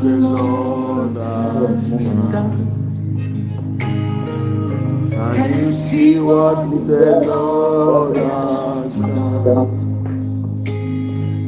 the 0.00 0.10
Lord 0.16 1.16
our 1.16 1.66
God. 2.32 2.52
Can 5.36 5.58
you 5.58 5.72
see 5.72 6.20
what 6.20 6.70
the 6.86 7.20
Lord 7.26 8.16
has 8.16 9.00
done? 9.00 9.88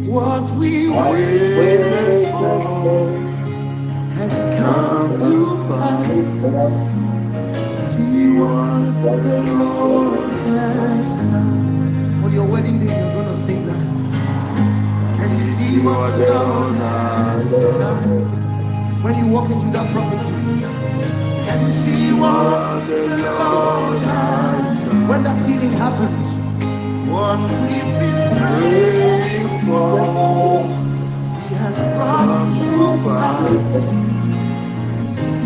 What 0.06 0.50
we 0.56 0.88
waited 0.88 2.32
for 2.32 3.30
has 4.16 4.58
come 4.58 5.18
to 5.18 5.68
pass. 5.68 6.06
See 7.94 8.32
what 8.32 9.02
the 9.02 9.42
Lord 9.54 10.30
has 10.32 11.16
done. 11.16 12.24
On 12.24 12.32
your 12.32 12.46
wedding 12.46 12.84
day, 12.84 12.98
you're 12.98 13.14
gonna 13.14 13.36
sing 13.36 13.66
that. 13.66 14.00
Can 15.16 15.36
you 15.36 15.52
see 15.54 15.80
what 15.80 16.16
the 16.16 16.34
Lord 16.34 16.74
has 16.74 17.50
done? 17.52 18.39
When 19.02 19.16
you 19.16 19.26
walk 19.28 19.50
into 19.50 19.70
that 19.70 19.90
property, 19.94 20.28
can 21.46 21.66
you 21.66 21.72
see 21.72 22.12
what 22.12 22.86
the 22.86 23.06
Lord 23.38 24.02
has 24.02 25.08
when 25.08 25.22
that 25.24 25.48
healing 25.48 25.72
happens? 25.72 26.28
What 27.08 27.40
we've 27.62 27.94
been 27.98 28.20
praying 28.36 29.48
for, 29.64 30.64
He 31.48 31.54
has 31.54 31.76
comes 31.96 32.58
to 32.58 32.86
pass. 33.08 33.84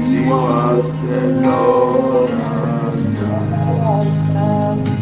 See 0.04 0.20
what 0.26 0.82
the 1.06 1.20
Lord 1.48 2.30
has 2.30 3.04
done. 3.04 4.93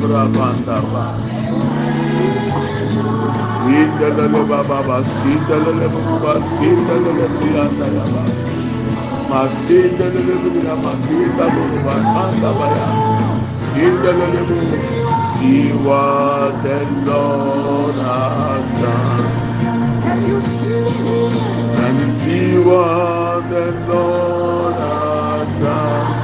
brabandaba. 0.00 1.06
Indelele 3.66 4.42
baba 4.48 5.02
sindelele 5.04 5.88
baba 5.94 6.34
sindelele 6.56 7.28
brianda 7.34 7.86
yaba. 7.96 8.24
Masindelele 9.30 10.36
brianda 10.42 10.76
makita 10.84 11.46
baba 11.56 11.96
anda 12.24 12.52
baya. 12.58 12.88
Indelele 13.74 14.42
baba. 14.48 14.78
See 15.38 15.72
what 15.72 16.62
the 16.62 16.86
Lord. 17.06 17.96
And 21.78 22.08
see 22.08 22.58
what 22.58 23.48
the 23.48 23.72
Lord 23.88 24.76
has 24.76 25.60
done. 25.60 26.23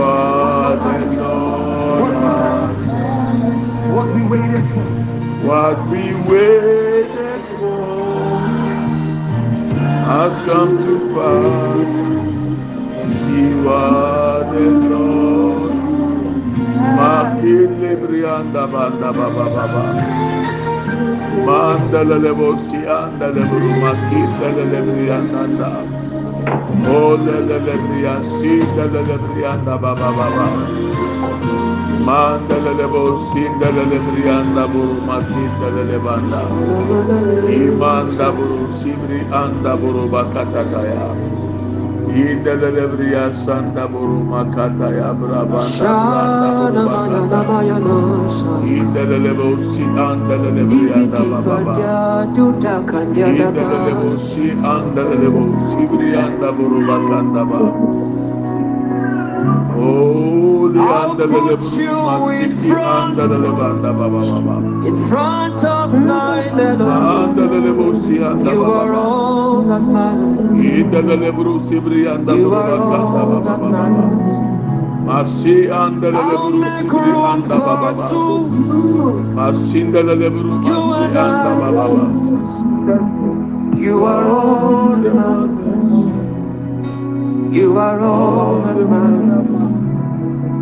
See 0.00 0.06
what 0.06 0.80
the 1.12 1.22
Lord 1.22 2.16
What 3.94 4.08
we 4.14 4.22
waited 4.28 4.66
for. 4.72 4.88
What 5.46 5.78
we 5.88 6.04
waited 6.30 7.42
for 7.58 8.38
has 10.08 10.34
come 10.46 10.78
to 10.78 10.94
pass. 11.14 11.88
See 13.10 13.50
what 13.62 14.52
the 14.52 14.66
Lord 14.90 15.72
Makile 16.96 17.92
brianda 18.00 18.64
banda 18.72 19.12
baba 19.12 19.44
baba. 19.54 19.84
Mandala 21.46 22.16
levo 22.24 22.56
si 22.70 22.78
anda 22.86 23.28
levo 23.32 23.58
makita 23.82 24.48
levo 24.56 24.92
brianda. 24.96 25.89
Ole 26.86 27.36
levo 27.48 27.74
brianda 27.88 28.22
si 28.22 28.54
levo 28.76 29.16
brianda 29.24 29.76
baba 29.82 30.10
baba. 30.18 30.48
Mandala 32.06 32.72
levo 32.78 33.18
si 33.32 33.42
levo 33.60 33.84
brianda 34.06 34.64
buru 34.72 35.00
makita 35.08 35.68
levo 35.76 35.98
banda. 36.04 36.42
Imanda 37.50 38.32
buru 38.36 38.70
sibri 38.72 39.20
anda 39.32 39.76
buru 39.76 40.08
bakata. 40.08 41.49
Indelelebria 42.10 43.32
sanda 43.32 43.86
buru 43.88 44.24
makata 44.26 44.90
ya 44.90 45.14
brabanda 45.14 45.90
branda 46.02 46.50
buru 46.58 46.82
bakata. 46.90 47.94
Indelelebo 48.66 49.48
si 49.74 49.82
andelelebria 49.96 51.06
da 51.12 51.22
baba. 51.42 51.76
Indelelebo 54.58 55.42
si 55.70 55.84
brianda 55.88 56.48
buru 56.52 56.80
bakanda 56.86 57.42
ba. 60.86 61.08
Holy 61.28 61.56
andelelebo 61.56 62.00
masiti 62.04 62.70
andelelebanda 62.72 63.90
baba 63.98 64.20
baba. 64.30 64.56
In 64.88 64.96
front 65.08 65.64
of 65.64 65.92
my 65.94 66.50
melody, 66.54 66.90
Andelelebo 66.90 67.86
si 68.02 68.22
anda 68.22 68.50
you 68.52 68.64
are 68.64 68.94
all 68.94 69.62
that 69.62 69.82
matters. 69.82 70.58
Indelelebo 70.58 71.60
si 71.66 71.80
brianda 71.80 72.32
You 72.36 72.54
are 72.54 72.72
all 72.72 73.40
that 73.42 73.60
matters. 73.60 74.36
Masi 75.06 75.68
andele 75.68 76.14
I'll 76.16 76.50
lebru 76.50 76.60
make 76.60 76.86
sibri 76.90 77.12
anda 77.32 77.56
baba 77.58 77.92
baba. 77.94 78.08
Masindele 79.36 80.14
lebru 80.22 80.50
You 80.64 80.80
anda 80.94 81.24
baba 81.44 81.68
baba. 81.76 82.00
you 83.76 84.04
are 84.04 84.28
all 84.28 84.96
that 84.96 85.14
matters. 85.14 85.88
You 87.54 87.78
are 87.78 88.00
all 88.00 88.60
that 88.60 88.88
matters. 88.88 89.59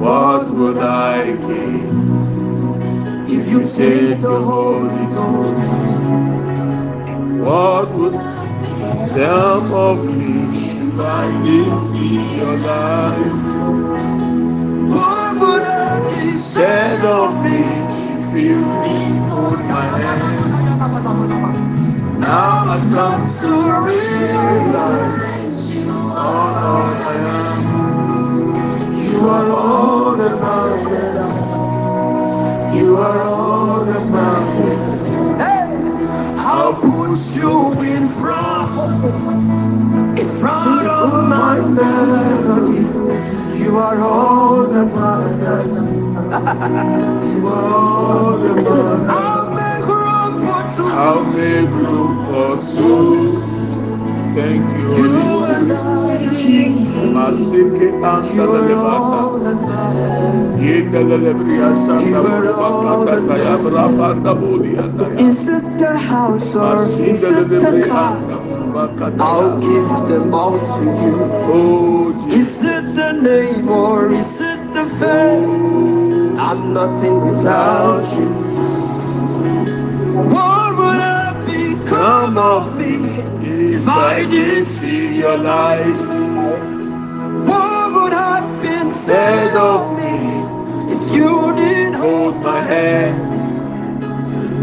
what 0.00 0.50
would 0.50 0.78
I 0.78 1.32
give? 1.32 2.18
If 3.28 3.48
you 3.50 3.66
say 3.66 4.14
the 4.14 4.36
Holy 4.36 5.06
Ghost, 5.14 5.58
what 7.40 7.92
would 7.92 8.14
some 9.10 9.74
of 9.74 10.04
me 10.04 10.88
if 10.88 10.98
I 10.98 11.26
didn't 11.44 11.78
see 11.78 12.36
your 12.36 12.56
life? 12.58 13.44
What 14.94 15.36
would 15.40 15.62
I 15.62 16.00
be 16.22 16.32
Said 16.32 17.04
of 17.04 17.42
me 17.44 17.83
you. 18.36 18.60
Now 22.20 22.64
I've 22.74 22.90
come 22.92 23.28
to 23.40 23.50
realize 23.86 25.18
all, 25.70 26.16
all 26.16 26.82
I 26.94 27.14
am. 27.14 27.60
You 29.12 29.28
are 29.28 29.50
all 29.50 30.16
that 30.16 30.40
matters. 30.40 31.54
You 32.76 32.96
are 32.96 33.22
all 33.22 33.84
that 33.84 34.06
matters. 34.10 35.16
I'll 36.38 36.74
put 36.74 37.18
you 37.36 37.72
in 37.82 38.06
front, 38.08 38.70
in 40.18 40.26
front 40.26 40.86
of 40.88 41.28
my 41.28 41.60
melody. 41.60 42.84
You 43.62 43.78
are 43.78 44.00
all 44.00 44.64
that 44.66 44.86
matters. 44.94 45.84
You 47.34 47.48
are 47.48 47.74
all 47.74 48.03
I'll 50.94 51.24
make 51.24 51.70
room 51.70 52.26
for 52.26 52.56
two. 52.74 53.42
Thank 54.34 54.64
you, 54.78 54.88
You 54.96 55.20
Holy 55.20 55.54
and 55.54 55.72
Spirit. 55.72 55.80
I, 55.80 57.06
Masike 57.14 57.88
anta 58.10 58.34
you 58.34 58.42
are 58.42 58.48
lelebata. 58.48 59.18
all 59.22 59.38
that 59.40 59.56
matters. 59.62 60.56
Yenda 60.60 61.02
lelebria 61.10 61.70
sanda 61.86 62.06
You 62.08 62.16
are 62.26 62.52
all 62.54 62.84
bakata 62.84 63.06
that 63.06 63.22
taya 63.28 63.56
brabanda 63.64 64.34
bodi 64.40 64.78
anda 64.84 65.04
ya. 65.14 65.28
Is 65.28 65.48
it 65.48 65.78
the 65.78 65.98
house 65.98 66.54
or 66.56 66.84
is 66.84 67.24
it 67.24 67.48
the 67.48 67.86
car? 67.88 68.16
I'll 69.20 69.60
give 69.60 69.88
them 70.08 70.34
all 70.34 70.58
to 70.58 70.82
you. 71.02 71.16
Oh. 71.54 72.28
Is 72.30 72.64
it 72.64 72.94
the 72.94 73.12
name 73.12 73.68
or 73.68 74.06
is 74.14 74.40
it 74.40 74.72
the 74.72 74.82
oh, 74.82 74.98
fame? 75.00 76.38
I'm 76.38 76.72
nothing 76.74 77.20
without 77.28 78.06
you. 78.16 78.43
Become 81.94 82.38
of 82.38 82.76
me 82.76 82.94
If 83.74 83.86
I 83.86 84.24
didn't 84.26 84.66
see 84.66 85.18
your 85.18 85.38
light, 85.38 85.98
What 87.48 87.92
would 87.94 88.12
have 88.12 88.62
been 88.62 88.90
said 88.90 89.56
of 89.56 89.96
me 89.98 90.14
if 90.94 91.02
you 91.14 91.54
didn't 91.54 91.94
hold 91.94 92.36
my 92.36 92.60
hand. 92.60 93.18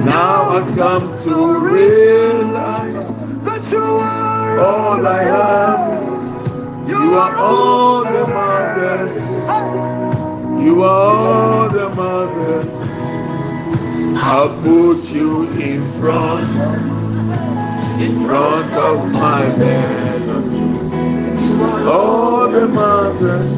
Now 0.05 0.49
I've 0.57 0.75
come 0.75 1.07
to 1.25 1.35
realize 1.73 3.07
that 3.47 3.63
you 3.71 3.83
are 3.83 4.59
all 4.59 5.07
I 5.07 5.23
have. 5.35 6.89
You 6.89 7.03
are 7.23 7.35
all 7.37 8.03
that 8.03 8.27
matters. 8.37 9.29
You 10.65 10.83
are 10.83 11.17
all 11.27 11.69
the 11.69 11.89
mother. 11.95 12.81
I'll 14.23 14.53
put 14.61 14.99
you 15.15 15.49
in 15.51 15.83
front, 15.99 16.47
in 18.01 18.13
front 18.25 18.73
of 18.73 19.11
my 19.13 19.47
melody. 19.55 20.61
All 21.87 22.49
the 22.49 22.67
mothers. 22.67 23.51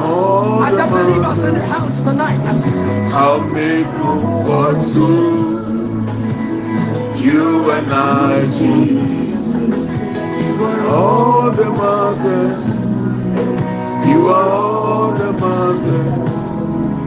All 0.00 0.62
I 0.62 0.70
the 0.70 0.76
just 0.76 0.92
believe 0.92 1.22
us 1.22 1.44
in 1.44 1.54
the 1.54 1.64
house 1.64 2.00
tonight. 2.02 2.42
I'll 3.14 3.40
make 3.48 3.86
room 3.86 4.22
for 4.46 4.72
two. 4.92 5.60
You 7.22 7.70
and 7.70 7.92
I, 7.92 8.46
Jesus. 8.46 9.72
All 10.88 11.50
the 11.52 11.70
mothers. 11.70 12.64
You 14.08 14.28
are 14.28 14.48
all 14.48 15.12
the 15.12 15.32
mothers. 15.32 16.30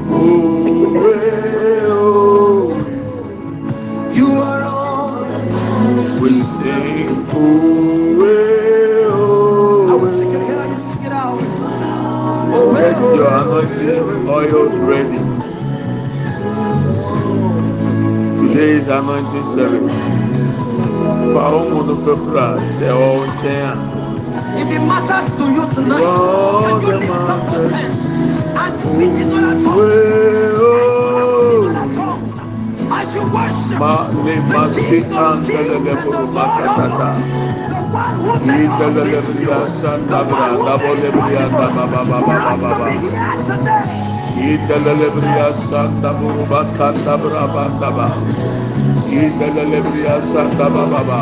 Oh, 0.09 0.62
anointing 19.13 19.46
service. 19.55 19.91
Fáwọn 21.34 21.65
ọmọ 21.79 21.93
fẹ́ 22.03 22.15
kúrò 22.24 22.48
ṣe 22.77 22.88
ọ̀ 23.08 23.12
nkyẹn 23.29 23.65
a. 23.70 23.74
If 24.62 24.70
it 24.77 24.84
matters 24.91 25.27
to 25.38 25.43
you 25.55 25.65
tonight, 25.75 26.12
can 26.63 26.75
you 26.82 26.93
lift 27.01 27.29
up 27.34 27.41
those 27.50 27.67
hands 27.75 28.01
and 28.62 28.74
speak 28.82 29.15
in 29.24 29.29
other 29.38 29.58
tongues? 29.63 29.77
Wee, 29.77 30.55
Speak 31.34 31.63
in 31.67 31.75
oh. 32.00 32.96
As 32.98 33.10
you 33.15 33.24
worship 33.36 33.79
Ma 33.82 33.96
le 34.25 34.36
ma 34.53 34.63
the 34.67 34.82
King 34.89 35.13
of 35.13 35.46
Kings 35.48 35.93
and 35.93 36.13
the 36.13 36.22
Lord 36.36 36.65
of. 36.67 36.86
Lords, 36.88 37.20
the 37.70 37.82
one 38.01 38.15
who 38.24 38.34
made 38.48 38.65
Ida 38.65 38.74
all 38.74 38.91
le 38.96 39.03
le 39.13 39.22
things 39.22 39.36
new, 39.36 39.48
bria 39.48 39.98
the 40.10 40.20
one 40.22 40.53
who 40.58 40.65
da 40.65 40.77
bo 40.84 40.91
made 40.91 41.01
le 41.01 41.10
it 41.10 41.15
bria 41.17 41.46
da 41.58 41.67
ba 41.75 41.86
ba 41.93 42.01
ba 42.10 42.17
possible 42.20 42.25
for 42.25 42.41
us 42.51 42.62
to 42.70 42.75
be 42.86 42.93
here 43.10 43.38
today. 43.48 43.88
Ida 44.36 44.77
le 44.86 44.93
le 45.01 45.10
bria 45.12 45.48
sanda 45.70 46.12
buru 46.20 46.46
ba 46.51 46.62
kanda 49.17 49.48
bra 49.53 49.53
ba 49.53 49.53
da 49.53 49.53
ba. 49.53 49.53
Ida 49.53 49.53
le 49.53 49.65
le 49.70 49.82
bria 49.82 50.15
sanda 50.32 50.67
ba 50.70 50.84
ba 50.91 51.01
ba. 51.03 51.22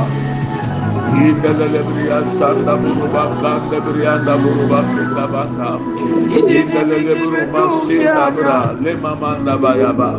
Ida 1.27 1.51
le 1.59 1.67
le 1.73 1.81
bria 1.83 2.19
sanda 2.37 2.75
buru 2.77 3.07
ba 3.13 3.23
kanda 3.41 3.79
bria 3.81 4.17
da 4.25 4.37
buru 4.37 4.67
ba 4.67 4.81
kanda 4.95 5.25
ba 5.33 5.43
da. 5.57 5.69
Ida 6.59 6.83
le 6.89 6.97
le 7.05 7.15
buru 7.15 7.45
ma 7.51 7.63
si 7.85 7.97
da 8.03 8.31
bra 8.31 8.71
le 8.83 8.93
ma 8.95 9.15
manda 9.15 9.57
ba 9.57 9.75
ya 9.77 9.91
ba. 9.93 10.11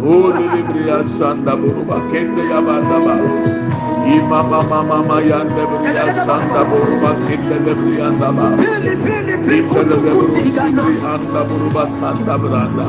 Holy 0.00 0.46
Libria 0.48 1.02
Sanda 1.04 1.56
Buruba 1.56 1.98
Kende 2.12 2.42
Yabandaba. 2.50 3.14
Imama 4.06 4.62
Mama 4.68 4.98
Mayanda 5.08 5.64
Bria 5.70 6.06
Sanda 6.24 6.62
Buruba 6.70 7.12
Kende 7.26 7.56
Lebriandaba. 7.66 8.56
Pili, 8.58 8.96
pili, 9.04 9.36
pili, 9.36 9.37
Ita 9.48 9.66
kutu, 9.68 9.88
Lebru 9.88 10.28
kuti, 10.28 10.50
gana. 10.52 10.82
Sibri 10.82 10.96
Anda 11.04 11.42
Buruba 11.48 11.84
Kanda 12.00 12.34
Branda. 12.38 12.86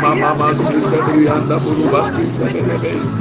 mama 0.03 0.55
sinde 0.55 0.99
brianda 1.07 1.57
You 1.57 1.61
buruba 1.61 2.01
want 2.01 2.17
to 2.17 2.23
kisa 2.23 2.35
speak 2.35 2.57
belebe. 2.57 2.73
mysteries? 2.73 3.15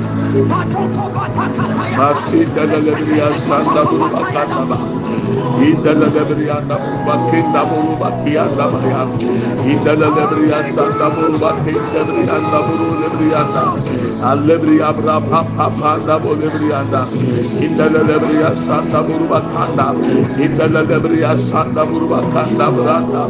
Patoko 0.49 1.03
batakataya. 1.15 1.97
Masindalele 1.97 2.93
bria 3.05 3.27
sanda 3.47 3.83
buruba 3.89 4.21
kata 4.33 4.59
baba. 4.67 4.77
Indalele 5.61 6.21
brianda 6.29 6.75
buruba 6.77 7.15
kinda 7.31 7.61
buruba 7.69 8.07
kianda 8.23 8.65
baya. 8.73 9.01
Indalele 9.63 9.92
bria 9.95 10.63
sanda 10.73 11.09
buruba 11.09 11.51
kinda 11.63 12.01
brianda 12.07 12.59
buruba 12.67 13.07
brianda. 13.13 13.63
Alebria 14.23 14.93
bra 14.93 15.19
pa 15.19 15.43
pa 15.43 15.69
pa 15.69 15.97
da 15.99 16.17
bole 16.19 16.49
brianda. 16.49 17.05
Indalele 17.61 18.19
bria 18.19 18.55
sanda 18.55 19.03
buruba 19.03 19.41
kanda. 19.53 19.93
Indalele 20.39 20.99
bria 21.01 21.37
sanda 21.37 21.85
buruba 21.85 22.21
kanda 22.33 22.71
branda. 22.71 23.23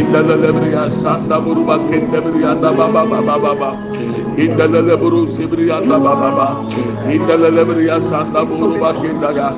Indalele 0.00 0.52
bria 0.52 0.90
sanda 0.90 1.40
buruba 1.40 1.78
kinda 1.90 2.20
brianda 2.20 2.70
baba 2.76 3.04
baba 3.06 3.38
baba. 3.38 4.23
Indalele 4.36 4.96
buru 4.98 5.28
sibrianda 5.28 5.98
baba 5.98 6.30
baba. 6.34 6.48
Indalele 7.06 7.64
bria 7.68 8.00
sanda 8.02 8.42
buruba 8.44 8.90
kinda 9.00 9.30
ya. 9.32 9.48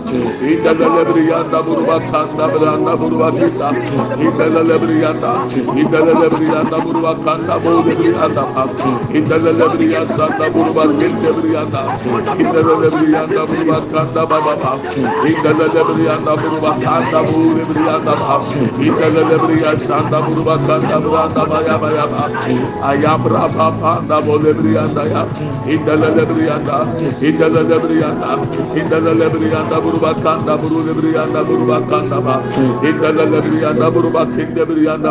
Indalele 0.53 1.03
brianda 1.13 1.59
buruba 1.65 1.97
kanda 2.13 2.45
branda 2.53 2.93
buruba 3.01 3.29
kinda. 3.33 3.69
Indalele 4.21 4.77
brianda. 4.83 5.33
Indalele 5.81 6.29
brianda 6.29 6.77
buruba 6.85 7.13
kanda 7.25 7.57
bole 7.59 7.95
brianda. 7.97 8.45
Indalele 9.17 9.67
bria 9.77 10.03
sanda 10.07 10.47
buruba 10.53 10.85
kinda 10.99 11.31
brianda. 11.33 11.83
Indalele 12.37 12.89
brianda 12.93 13.43
buruba 13.49 13.79
kanda 13.91 14.23
baba 14.27 14.55
baba. 14.61 14.73
Indalele 15.25 15.83
brianda 15.89 16.33
buruba 16.37 16.73
kanda 16.85 17.21
bole 17.25 17.63
brianda 17.65 18.13
baba. 18.21 18.37
Indalele 18.87 19.37
bria 19.47 19.73
sanda 19.79 20.19
buruba 20.21 20.57
kanda 20.67 20.97
branda 21.01 21.43
baya 21.49 21.79
baya 21.79 22.05
baba. 22.13 22.31
Ayabra 22.83 23.49
papa 23.57 24.03
da 24.09 24.21
bole 24.21 24.53
ya. 24.73 24.87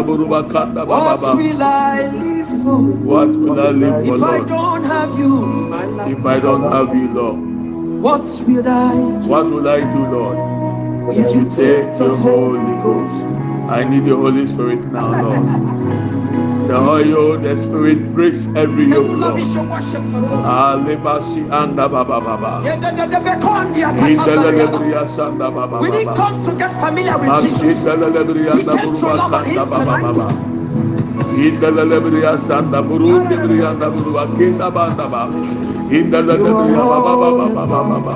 Buru 0.05 0.25
ba. 0.27 0.41
What 0.85 1.37
will 1.37 1.63
I 1.63 2.07
live 2.07 2.47
for 2.63 2.77
What 3.05 3.29
will 3.29 3.59
I 3.59 3.71
live 3.71 4.05
for, 4.05 4.15
if 4.15 4.23
I 4.23 4.39
don't 4.45 4.83
have 4.83 5.19
you 5.19 5.29
my 5.29 5.85
life? 5.85 6.17
If 6.17 6.25
I 6.25 6.39
don't 6.39 6.63
have 6.71 6.95
you, 6.95 7.07
Lord, 7.13 7.39
What 8.01 8.21
will 8.47 8.67
I 8.67 8.93
do 9.21 9.27
what 9.27 9.45
will 9.45 9.67
I 9.67 9.79
do, 9.81 10.01
Lord? 10.15 10.37
if 11.17 11.35
you 11.35 11.43
take 11.49 11.97
the 11.97 12.15
Holy? 12.15 12.75
Ghost. 12.83 13.35
I 13.69 13.83
need 13.83 14.05
the 14.05 14.15
Holy 14.15 14.45
Spirit 14.45 14.85
now, 14.91 15.09
Lord. 15.21 15.94
The 16.67 16.73
oil, 16.77 17.37
the 17.37 17.55
spirit 17.55 18.11
breaks 18.13 18.45
every 18.55 18.85
yoke. 18.89 19.05
Lord, 19.07 19.19
Lord. 19.19 19.35
we 19.35 19.45
should 19.45 19.69
worship 19.69 20.01
the 20.09 20.19
Lord. 20.19 20.45
Alebasi 20.45 21.45
anda 21.51 21.87
baba 21.87 22.19
baba. 22.19 22.61
We 22.65 22.69
didn't 25.91 26.05
baba. 26.05 26.15
come 26.17 26.43
to 26.43 26.55
get 26.57 26.73
familiar 26.73 27.17
with 27.19 27.43
Jesus. 27.43 27.61
We 27.61 28.63
came 28.65 28.93
to 28.97 29.07
love 29.13 29.31
kanda 29.31 29.45
Him 29.45 29.55
baba 29.69 29.77
tonight. 29.77 30.01
baba. 30.01 30.27
Indele 31.37 31.83
lebriya 31.85 32.33
sanda 32.39 32.81
buru 32.81 33.21
lebriya 33.29 33.69
anda 33.77 33.91
buruba 33.93 34.25
kenda 34.37 34.73
banda 34.73 35.05
ba. 35.07 35.29
Indele 35.93 36.33
lebriya 36.41 36.81
baba 36.81 37.13
baba 37.21 37.45
baba 37.53 37.99
baba. 38.01 38.15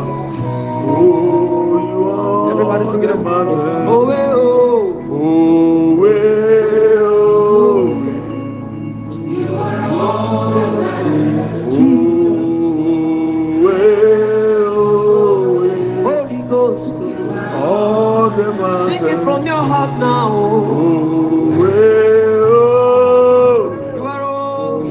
Oh, 0.89 1.77
you 1.77 2.09
are 2.09 2.51
Everybody 2.51 2.85
sing 2.85 3.03
it. 3.03 3.07
the 3.07 3.15
mountain. 3.15 3.87
Oh, 3.87 4.09
eh, 4.09 4.33
oh. 4.33 4.95
Oh, 5.11 6.48
Sing 18.89 19.05
it 19.07 19.19
from 19.23 19.45
your 19.45 19.63
heart 19.63 19.99
now. 19.99 20.29
Oh, 20.33 21.63
eh, 21.65 22.39
oh. 22.41 23.93
You 23.95 24.05
are 24.05 24.23
all. 24.23 24.83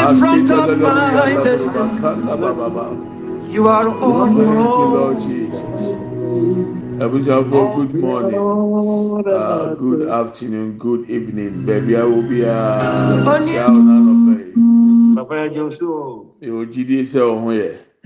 in 0.00 0.08
front 0.08 0.50
Masinda 0.50 0.52
of 0.52 0.78
my 0.78 1.34
Libria 1.34 1.42
destiny. 1.42 1.74
Baba, 1.74 2.00
Kanda 2.00 2.36
Baba. 2.36 2.96
You 3.50 3.68
are 3.68 3.88
all. 3.88 4.26
Thank 4.34 4.78
you, 4.78 4.88
Lord 4.88 5.18
Jesus. 5.18 5.62
Abuja 6.98 7.42
good 7.50 7.94
morning, 7.94 8.50
uh, 9.30 9.66
good 9.76 10.02
afternoon, 10.08 10.78
good 10.78 11.10
evening. 11.10 11.64
Baby, 11.66 11.96
I 11.96 12.04
will 12.04 12.22
be 12.22 12.42
a 12.42 13.40
child 13.44 13.88
and 13.88 14.08
obey. 14.08 14.52
Papa 15.14 15.34
ẹjọ 15.46 15.70
sí 15.76 15.84
o. 15.86 16.26
You 16.40 16.66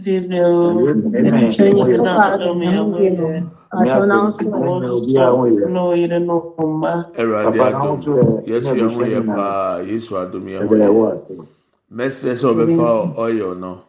will 0.06 0.94
GD 1.12 1.52
say, 1.54 1.72
Oh, 3.72 3.86
yeah. 5.06 5.30
Eradi 7.18 7.58
Adom. 7.60 8.46
Yes, 8.46 8.64
we 8.64 8.80
are 8.80 8.90
here, 9.04 9.22
pa. 9.22 9.78
Yes, 9.80 10.10
we 10.10 10.16
are 10.18 10.26
doing 10.30 10.48
here. 10.48 10.66
Mestre 11.90 12.34
sɛ 12.34 12.46
ɔbɛfa 12.52 13.18
oil 13.18 13.54
no 13.54 13.84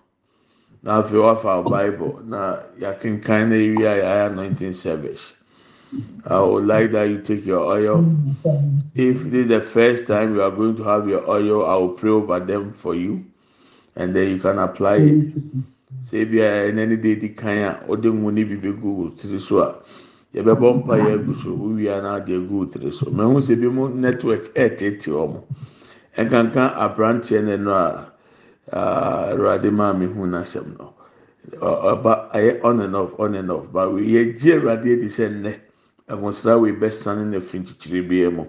na 0.84 1.02
afei 1.02 1.22
wafa 1.22 1.64
bible 1.64 2.22
na 2.26 2.58
yɛakenkan 2.80 3.50
na 3.50 3.56
ewie 3.56 3.86
a 3.86 3.96
yɛayɛ 4.02 4.32
anointing 4.32 4.74
service 4.74 5.34
i 6.26 6.40
would 6.40 6.66
like 6.66 6.92
that 6.92 7.10
you 7.10 7.20
take 7.22 7.46
your 7.46 7.66
oil 7.66 8.06
if 8.94 9.24
this 9.24 9.42
is 9.46 9.48
the 9.48 9.62
first 9.62 10.06
time 10.06 10.36
you 10.36 10.42
are 10.42 10.52
going 10.52 10.76
to 10.76 10.84
have 10.84 11.10
your 11.10 11.28
oil 11.30 11.66
i 11.66 11.76
will 11.76 11.90
pray 11.90 12.10
over 12.12 12.40
them 12.40 12.72
for 12.72 12.94
you 12.96 13.26
and 13.96 14.16
then 14.16 14.30
you 14.30 14.38
can 14.38 14.60
apply 14.60 14.98
it 14.98 15.34
sɛ 16.08 16.16
ebi 16.22 16.40
a 16.42 16.68
ɛnɛ 16.68 16.88
ne 16.88 16.96
de 16.98 17.16
di 17.16 17.30
kan 17.34 17.58
a 17.58 17.80
ɔde 17.88 18.10
ngu 18.12 18.32
ne 18.32 18.44
bi 18.44 18.56
bɛgu 18.58 19.16
tiri 19.18 19.40
so 19.40 19.60
a 19.60 19.80
yɛbɛbɔ 20.34 20.84
mpa 20.84 20.98
yɛ 20.98 21.14
agu 21.16 21.34
so 21.36 21.50
wowia 21.56 22.02
na 22.02 22.16
ade 22.16 22.34
agu 22.36 22.52
wo 22.60 22.66
tiri 22.66 22.92
so. 22.92 23.06
Mɛ 23.06 23.24
sɛ 23.42 23.56
bi 23.60 23.68
mu 23.70 23.88
network 23.90 24.54
ɛɛtete 24.54 25.08
wɔn 25.08 25.42
nkankan 26.18 26.74
aberanteɛ 26.76 27.42
no 27.44 27.56
no 27.56 27.72
a 27.74 29.32
awurade 29.32 29.72
maa 29.72 29.94
mi 29.94 30.06
hu 30.08 30.26
n'asɛm 30.28 30.78
no. 30.78 30.94
Ɔba 31.62 32.32
ɛyɛ 32.34 32.64
on 32.66 32.82
and 32.82 32.96
off 32.96 33.18
on 33.20 33.36
and 33.36 33.50
off. 33.50 33.72
But 33.72 33.88
yɛgye 33.92 34.60
awurade 34.60 34.92
adi 34.92 35.08
sɛ 35.08 35.32
nnɛ 35.32 35.54
ɛhosra 36.10 36.60
wei 36.60 36.74
bɛsane 36.74 37.28
na 37.32 37.40
fi 37.40 37.60
nkyekyere 37.60 38.08
bi 38.08 38.30
mu 38.36 38.46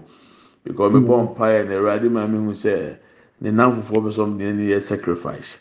because 0.65 0.93
mi 0.93 0.99
bɔ 1.01 1.37
mpaeɛ 1.37 1.69
na 1.69 1.75
awurade 1.79 2.11
maa 2.11 2.27
mi 2.27 2.39
hu 2.39 2.51
sɛ 2.51 2.97
ne 3.41 3.51
nan 3.53 3.73
fofoɔ 3.81 4.03
bɛ 4.03 4.11
sɔ 4.13 4.27
ɔmo 4.27 4.39
de 4.39 4.53
ne 4.53 4.69
yɛ 4.75 4.83
sacrifice. 4.83 5.59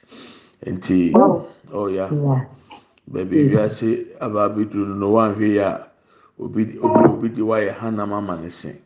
Nti 0.66 1.14
ɔya 1.74 2.06
baabi 3.08 3.38
wiase 3.54 4.06
aba 4.20 4.44
abɛduru 4.50 4.88
no 4.88 4.96
no 4.96 5.08
wanhwɛ 5.14 5.48
yɛ 5.58 5.64
a 5.64 5.88
obi 6.40 6.78
obi 6.82 7.00
obi 7.10 7.30
di 7.30 7.42
wayɛ 7.42 7.72
hanam 7.78 8.14
ama 8.14 8.36
ne 8.38 8.50
se 8.50 8.82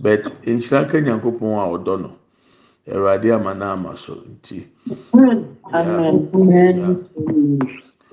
but 0.00 0.22
nhyira 0.44 0.84
nka 0.86 1.00
nyankopɔn 1.00 1.58
a 1.58 1.66
ɔdɔ 1.78 2.00
no 2.00 2.10
awurade 2.90 3.32
ama 3.32 3.54
na 3.54 3.72
ama 3.72 3.96
so 3.96 4.14
nti. 4.16 4.66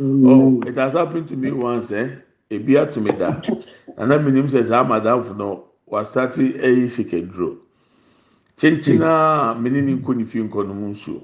Oh, 0.01 0.61
it 0.65 0.75
has 0.77 0.93
happened 0.93 1.27
to 1.27 1.35
me 1.35 1.51
once, 1.51 1.91
eh? 1.91 2.09
Ebi 2.49 2.77
ato 2.77 3.01
me 3.01 3.11
da. 3.11 3.41
Nana 3.97 4.19
minim 4.19 4.47
sɛ 4.47 4.63
saa 4.65 4.83
madamfo 4.83 5.35
no 5.35 5.63
wasate 5.89 6.53
ɛyi 6.61 6.87
sikaduro. 6.87 7.57
Kyenkyen 8.57 9.01
a 9.01 9.55
mene 9.59 9.81
ne 9.81 9.95
nkɔ 9.97 10.15
ne 10.17 10.25
fie 10.25 10.41
nkɔ 10.43 10.67
no 10.67 10.73
mu 10.73 10.87
nsuo. 10.93 11.21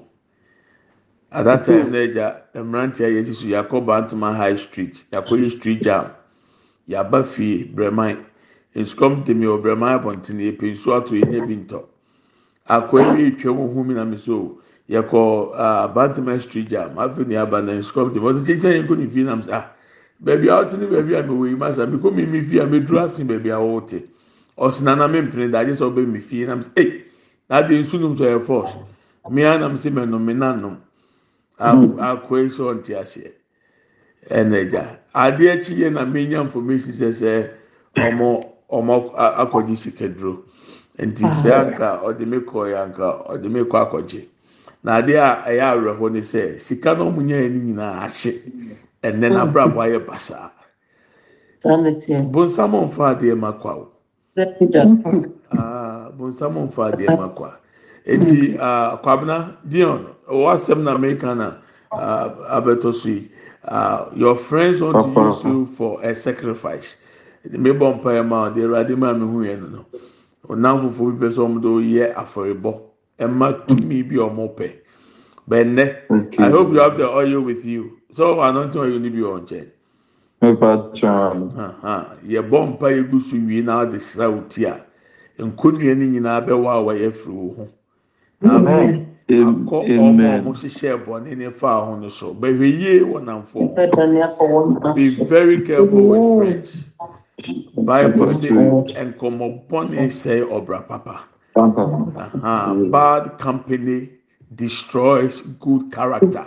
At 1.32 1.44
that 1.44 1.64
time 1.64 1.90
na 1.90 1.98
agya 1.98 2.42
mmeranteɛ 2.54 3.04
a 3.04 3.10
yɛsi 3.10 3.34
so 3.34 3.46
yakɔ 3.46 3.84
Bantama 3.84 4.34
High 4.36 4.54
Street 4.56 5.04
yakɔ 5.12 5.38
yi 5.42 5.50
street 5.50 5.82
jam 5.82 6.10
yaba 6.88 7.24
fie 7.24 7.64
Brɛman 7.74 8.24
nsukɔm 8.76 9.24
temi 9.26 9.46
wɔ 9.46 9.60
Brɛman 9.60 10.00
abɔnten 10.00 10.40
epe 10.40 10.62
nsuo 10.72 10.96
ato 10.96 11.14
yɛ 11.14 11.28
nye 11.28 11.40
bi 11.46 11.56
ntɔ. 11.56 11.82
Akɔ 12.70 12.92
ewi 13.02 13.26
etwa 13.32 13.54
mu 13.54 13.66
hu 13.72 13.84
mi 13.84 13.94
na 13.94 14.04
mi 14.04 14.18
so 14.18 14.58
yɛkɔ 14.88 15.92
Bantama 15.94 16.40
Street 16.40 16.68
jam 16.68 16.94
afei 16.96 17.26
ne 17.26 17.34
aba 17.36 17.60
na 17.60 17.72
nsukɔm 17.72 18.14
temi 18.14 18.24
wɔsi 18.24 18.46
kyenkyen 18.46 18.82
yɛn 18.82 18.86
kɔ 18.86 18.96
ne 18.98 19.06
fie 19.08 19.22
nam 19.24 19.42
sɛ 19.42 19.52
ah 19.52 19.70
a 20.24 20.30
ɔte 20.30 20.78
ne 20.78 20.86
baabi 20.86 21.14
a 21.18 21.22
mi 21.24 21.34
wɔ 21.34 21.48
yi 21.50 21.54
ma 21.56 21.72
sa 21.72 21.86
mi 21.86 21.98
kɔ 21.98 22.14
mi 22.14 22.24
mi 22.24 22.40
fie 22.40 22.58
a 22.60 22.66
mi 22.66 22.78
duro 22.78 23.00
ase 23.00 23.18
baabi 23.24 23.50
a 23.50 23.58
wɔte 23.58 24.02
ɔsena 24.56 24.96
na 24.96 25.08
mi 25.08 25.20
mpene 25.22 25.50
da 25.50 25.58
agye 25.58 25.72
sɛ 25.74 25.92
ɔbɛ 25.92 26.06
mi 26.06 26.20
fie 26.20 26.46
nam 26.46 26.62
sɛ 26.62 26.70
ee 26.78 27.04
na 27.50 27.56
ade 27.58 27.70
nsu 27.82 27.98
nom 28.00 28.16
so 28.16 28.24
yɛ 28.24 28.40
force 28.40 28.76
mmea 29.28 29.58
nam 29.58 29.74
sɛ 29.74 29.90
mɛ 29.92 30.08
nom 30.08 30.24
mi 30.24 30.32
na 30.32 30.54
nom 30.54 30.78
akɔ 31.58 32.32
yi 32.42 32.48
sɛ 32.50 32.62
ɔnte 32.72 32.92
aseɛ 33.00 33.30
ɛna 34.30 34.70
gya 34.70 34.98
adeɛ 35.14 35.50
akyi 35.54 35.74
yɛ 35.82 35.92
na 35.92 36.04
mi 36.04 36.26
nya 36.26 36.40
information 36.42 36.92
sɛ 36.92 37.08
sɛ 37.12 37.50
ɔmo 37.96 38.44
ɔmo 38.70 39.14
akɔgye 39.16 39.76
sika 39.76 40.08
duro 40.08 40.44
nti 40.98 41.24
sɛ 41.24 41.50
anka 41.54 42.00
ɔde 42.04 42.26
mi 42.26 42.38
kɔ 42.38 42.60
yɛ 42.72 42.76
anka 42.84 43.06
ɔde 43.32 43.48
mi 43.50 43.60
kɔ 43.64 43.76
akɔgye 43.90 44.26
na 44.82 45.00
adeɛ 45.00 45.18
a 45.18 45.30
ɛyɛ 45.50 45.64
awerɛhɔ 45.72 46.12
ne 46.12 46.20
sɛ 46.20 46.58
sika 46.60 46.94
na 46.94 47.04
ɔmo 47.04 47.22
nya 47.22 47.36
yɛ 47.36 47.50
ne 47.52 47.58
nyinaa 47.60 48.04
ahye 48.04 48.32
ɛnɛ 49.02 49.26
n'abrabɔ 49.32 49.78
ayɛ 49.86 49.98
basaa 50.06 50.50
bonsam 52.32 52.72
ɔnfa 52.74 53.04
adeɛ 53.16 53.34
ma 53.38 53.52
kwa 53.52 53.72
o. 53.76 53.88
Aa 55.52 56.10
bonsam 56.12 56.54
ɔnfa 56.54 56.92
adeɛ 56.92 57.16
ma 57.18 57.28
kwa. 57.28 57.50
Eti 58.06 58.56
aa 58.60 58.96
kwabena 59.02 59.56
dion. 59.64 60.15
Ɔwɔ 60.28 60.52
asɛm 60.54 60.82
na 60.84 60.96
meka 60.98 61.34
na 61.36 61.54
uh, 61.92 62.60
abɛtɔ 62.60 62.94
so 62.94 63.08
yi. 63.08 63.30
Uh, 63.64 64.10
your 64.14 64.36
friends 64.36 64.80
want 64.80 65.00
to 65.00 65.10
Papa. 65.10 65.10
use 65.10 65.44
you 65.44 65.66
for 65.66 66.00
a 66.02 66.14
sacrifice. 66.14 66.96
Mebɔ 67.50 68.00
mpa 68.02 68.10
yɛ 68.16 68.26
ma 68.28 68.50
ɔde 68.50 68.58
awurade 68.64 68.96
maa 68.98 69.12
mi 69.14 69.26
hu 69.26 69.44
yɛ 69.44 69.60
no 69.60 69.68
no. 69.68 69.86
Ɔnam 70.48 70.82
fufuo 70.82 71.18
bi 71.18 71.26
pɛ 71.26 71.32
sɛ 71.32 71.40
ɔmo 71.48 71.62
de 71.62 71.68
yɛ 71.98 72.14
afɔrebɔ 72.14 72.80
ɛma 73.20 73.66
tumi 73.68 74.02
bi 74.08 74.16
a 74.16 74.28
ɔmo 74.30 74.54
pɛ 74.56 74.72
bɛnɛ 75.50 75.96
Okay. 76.10 76.38
i 76.38 76.50
hope 76.50 76.70
you 76.72 76.78
have 76.80 76.96
the 76.98 77.08
oil 77.08 77.40
with 77.42 77.64
you. 77.64 77.98
So 78.12 78.40
anointing 78.42 78.80
oil 78.80 78.98
ni 78.98 79.10
bi 79.10 79.18
wɔ 79.18 79.40
nkyɛn. 79.46 79.68
Mepa 80.42 80.94
John. 80.94 81.52
yɛbɔ 82.26 82.68
mpa 82.78 82.88
yɛ 82.92 83.10
gu 83.10 83.20
so 83.20 83.36
wie 83.36 83.62
na 83.62 83.84
ɔde 83.84 84.00
sra 84.00 84.30
wo 84.30 84.42
ti 84.48 84.64
a. 84.66 84.84
Nkonnua 85.38 85.96
no 85.96 86.04
nyinaa 86.06 86.46
bɛwɔ 86.46 86.68
a 86.68 86.84
wɔyɛ 86.84 87.12
firi 87.12 87.32
wo 87.34 87.54
ho. 87.54 87.68
Na 88.40 88.60
afei 88.60 88.94
Am- 88.94 89.15
akɔ 89.28 89.76
ɔmo 89.82 90.22
ɔmo 90.38 90.52
hyehyɛ 90.54 91.04
bɔne 91.04 91.36
ne 91.36 91.50
fa 91.50 91.80
ho 91.84 91.96
no 91.96 92.08
so. 92.08 92.32
Bɛhwɛ 92.34 92.80
yie 92.80 93.00
wɔ 93.00 93.24
namfo 93.24 94.94
be 94.94 95.08
very 95.24 95.62
careful 95.62 96.08
with 96.08 96.38
friends. 96.38 96.84
Bible 97.76 98.30
say 98.32 98.50
nkɔmɔ 98.50 99.66
bɔne 99.68 100.46
ɔbra 100.48 100.86
papa. 100.86 101.20
Uh-huh. 101.56 102.74
bad 102.90 103.38
company 103.38 104.10
destroys 104.54 105.40
good 105.58 105.90
character. 105.90 106.46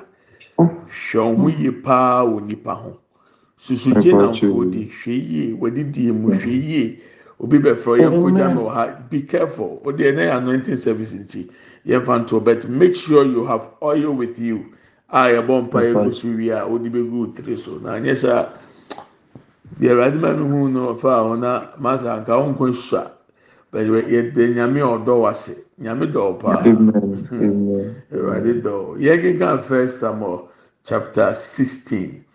Hwɛ 0.57 1.35
ɔmo 1.35 1.59
yie 1.59 1.71
paa 1.71 2.23
wɔ 2.23 2.47
nipa 2.47 2.75
ho. 2.75 2.97
Susu 3.59 3.91
gye 4.01 4.13
namfo 4.13 4.71
de 4.71 4.87
hwɛ 4.87 5.29
yie. 5.29 5.53
Wɔde 5.53 5.91
die 5.91 6.11
mu 6.11 6.29
hwɛ 6.31 6.63
yie. 6.63 6.99
Obi 7.41 7.59
bɛfrɛ 7.59 7.99
yɛn 7.99 8.11
kogya 8.23 8.53
no 8.55 8.61
wɔ 8.67 8.73
ha. 8.73 8.87
Be 9.09 9.21
careful. 9.23 9.81
O 9.83 9.91
deɛ 9.91 10.15
ne 10.15 10.27
yɛ 10.27 10.37
anointing 10.37 10.77
service 10.77 11.11
nti. 11.13 11.49
Yɛn 11.85 12.03
fa 12.05 12.19
nto 12.19 12.43
but 12.43 12.67
make 12.69 12.95
sure 12.95 13.25
you 13.25 13.45
have 13.45 13.67
oil 13.81 14.11
with 14.11 14.39
you. 14.39 14.65
A 15.09 15.29
yɛbɔ 15.29 15.69
mpa 15.69 15.79
yɛ 15.81 15.93
gu 16.03 16.11
so 16.11 16.27
wie 16.27 16.49
a 16.49 16.63
o 16.65 16.77
de 16.77 16.89
bɛ 16.89 17.09
gu 17.09 17.23
o 17.23 17.27
tiri 17.27 17.57
so 17.57 17.79
na 17.79 17.99
nyɛ 17.99 18.13
sɛ 18.13 18.49
deɛ 19.79 19.89
ɛwurade 19.93 20.19
ma 20.19 20.33
mi 20.33 20.49
hu 20.49 20.69
no 20.69 20.93
ɔfa 20.93 21.23
ho 21.23 21.35
na 21.35 21.71
masa 21.79 22.19
nka 22.21 22.33
ho 22.33 22.53
nkɔ 22.53 22.75
sua 22.75 23.11
bɛyɛ 23.73 24.07
yɛde 24.09 24.55
nyame 24.55 24.79
a 24.81 24.97
ɔdɔ 24.97 25.21
wase. 25.21 25.55
Nyame 25.81 26.11
dɔ 26.11 26.39
paa. 26.39 26.61
Amen. 26.65 27.25
Hmm. 27.29 27.43
Amen. 27.43 27.95
Awurade 28.13 28.61
dɔ 28.61 28.97
yɛn 28.99 29.21
kenkan 29.21 29.61
first 29.61 29.99
samuel 29.99 30.49
chapter 30.83 31.33
sixteen. 31.33 32.25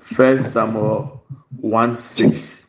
First 0.00 0.52
samuel 0.52 1.22
one 1.60 1.96
six. 1.96 2.64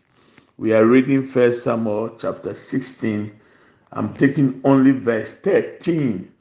We 0.58 0.74
are 0.74 0.86
reading 0.86 1.24
first 1.24 1.64
samuel 1.64 2.16
chapter 2.18 2.54
sixteen 2.54 3.32
i'm 3.94 4.14
taking 4.16 4.62
only 4.64 4.92
verse 4.92 5.34
thirteen 5.34 6.32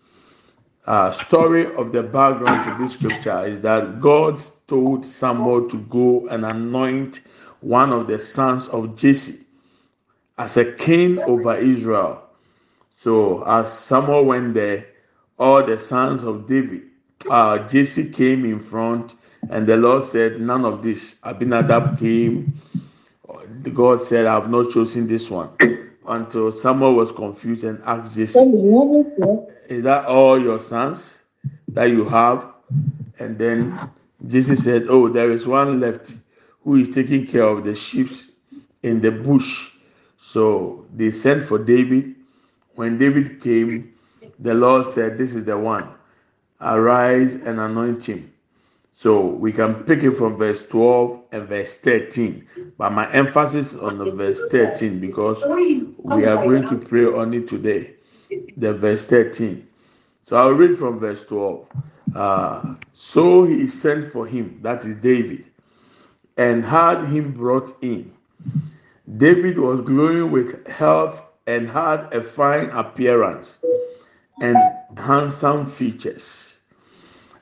uh, 0.86 1.10
story 1.12 1.72
of 1.76 1.92
the 1.92 2.02
background 2.02 2.64
to 2.64 2.82
this 2.82 2.94
scripture 2.94 3.46
is 3.46 3.60
that 3.60 4.00
god 4.00 4.40
told 4.68 5.06
samuel 5.06 5.68
to 5.68 5.78
go 5.82 6.26
and 6.28 6.44
anoint 6.44 7.20
one 7.60 7.92
of 7.92 8.06
the 8.08 8.18
sons 8.18 8.68
of 8.68 8.96
jesse 8.96 9.46
as 10.38 10.56
a 10.56 10.72
king 10.74 11.18
over 11.28 11.56
israel 11.56 12.22
so 13.02 13.42
as 13.46 13.72
Samuel 13.76 14.26
went 14.26 14.54
there, 14.54 14.86
all 15.38 15.64
the 15.66 15.76
sons 15.76 16.22
of 16.22 16.46
David, 16.46 16.82
uh, 17.28 17.58
Jesse 17.66 18.08
came 18.10 18.44
in 18.44 18.60
front, 18.60 19.16
and 19.50 19.66
the 19.66 19.76
Lord 19.76 20.04
said, 20.04 20.40
None 20.40 20.64
of 20.64 20.82
this. 20.82 21.16
Abinadab 21.24 21.98
came. 21.98 22.54
God 23.74 24.00
said, 24.00 24.26
I 24.26 24.34
have 24.34 24.50
not 24.50 24.70
chosen 24.70 25.08
this 25.08 25.30
one. 25.30 25.50
Until 26.06 26.50
Samuel 26.50 26.94
was 26.94 27.12
confused 27.12 27.64
and 27.64 27.80
asked 27.84 28.14
Jesse, 28.16 28.40
Is 29.68 29.82
that 29.82 30.04
all 30.06 30.40
your 30.40 30.58
sons 30.58 31.20
that 31.68 31.90
you 31.90 32.04
have? 32.04 32.52
And 33.18 33.38
then 33.38 33.78
Jesse 34.26 34.56
said, 34.56 34.86
Oh, 34.88 35.08
there 35.08 35.30
is 35.30 35.46
one 35.46 35.80
left 35.80 36.14
who 36.64 36.76
is 36.76 36.88
taking 36.90 37.26
care 37.26 37.44
of 37.44 37.64
the 37.64 37.74
sheep 37.74 38.10
in 38.82 39.00
the 39.00 39.10
bush. 39.10 39.70
So 40.20 40.86
they 40.94 41.10
sent 41.10 41.42
for 41.42 41.58
David 41.58 42.16
when 42.74 42.98
David 42.98 43.40
came, 43.40 43.94
the 44.38 44.54
Lord 44.54 44.86
said, 44.86 45.18
This 45.18 45.34
is 45.34 45.44
the 45.44 45.58
one. 45.58 45.88
Arise 46.60 47.36
and 47.36 47.60
anoint 47.60 48.04
him. 48.04 48.31
So 48.94 49.20
we 49.26 49.52
can 49.52 49.74
pick 49.84 50.02
it 50.02 50.12
from 50.12 50.36
verse 50.36 50.62
12 50.68 51.22
and 51.32 51.48
verse 51.48 51.76
13. 51.76 52.46
But 52.78 52.92
my 52.92 53.10
emphasis 53.12 53.74
on 53.74 53.98
the 53.98 54.10
verse 54.12 54.40
13 54.50 55.00
because 55.00 55.42
we 56.04 56.24
are 56.24 56.44
going 56.44 56.68
to 56.68 56.76
pray 56.76 57.06
on 57.06 57.34
it 57.34 57.48
today. 57.48 57.94
The 58.56 58.74
verse 58.74 59.04
13. 59.04 59.66
So 60.28 60.36
I'll 60.36 60.50
read 60.50 60.78
from 60.78 60.98
verse 60.98 61.22
12. 61.24 61.66
Uh, 62.14 62.74
so 62.92 63.44
he 63.44 63.66
sent 63.66 64.12
for 64.12 64.26
him, 64.26 64.58
that 64.62 64.84
is 64.84 64.96
David, 64.96 65.46
and 66.36 66.64
had 66.64 67.04
him 67.06 67.32
brought 67.32 67.70
in. 67.82 68.12
David 69.16 69.58
was 69.58 69.80
glowing 69.80 70.30
with 70.30 70.66
health 70.68 71.22
and 71.46 71.68
had 71.68 72.12
a 72.12 72.22
fine 72.22 72.70
appearance 72.70 73.58
and 74.40 74.56
handsome 74.96 75.66
features. 75.66 76.54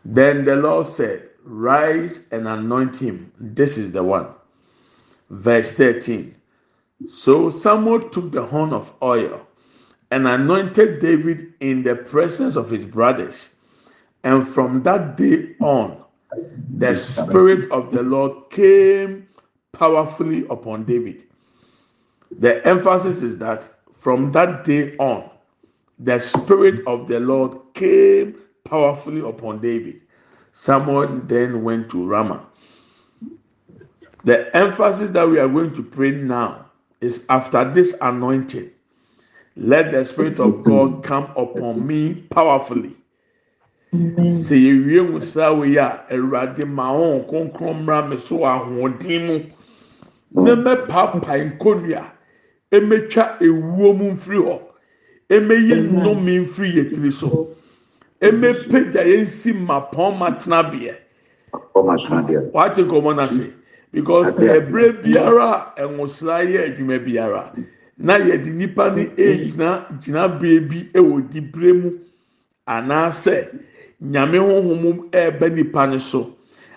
Then 0.04 0.44
the 0.44 0.56
Lord 0.56 0.86
said, 0.86 1.29
Rise 1.44 2.20
and 2.30 2.46
anoint 2.46 2.96
him. 2.96 3.32
This 3.38 3.78
is 3.78 3.92
the 3.92 4.02
one. 4.02 4.28
Verse 5.30 5.72
13. 5.72 6.34
So 7.08 7.50
Samuel 7.50 8.00
took 8.00 8.30
the 8.30 8.44
horn 8.44 8.72
of 8.72 8.94
oil 9.02 9.46
and 10.10 10.26
anointed 10.26 11.00
David 11.00 11.54
in 11.60 11.82
the 11.82 11.96
presence 11.96 12.56
of 12.56 12.70
his 12.70 12.84
brothers. 12.84 13.50
And 14.24 14.46
from 14.46 14.82
that 14.82 15.16
day 15.16 15.54
on, 15.60 16.04
the 16.76 16.94
Spirit 16.94 17.70
of 17.70 17.90
the 17.90 18.02
Lord 18.02 18.50
came 18.50 19.28
powerfully 19.72 20.46
upon 20.50 20.84
David. 20.84 21.24
The 22.38 22.66
emphasis 22.66 23.22
is 23.22 23.38
that 23.38 23.68
from 23.94 24.32
that 24.32 24.64
day 24.64 24.96
on, 24.98 25.30
the 25.98 26.18
Spirit 26.18 26.86
of 26.86 27.08
the 27.08 27.20
Lord 27.20 27.58
came 27.74 28.36
powerfully 28.64 29.20
upon 29.20 29.60
David. 29.60 30.00
Samuel 30.52 31.20
then 31.24 31.62
went 31.62 31.90
to 31.90 32.06
Ramah. 32.06 32.46
The 34.24 34.54
emphasis 34.54 35.10
that 35.10 35.28
we 35.28 35.38
are 35.38 35.48
going 35.48 35.74
to 35.74 35.82
pray 35.82 36.10
now 36.10 36.66
is 37.00 37.22
after 37.28 37.70
this 37.72 37.94
anointing, 38.00 38.70
let 39.56 39.90
the 39.90 40.04
Spirit 40.04 40.38
of 40.38 40.62
God 40.62 41.02
come 41.02 41.24
upon 41.36 41.86
me 41.86 42.14
powerfully. 42.14 42.96
sɛ 43.92 44.54
yɛwie 44.54 45.20
saa 45.22 45.48
oh, 45.50 45.60
wei 45.60 45.76
a 45.76 46.04
awurade 46.10 46.64
ma 46.64 46.92
oh, 46.92 47.24
wɔn 47.24 47.26
kronkron 47.26 47.84
mmra 47.84 48.08
me 48.08 48.18
so 48.18 48.38
ahoɔden 48.38 49.26
mu. 49.26 50.44
Na 50.44 50.54
mɛpaapae 50.54 51.58
nkonnua 51.58 52.04
emetwa 52.70 53.38
ewuo 53.40 53.96
mu 53.96 54.12
mfiri 54.12 54.38
hɔ. 54.38 54.62
Emeyi 55.28 55.74
nnome 55.90 56.46
mfiri 56.46 56.72
yɛ 56.74 56.94
tiri 56.94 57.12
so 57.12 57.48
emepagya 58.20 59.02
yɛn 59.04 59.26
si 59.26 59.52
mmapɔn 59.52 60.18
ma 60.18 60.30
tenabeɛ. 60.30 60.94
Wate 62.52 62.82
nkɔmɔ 62.84 63.14
n'ase 63.16 63.52
because 63.92 64.32
ɛbrɛ 64.32 65.02
biara 65.02 65.72
ɛnwosra 65.76 66.44
yɛ 66.44 66.60
adwuma 66.68 66.98
biara. 67.04 67.52
Na 67.98 68.18
yɛde 68.18 68.52
nipa 68.54 68.90
ne 68.94 69.06
egyina 69.16 69.86
gyinabea 70.00 70.60
bi 70.68 70.88
ɛwɔ 70.94 71.30
dibere 71.30 71.72
mu 71.82 71.90
anaasɛ 72.68 73.48
nyame 74.02 74.38
honhom 74.38 75.10
ɛɛbɛ 75.10 75.54
nipa 75.54 75.86
ne 75.86 75.98
so. 75.98 76.36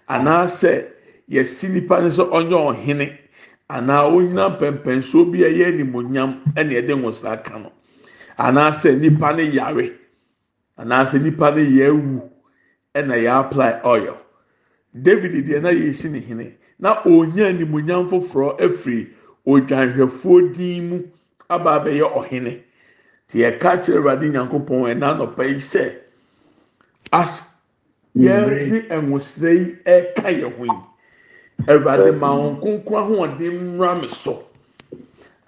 Anaasɛ 0.09 0.87
yɛsi 1.29 1.69
nipa 1.73 2.01
ne 2.01 2.09
so 2.09 2.29
ɔnyɛ 2.31 2.55
ɔhene 2.73 3.17
anaa 3.69 4.07
onyina 4.09 4.57
mpɛmpɛnsoɔ 4.57 5.31
bi 5.31 5.43
a 5.43 5.49
ɛyɛ 5.49 5.65
animonyam 5.73 6.39
ɛna 6.55 6.71
yɛde 6.71 6.95
nwosra 6.99 7.43
ka 7.43 7.57
no. 7.57 7.71
Anaasɛ 8.39 8.99
nipa 8.99 9.33
ne 9.35 9.43
yare. 9.43 9.91
Anaasɛ 10.77 11.21
nipa 11.21 11.51
ne 11.51 11.61
yɛ 11.61 11.87
awu 11.89 12.21
ɛna 12.95 13.15
yɛ 13.17 13.31
apply 13.39 13.81
oil. 13.83 14.17
David 14.93 15.45
deɛ 15.45 15.61
na 15.61 15.69
yɛsi 15.69 16.09
ne 16.11 16.19
hene. 16.19 16.57
Na 16.79 17.01
onya 17.05 17.47
animonyam 17.49 18.07
foforɔ 18.09 18.59
afiri 18.59 19.09
odwanhwɛfoɔ 19.45 20.53
din 20.53 20.89
mu 20.89 21.03
aba 21.49 21.79
abɛyɛ 21.79 22.05
ɔhene. 22.13 22.61
Te 23.27 23.39
yɛka 23.39 23.81
kyerɛ 23.83 23.97
awurade 23.97 24.29
nyankopɔn 24.31 24.93
ɛna 24.93 25.17
nɔpa 25.17 25.43
yi 25.47 25.55
sɛ 25.55 25.95
as 27.11 27.43
yɛde 28.15 28.87
nwosra 29.01 29.49
yi 29.51 29.75
ɛka 29.85 30.29
yɛ 30.29 30.57
ho 30.57 30.63
yi. 30.63 30.79
Awurade 31.67 32.17
ma 32.19 32.29
wɔn 32.35 32.59
nkonkron 32.59 33.01
ahoɔden 33.01 33.77
mmra 33.77 34.09
so. 34.11 34.43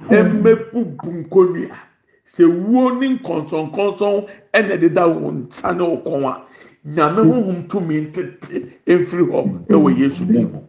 Ɛmɛbubu 0.10 1.26
nkonnua. 1.26 1.78
Sɛ 2.26 2.44
wuo 2.46 2.92
ne 3.00 3.08
nkɔnsɔnkɔnsɔn 3.18 4.26
ɛna 4.54 4.74
ɛdeda 4.78 5.04
wɔn 5.08 5.48
nsa 5.48 5.74
ne 5.78 5.84
wɔn 5.84 6.04
kɔn 6.04 6.24
a 6.26 6.44
nyame 6.86 7.22
honhom 7.30 7.68
tumi 7.70 8.02
ntete 8.02 8.70
efiri 8.86 9.24
hɔ 9.32 9.68
ɛwɔ 9.68 9.98
yesu 10.00 10.26
dim 10.26 10.52
mu 10.52 10.62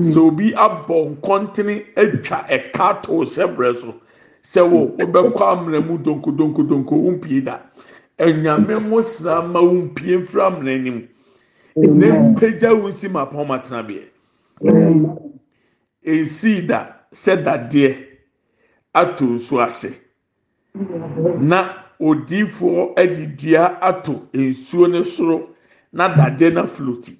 sɛ 0.00 0.18
obi 0.18 0.52
abɔ 0.54 1.16
nkɔntene 1.16 1.84
atwa 1.96 2.38
ɛka 2.48 3.02
to 3.02 3.12
sɛbrɛ 3.24 3.74
so. 3.80 3.94
Sɛ 4.42 4.62
wo 4.70 4.86
wobɛkɔ 4.98 5.42
amena 5.52 5.80
mu 5.86 5.98
donkodonkodonko 5.98 6.94
wompie 7.04 7.44
da 7.44 7.60
ɛnyame 8.18 8.80
mo 8.88 9.02
sra 9.02 9.42
ma 9.42 9.60
wompie 9.60 10.16
mfiri 10.18 10.42
amena 10.42 10.70
anim 10.72 11.08
na 11.76 12.06
mpagya 12.32 12.74
wo 12.80 12.88
nsi 12.88 13.08
ma 13.10 13.26
pɔn 13.26 13.46
ma 13.46 13.58
tena 13.58 13.82
beɛ 13.82 14.04
nsii 16.04 16.66
da 16.66 16.78
sɛ 17.12 17.42
dadeɛ 17.44 17.96
ato 18.94 19.24
nsu 19.24 19.60
ase 19.60 19.90
na 20.74 21.84
odiifoɔ 22.00 22.94
de 22.96 23.26
dua 23.26 23.78
ato 23.80 24.28
nsuo 24.32 24.90
no 24.90 25.02
soro 25.04 25.48
na 25.92 26.08
dadeɛ 26.14 26.52
na 26.54 26.66
floati 26.66 27.16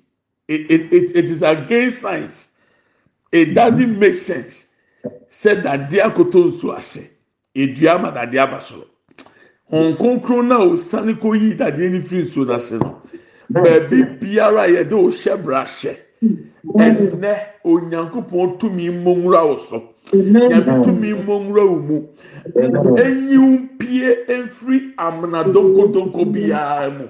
it, 0.49 0.71
it, 0.71 0.93
it, 0.93 1.17
it 1.17 1.25
is 1.27 1.43
against 1.43 2.01
science. 2.01 2.49
It 3.31 3.55
doesn't 3.55 3.99
make 3.99 4.17
sense. 4.17 4.67
Sɛ 5.29 5.63
dadeɛ 5.63 6.03
akoto 6.03 6.51
nsu 6.51 6.77
ase 6.77 7.11
edua 7.55 7.95
ama 7.95 8.11
dadeɛ 8.13 8.39
aba 8.43 8.61
soro. 8.61 8.87
Hɔn 9.73 9.97
kronkron 9.97 10.49
na 10.49 10.59
osane 10.59 11.15
kɔ 11.15 11.41
yi 11.41 11.55
dadeɛ 11.55 11.93
no 11.93 12.01
firi 12.01 12.23
nsuo 12.25 12.45
n'ase 12.47 12.73
no 12.81 13.01
baabi 13.51 14.03
biara 14.21 14.67
yɛde 14.69 14.93
ohyɛ 14.93 15.43
bra 15.43 15.65
hyɛ 15.65 15.97
ɛnɛ 16.66 17.33
onyankopɔn 17.64 18.59
tumi 18.59 18.90
mmɔnwura 18.90 19.40
wɔ 19.49 19.59
so. 19.61 19.83
Nyame 20.12 20.85
tumi 20.85 21.12
mmɔnwura 21.12 21.62
wɔ 21.64 21.87
mu. 21.87 22.09
Enyiw 22.96 23.79
pie 23.79 24.16
efiri 24.29 24.94
amena 24.99 25.44
donkodonko 25.44 26.25
biara 26.33 26.90
mu. 26.90 27.05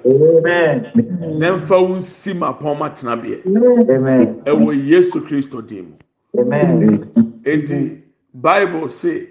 Na 1.39 1.57
nfa 1.57 1.77
wo 1.81 1.95
nsi 1.95 2.33
ma 2.37 2.53
pɔn 2.53 2.77
ma 2.79 2.89
tena 2.89 3.15
beɛ 3.17 3.43
ɛwɔ 4.45 4.85
yesu 4.87 5.21
kristo 5.21 5.61
dim 5.61 5.93
mu. 6.33 6.97
Eti 7.43 8.01
bible 8.33 8.89
say 8.89 9.27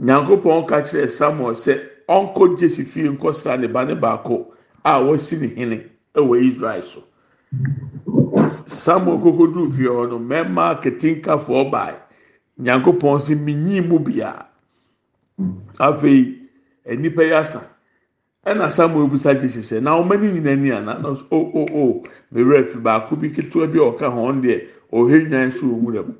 nyankopɔn 0.00 0.66
ka 0.66 0.80
kyerɛ 0.82 1.08
samuel 1.08 1.54
sɛ 1.54 1.80
ɔnkɔ 2.08 2.58
jesi 2.58 2.84
fie 2.84 3.08
nkɔsra 3.08 3.60
ne 3.60 3.66
ba 3.68 3.84
ne 3.84 3.94
baako 3.94 4.46
a 4.84 5.00
wɔsi 5.00 5.40
ne 5.40 5.48
hene 5.54 5.84
ɛwɔ 6.14 6.42
israel 6.42 6.82
so. 6.82 7.02
Samuel 8.66 9.18
kokoduru 9.20 9.72
fie 9.72 9.88
hɔ 9.88 10.08
no 10.10 10.18
mmarima 10.18 10.80
ketenkafoɔ 10.82 11.70
baa 11.70 11.92
nyankopɔn 12.58 13.18
sɛ 13.20 13.34
minyi 13.38 13.80
mu 13.88 13.98
bia 13.98 14.46
afei 15.78 16.38
nipa 16.98 17.22
yi 17.24 17.32
asa 17.32 17.60
ɛna 18.46 18.70
samuel 18.70 19.08
bisa 19.08 19.34
jesi 19.34 19.60
sɛ 19.60 19.82
na 19.82 19.96
wɔn 20.00 20.12
ani 20.14 20.32
nyina 20.32 20.56
ni 20.56 20.70
ana 20.72 20.98
na 20.98 21.08
o 21.08 21.16
o 21.30 21.62
o 21.72 22.02
mewura 22.32 22.64
fi 22.64 22.78
baako 22.78 23.16
bi 23.20 23.28
ketewa 23.30 23.66
bi 23.72 23.78
a 23.78 23.82
ɔka 23.90 24.06
hɔn 24.08 24.40
deɛ 24.42 24.66
ɔhwɛ 24.92 25.28
nwan 25.28 25.52
so 25.52 25.66
wɔ 25.66 25.80
nwura 25.82 26.02
mu 26.06 26.14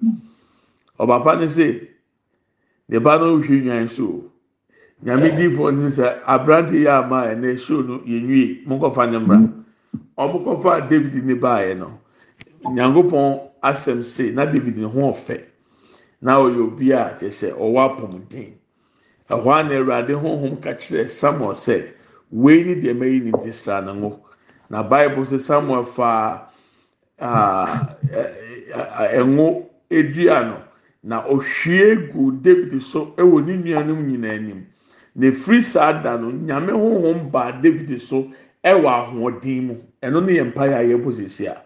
ɔbapa 0.99 1.39
ne 1.41 1.47
se 1.49 1.89
ne 2.89 2.99
ba 2.99 3.19
no 3.19 3.39
hwɛ 3.41 3.63
nwan 3.65 3.89
so 3.91 4.05
o 4.05 4.31
nyame 5.05 5.31
diifoɔ 5.37 5.75
ne 5.75 5.89
sɛ 5.89 6.23
aberante 6.27 6.73
yi 6.77 6.87
ama 6.89 7.25
ɛnɛ 7.33 7.59
show 7.59 7.81
no 7.83 7.99
yɛnwie 8.01 8.67
mo 8.67 8.77
nkɔfa 8.79 9.11
ne 9.11 9.19
mmra 9.19 9.39
ɔmo 10.19 10.45
kɔfa 10.45 10.89
david 10.91 11.25
ne 11.25 11.35
baayɛ 11.35 11.79
no 11.79 12.01
nyankopɔn 12.73 13.41
asɛm 13.63 14.03
se 14.05 14.31
na 14.31 14.45
david 14.47 14.77
ne 14.77 14.85
ho 14.87 15.13
ɔfɛ. 15.13 15.41
Na 16.21 16.39
ɔyɛ 16.39 16.61
obi 16.63 16.93
a 16.93 17.15
kyɛ 17.19 17.29
sɛ 17.31 17.53
ɔwɔ 17.53 17.81
apɔmuden. 17.89 18.53
Ɛhɔ 19.31 19.49
a 19.61 19.63
na 19.65 19.75
awurade 19.77 20.15
honhom 20.15 20.61
ka 20.63 20.71
kyerɛ 20.75 21.09
samuel 21.11 21.55
sɛ 21.55 21.93
wei 22.31 22.63
ne 22.65 22.75
deɛ 22.75 22.95
mɛyi 22.97 23.23
ne 23.25 23.33
ti 23.43 23.53
sra 23.53 23.81
ne 23.81 23.93
ngo. 23.93 24.21
Na 24.71 24.83
bible 24.83 25.25
sɛ 25.25 25.39
samuel 25.41 25.85
fa 25.85 26.49
ɛngo 29.13 29.67
edua 29.91 30.45
no 30.49 30.57
na 31.03 31.23
ohwie 31.29 31.97
gu 32.13 32.33
david 32.41 32.83
so 32.83 33.13
ɛwɔ 33.17 33.45
ne 33.47 33.57
nuanom 33.57 34.07
nyinaa 34.07 34.35
anim. 34.37 34.67
Na 35.15 35.27
efiri 35.29 35.63
saa 35.63 35.93
da 36.03 36.17
no 36.17 36.31
nyame 36.33 36.73
honhom 36.73 37.31
baa 37.31 37.53
david 37.53 38.01
so 38.01 38.33
ɛwɔ 38.65 38.89
ahoɔden 38.89 39.63
mu. 39.67 39.75
Ɛno 40.03 40.25
ne 40.25 40.33
yɛ 40.39 40.53
mpaeɛ 40.53 40.75
a 40.75 40.85
yɛbɔ 40.97 41.13
sisi 41.15 41.47
a 41.47 41.63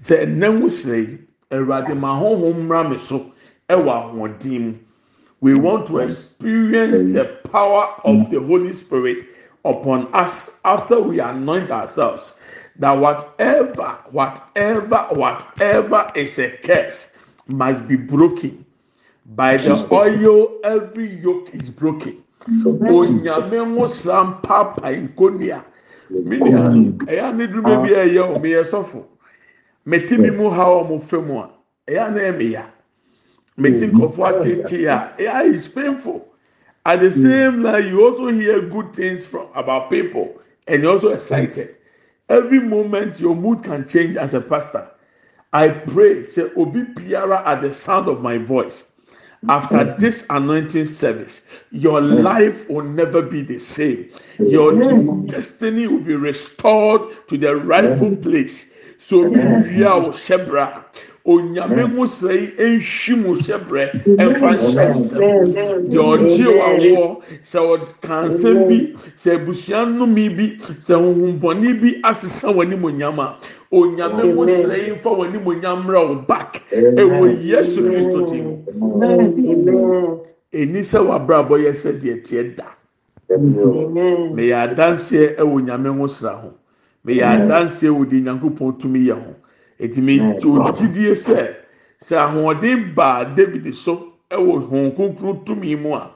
sɛ 0.00 0.26
ɛnɛ 0.26 0.60
ho 0.60 0.68
sere 0.68 0.98
yi 0.98 1.18
awurade 1.50 1.94
ma 1.96 2.18
honhom 2.18 2.66
mmra 2.66 2.88
me 2.90 2.98
so 2.98 3.32
ɛwɔ 3.68 3.90
ahoɔden 3.90 4.60
mu. 4.60 4.74
We 5.40 5.54
want 5.54 5.86
to 5.88 5.98
experience 5.98 7.14
the 7.14 7.24
power 7.50 7.94
of 8.04 8.30
the 8.30 8.40
holy 8.40 8.72
spirit 8.72 9.26
upon 9.64 10.08
us 10.14 10.58
after 10.64 11.00
we 11.00 11.20
anoint 11.20 11.70
ourselves 11.70 12.34
that 12.78 12.92
whatever 12.92 13.98
whatever 14.10 15.06
whatever 15.12 16.10
is 16.14 16.38
a 16.38 16.50
curse 16.62 17.12
must 17.48 17.86
be 17.86 17.96
broken. 17.96 18.64
By 19.34 19.56
the 19.56 19.86
oil 19.92 20.58
every 20.64 21.16
yoke 21.20 21.50
is 21.54 21.70
broken. 21.70 22.22
Onyame 22.48 23.76
ho 23.78 23.86
sra 23.88 24.24
mpaapa 24.24 24.90
nkonua 24.90 25.64
minia 26.10 26.96
ɛyɛ 27.06 27.36
ne 27.36 27.46
duma 27.46 27.82
bi 27.82 27.90
a 27.90 28.06
ɛyɛ 28.06 28.40
meyɛ 28.40 28.64
sɔfo 28.64 29.04
meti 29.86 30.18
mi 30.18 30.30
mu 30.30 30.50
ha 30.50 30.64
ɔmo 30.64 31.00
fɛ 31.00 31.24
mu 31.24 31.38
a 31.38 31.50
ɛyɛ 31.88 32.12
ne 32.12 32.20
yɛ 32.20 32.36
meya 32.36 32.64
meti 33.56 33.86
mm-hmm. 33.86 34.00
nkɔfo 34.00 34.26
atete 34.28 34.86
a 34.86 35.14
oh, 35.18 35.22
ɛyɛ 35.22 35.54
is 35.54 35.68
painful. 35.68 36.28
At 36.84 37.00
the 37.00 37.06
mm-hmm. 37.06 37.22
same 37.22 37.62
time 37.62 37.86
you 37.88 38.04
also 38.06 38.28
hear 38.28 38.60
good 38.60 38.92
things 38.94 39.24
from 39.24 39.48
about 39.54 39.90
people 39.90 40.40
and 40.66 40.82
you're 40.82 40.92
also 40.92 41.12
excited. 41.12 41.76
Every 42.28 42.60
moment 42.60 43.20
your 43.20 43.34
mood 43.34 43.62
can 43.62 43.86
change 43.86 44.16
as 44.16 44.34
a 44.34 44.40
pastor. 44.40 44.88
I 45.52 45.68
pray 45.68 46.24
say 46.24 46.50
obi 46.56 46.82
biara 46.82 47.46
at 47.46 47.62
the 47.62 47.72
sound 47.72 48.08
of 48.08 48.20
my 48.20 48.38
voice 48.38 48.84
after 49.48 49.76
mm-hmm. 49.76 49.98
this 49.98 50.26
anointing 50.30 50.86
service, 50.86 51.42
your 51.70 52.00
life 52.00 52.68
will 52.68 52.84
never 52.84 53.22
be 53.22 53.42
the 53.42 53.58
same. 53.58 54.10
Your 54.38 54.72
destiny 55.26 55.86
will 55.86 56.00
be 56.00 56.14
restored 56.14 57.28
to 57.28 57.38
the 57.38 57.54
rightful 57.56 58.16
place. 58.16 58.66
sɛ 59.06 59.14
obi 59.16 59.38
wie 59.76 59.84
a 59.84 60.84
onyame 61.26 61.82
ho 61.94 62.04
sɛe 62.06 62.54
nhwi 62.56 63.14
mu 63.22 63.34
hyɛbrɛ 63.34 63.82
ɛmfa 64.22 64.48
nhyɛ 64.58 64.84
wo 64.94 64.98
nsɛm 65.02 65.90
deɛ 65.90 66.02
ɔgyee 66.12 66.50
wawoɔ 66.58 67.06
sɛ 67.42 67.58
ɔka 67.72 68.14
nsɛm 68.30 68.58
bi 68.68 68.78
sɛ 69.18 69.30
abusua 69.36 69.80
nnome 69.86 70.24
bi 70.36 70.46
sɛ 70.86 70.94
honhombɔne 70.94 71.80
bi 71.80 72.00
asesa 72.04 72.48
w'animonyam 72.54 73.18
a 73.18 73.36
onyame 73.72 74.22
ho 74.34 74.46
sɛe 74.46 74.94
mfa 74.96 75.10
w'animonyam 75.18 75.82
mmerɛ 75.82 76.08
wo 76.08 76.14
back 76.14 76.62
ɛwɔ 76.70 77.42
yesu 77.42 77.82
kristo 77.82 78.22
ti 78.30 78.40
mu. 78.40 78.62
Ɛni 80.54 80.80
sɛ 80.86 80.98
w'abrabɔ 81.02 81.58
yɛ 81.58 81.72
sɛdeɛ 81.74 82.22
teɛ 82.22 82.54
da. 82.56 82.66
Meyɛ 84.30 84.54
adanseɛ 84.62 85.36
ɛwɔ 85.38 85.64
nyame 85.66 85.90
ho 85.98 86.06
sra 86.06 86.36
ho. 86.38 86.54
Meyɛ 87.06 87.24
adanseɛ 87.34 87.90
wɔ 87.96 88.04
deɛ 88.10 88.20
nyankopɔn 88.24 88.78
tumi 88.78 89.00
yɛ 89.08 89.14
ho. 89.14 89.34
Ètùmí 89.78 90.14
ògyidie 90.42 91.14
sɛ 91.14 91.54
sɛ 92.02 92.14
ahoɔden 92.26 92.94
baa 92.94 93.24
david 93.24 93.74
so 93.74 94.12
ɛwɔ 94.30 94.68
hɔn 94.68 94.96
kunkun 94.96 95.44
tumi 95.44 95.76
mu 95.76 95.94
a 95.94 96.10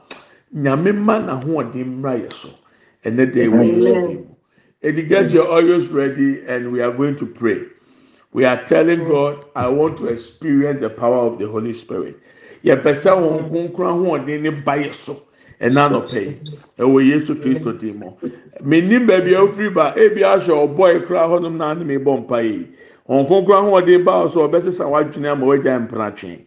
nyame 0.53 0.91
ma 0.93 1.19
n'ahoɔden 1.19 1.85
mmra 1.85 2.19
yɛ 2.19 2.33
so. 2.33 2.49
Ɛnɛ 3.05 3.31
de 3.31 3.47
ɛwɔ 3.47 3.61
yesu 3.77 4.07
di 4.07 4.15
mu. 4.15 4.25
Edi 4.83 5.03
get 5.03 5.31
your 5.31 5.47
oils 5.47 5.87
ready? 5.89 6.41
And 6.47 6.71
we 6.71 6.81
are 6.81 6.91
going 6.91 7.15
to 7.17 7.25
pray. 7.25 7.61
We 8.33 8.45
are 8.45 8.65
telling 8.65 9.07
god 9.07 9.45
i 9.55 9.67
want 9.67 9.97
to 9.97 10.07
experience 10.07 10.81
the 10.81 10.89
power 10.89 11.27
of 11.27 11.39
the 11.39 11.47
holy 11.47 11.73
spirit. 11.73 12.19
Yɛpɛ 12.65 12.91
sɛ 12.99 13.15
hɔn 13.15 13.49
kunkun 13.49 13.87
ahoɔden 13.87 14.41
ne 14.41 14.49
ba 14.49 14.73
yɛ 14.73 14.93
so 14.93 15.21
ɛna 15.61 15.89
nɔpɛ 15.91 16.19
yi 16.25 16.39
ɛwɔ 16.79 16.99
yesu 17.05 17.35
kristo 17.35 17.71
di 17.77 17.91
mu 17.93 18.09
menim 18.63 19.05
baabi 19.07 19.33
a 19.35 19.41
ofiri 19.45 19.69
ba 19.73 19.93
ebi 19.95 20.21
ahyɛ 20.21 20.49
ɔbɔ 20.49 20.95
ekura 20.97 21.27
hɔnom 21.29 21.55
na 21.57 21.71
anum 21.71 21.87
ebɔ 21.87 22.17
mpa 22.25 22.41
yi 22.43 22.67
wɔn 23.07 23.27
konkro 23.27 23.53
ahoɔden 23.55 24.03
ba 24.03 24.27
so 24.29 24.47
ɔbɛsesa 24.47 24.89
wadwene 24.89 25.27
ama 25.31 25.45
wagya 25.45 25.79
mpenatwe 25.87 26.39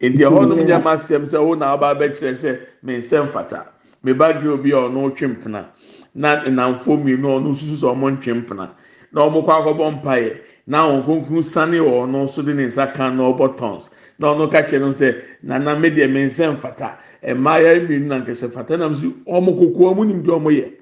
nti 0.00 0.18
ɛhɔnom 0.24 0.64
nyɛma 0.64 0.94
asɛm 0.96 1.26
sɛ 1.28 1.44
wo 1.46 1.54
na 1.54 1.76
ɔba 1.76 1.92
abɛkyerɛ 1.94 2.32
sɛ 2.32 2.58
me 2.82 2.96
nsɛm 2.98 3.30
fata 3.32 3.66
me 4.02 4.12
ba 4.14 4.32
gye 4.32 4.48
obi 4.48 4.72
a 4.72 4.76
ɔno 4.76 5.14
twe 5.14 5.28
mpena 5.28 5.66
na 6.14 6.42
nnamfo 6.44 6.96
mmienu 6.96 7.28
ɔno 7.36 7.50
nso 7.52 7.66
sɛ 7.76 7.92
ɔmo 7.92 8.16
ntwe 8.16 8.32
mpena 8.46 8.70
na 9.12 9.20
ɔmo 9.28 9.44
kɔ 9.44 9.52
akɔbɔ 9.60 10.00
mpaeɛ 10.02 10.38
na 10.66 10.88
wɔn 10.88 11.04
konkro 11.04 11.42
sane 11.44 11.76
wɔ 11.78 12.06
ɔno 12.08 12.28
so 12.30 12.40
de 12.40 12.54
ne 12.54 12.64
nsa 12.66 12.86
kan 12.94 13.16
na 13.18 13.24
ɔbɔ 13.30 13.56
tɔns 13.58 13.90
na 14.18 14.28
ɔno 14.34 14.50
ka 14.50 14.62
kyerɛ 14.62 14.80
no 14.80 14.88
sɛ 14.90 15.22
nana 15.42 15.76
me 15.78 15.90
deɛ 15.90 16.10
me 16.10 16.26
nsɛm 16.26 16.60
fata 16.60 16.98
mmaaya 17.22 17.80
mmienu 17.80 18.06
na 18.06 18.20
nkɛsɛ 18.20 18.52
fata 18.52 18.76
nam 18.76 18.94
so 18.94 19.12
ɔmo 19.26 19.58
kokoa 19.58 19.94
mu 19.96 20.04
nim 20.04 20.22
deɛ 20.22 20.40
ɔmo 20.40 20.50
yɛ. 20.50 20.72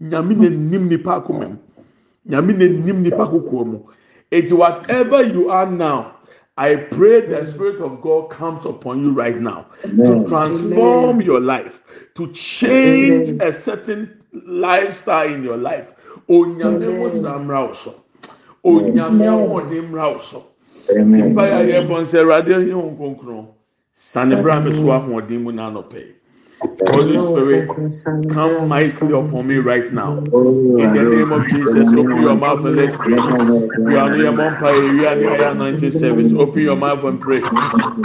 Nyame 0.00 0.34
na 0.36 0.48
nim 0.48 0.88
nipa 0.88 1.20
akoma 1.20 1.48
mu. 1.50 1.56
Nyame 2.28 2.56
na 2.56 2.66
nim 2.68 3.02
nipa 3.02 3.26
kokoa 3.26 3.66
mu. 3.66 3.78
It 4.30 4.52
whatever 4.52 5.22
you 5.24 5.50
are 5.50 5.68
now, 5.68 6.16
I 6.56 6.76
pray 6.76 7.26
the 7.26 7.44
Spirit 7.46 7.80
of 7.80 8.00
God 8.00 8.30
comes 8.30 8.64
upon 8.64 9.00
you 9.00 9.12
right 9.12 9.40
now 9.40 9.66
to 10.04 10.24
transform 10.26 11.20
your 11.20 11.40
life, 11.40 11.82
to 12.14 12.30
change 12.32 13.32
a 13.40 13.52
certain 13.52 14.22
lifestyle 14.46 15.32
in 15.32 15.42
your 15.42 15.56
life. 15.56 15.94
Onyame 16.28 16.98
wo 16.98 17.08
samra 17.08 17.70
oso. 17.70 17.94
Onyame 18.64 19.26
ahode 19.26 19.82
mra 19.88 20.14
tí 20.88 21.20
n 21.22 21.34
bá 21.36 21.44
yà 21.52 21.58
yẹ 21.70 21.78
bọ̀ 21.80 21.88
bon, 21.88 22.00
nsẹ̀ 22.02 22.20
ẹ̀rọ 22.22 22.32
adé 22.38 22.52
yẹn 22.68 22.78
wọn 22.82 22.94
kọ̀ọ̀kan 22.98 23.44
sani 23.94 24.34
bra 24.42 24.54
mi 24.64 24.70
so 24.78 24.86
ahoɔden 24.96 25.38
mu 25.44 25.50
n'anɔpɛ 25.52 26.00
Holy 26.86 27.18
Spirit, 27.20 27.78
come 28.28 28.68
mightily 28.68 29.14
upon 29.14 29.46
me 29.48 29.56
right 29.56 29.92
now. 29.92 30.24
In 30.76 30.92
the 30.92 31.04
name 31.04 31.32
of 31.32 31.48
Jesus, 31.48 31.94
open 31.94 32.20
your 32.22 32.36
mouth 32.36 32.64
and 32.64 32.76
let's 32.76 32.98
pray. 32.98 33.30
You 33.84 33.98
are 33.98 34.10
near 34.10 34.32
Mompire, 34.32 34.86
you 34.86 35.06
are 35.08 35.16
near 35.16 35.42
anointing 35.50 35.92
service. 35.92 36.32
Open 36.36 36.62
your 36.62 36.76
mouth 36.76 37.04
and 37.04 37.20
pray. 37.20 37.50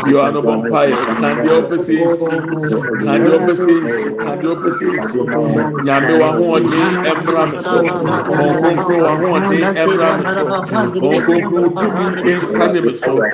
You 0.04 0.20
are 0.20 0.32
no 0.32 0.42
Mompire. 0.42 1.14
Can 1.16 1.42
the 1.42 1.58
opposite 1.58 2.10
see? 2.10 2.44
Can 3.02 3.24
the 3.24 3.36
opposite 3.36 3.90
see? 3.90 4.14
Can 4.16 4.40
the 4.42 4.52
opposite 4.52 5.02
see? 5.02 5.32
Nyame 5.80 6.20
wa 6.20 6.34
ho 6.34 6.60
ɔde 6.60 7.02
ɛmra 7.04 7.52
mi 7.54 7.60
so. 7.60 8.00
Ɔnkonkron 8.38 9.04
wa 9.04 9.18
ho 9.18 9.40
ɔde 9.40 9.74
ɛmra 9.74 10.18
mi 10.20 10.26
so. 10.28 10.60
Ɔnkonkron 11.02 11.78
tumi 11.78 12.18
nsane 12.24 12.86
mi 12.86 12.94
so. 12.96 13.32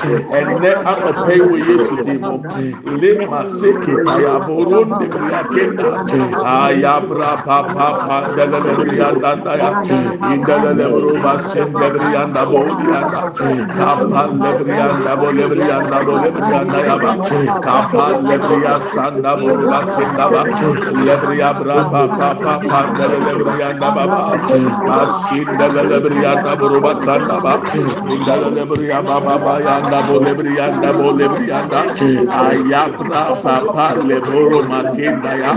Yi 1.25 1.39
wɔ 1.41 1.57
Yesu 1.67 1.97
di 2.03 2.17
mu. 2.17 2.45
Le 2.85 3.25
ma 3.27 3.45
se 3.45 3.73
ketaya 3.81 4.39
boro 4.45 4.85
ndebiri 4.85 5.28
akenda. 5.33 5.99
Ayabra 6.41 7.43
pa 7.45 7.63
pa 7.73 7.93
pa 8.05 8.23
ndelele 8.31 8.75
biri 8.79 9.01
andanda 9.01 9.55
ya. 9.57 9.71
Indelele 10.21 10.87
bro 10.93 11.19
ba 11.19 11.39
sen 11.39 11.77
debiri 11.77 12.15
anda 12.15 12.45
bo 12.45 12.63
anda. 12.69 13.23
Kapa 13.75 14.29
lebiri 14.33 14.79
anda 14.79 15.15
bo 15.17 15.31
lebiri 15.31 15.69
anda 15.71 16.01
bo 16.05 16.17
lebiri 16.19 16.53
anda 16.53 16.79
ya 16.83 16.97
ba. 16.97 17.19
Kapa 17.61 18.15
lebiri 18.21 18.63
asanda 18.65 19.35
bo 19.39 19.57
ba 19.69 19.87
kenda 19.95 20.29
ba. 20.31 20.43
Lebiri 20.95 21.41
abra 21.41 21.85
pa 21.91 22.07
pa 22.17 22.35
pa 22.43 22.59
pa 22.67 22.79
ndelele 22.87 23.33
biri 23.37 23.61
anda 23.63 23.91
ba 23.91 24.07
ba. 24.07 24.21
Asin 24.87 25.53
ndelele 25.55 25.99
biri 26.03 26.25
anda 26.25 26.55
bo 26.55 26.79
ba 26.81 26.95
kanda 27.03 27.39
ba. 27.41 27.59
Indelele 28.05 28.63
biri 28.69 28.91
aba 28.91 29.19
ba 29.21 29.35
ba 29.43 29.53
ya 29.61 29.77
anda 29.81 30.03
bo 30.03 30.19
lebiri 30.19 30.59
anda 30.59 30.93
bo 30.93 31.11
lebiri 31.11 31.51
anda. 31.51 31.85
Ayabra 32.29 33.35
pa 33.43 33.55
pa 33.73 33.95
leboro 33.95 34.63
makenda 34.63 35.18
ya. 35.27 35.51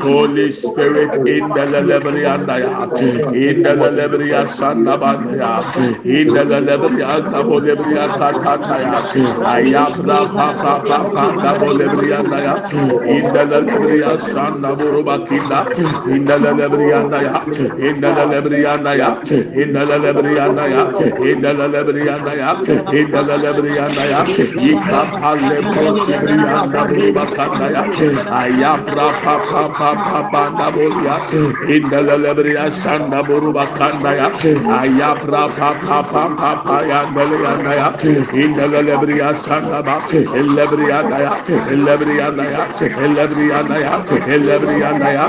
Holy 0.00 0.52
Spirit 0.52 1.16
in 1.26 1.52
the 1.52 1.64
lebrianda 1.66 2.56
ya. 2.60 2.84
In 3.32 3.62
the 3.62 3.74
lebria 3.74 4.46
sanda 4.46 4.96
banda 4.98 5.36
ya. 5.36 5.64
In 6.04 6.32
the 6.32 6.44
lebria 6.44 7.06
anda 7.16 7.42
bo 7.44 7.60
lebria 7.60 8.08
katata 8.16 8.76
ya. 8.82 8.96
Ayabra 9.42 10.20
pa 10.34 10.54
pa 10.60 10.80
pa 10.80 11.04
pa 11.12 11.28
anda 11.30 11.54
bo 11.56 11.72
lebrianda 11.72 12.38
ya. 12.42 12.54
In 13.06 13.32
the 13.32 13.44
lebria 13.44 14.18
sanda 14.18 14.74
bo 14.76 14.90
robakinda. 14.92 15.60
In 16.06 16.26
the 16.26 16.36
lebrianda 16.38 17.22
ya. 17.22 17.36
In 17.76 18.00
the 18.00 18.10
lebrianda 18.12 18.92
ya. 18.96 19.10
In 19.52 19.72
the 19.72 19.84
lebrianda 19.86 20.64
ya. 20.68 20.82
In 21.20 21.40
the 21.42 21.52
lebrianda 21.54 22.32
ya. 22.36 22.50
In 22.90 23.10
the 23.10 23.22
lebrianda 23.44 24.04
ya. 24.08 24.20
Ikapa 24.56 25.34
lebro 25.48 25.92
sibrianda 25.94 26.84
bo 26.88 26.94
robakanda 27.00 27.70
ya. 27.70 27.82
Ayabra 28.28 29.05
pa 29.12 29.38
pa 29.50 29.68
pa 29.68 29.94
pa 30.04 30.20
pa 30.30 30.46
anda 30.48 30.70
bolia. 30.72 31.16
In 31.68 31.88
the 31.90 31.96
lebria 32.02 32.70
sanda 32.72 33.22
bo 33.26 33.40
robakanda 33.40 34.14
ya. 34.16 34.28
Ayabra 34.80 35.48
pa 35.56 35.74
pa 35.74 36.02
pa 36.02 36.28
pa 36.36 36.62
pa 36.64 36.82
ya 36.82 37.06
ndele 37.06 37.46
anda 37.46 37.74
ya. 37.74 37.88
In 38.32 38.54
the 38.54 38.66
lebria 38.68 39.34
sanda 39.34 39.82
ba. 39.84 40.00
Lebria 40.10 41.00
anda 41.00 41.18
ya. 41.20 41.32
Lebria 41.86 42.28
anda 42.28 42.44
ya. 42.50 42.66
Lebria 43.08 43.58
anda 43.60 43.78
ya. 43.78 44.04
Lebria 44.38 44.90
anda 44.90 45.10
ya. 45.12 45.26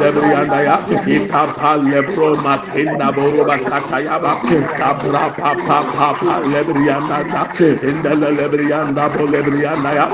Lebria 0.00 0.38
anda 0.42 0.58
ya. 0.62 0.76
Ikapa 1.06 1.76
lebro 1.90 2.36
makinda 2.36 3.12
bo 3.14 3.30
robakata 3.30 4.00
ya 4.04 4.18
ba. 4.18 4.40
Kabra 4.78 5.30
pa 5.36 5.54
pa 5.66 5.84
pa 5.92 6.14
pa 6.14 6.40
lebria 6.40 6.96
anda 6.98 7.18
ya. 7.28 7.42
In 7.82 8.02
the 8.02 8.10
lebria 8.14 8.82
anda 8.86 9.08
bo 9.10 9.26
lebria 9.26 9.72
anda 9.76 9.90
ya. 9.94 10.06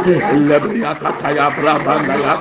Lebria 0.48 0.94
kata 1.00 1.30
ya 1.34 1.50
brabanda 1.50 2.16
ya. 2.18 2.34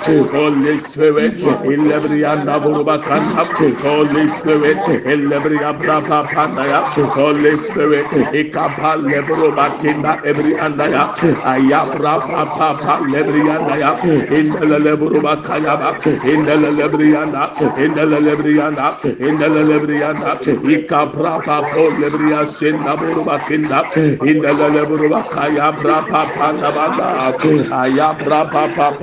Holy 0.64 0.80
Spirit, 0.80 1.36
Ilebrianda 1.40 2.60
Burubakanda, 2.64 3.82
Holy 3.82 4.30
Spirit, 4.30 4.78
Ilebria 5.06 5.78
Braba 5.78 6.32
Pandaya, 6.32 6.86
Holy 7.14 7.58
Spirit, 7.60 8.10
Ikapa 8.32 8.96
Lebrubakinda, 8.98 10.24
every 10.24 10.54
andaya, 10.56 11.12
Ayabra 11.44 12.22
Papa 12.56 13.04
Lebriandaya, 13.04 14.00
in 14.32 14.52
the 14.54 14.60
Leburubakayaba, 14.62 16.00
in 16.24 16.46
the 16.46 16.54
Lebrianda, 16.54 17.78
in 17.78 17.94
the 17.94 18.06
Lebrianda, 18.06 19.20
in 19.20 19.38
the 19.38 19.50
Lebrianda, 19.50 20.40
Ikapra 20.64 21.44
Papa 21.44 21.92
Lebria 21.92 22.46
Sinda 22.46 22.98
Burubakinda, 22.98 23.92
in 24.22 24.42
the 24.42 24.48
Leburubakaya 24.54 25.78
Brapa 25.82 26.34
Pandabanda, 26.34 27.34
Ayabra 27.70 28.50
Papa 28.52 28.98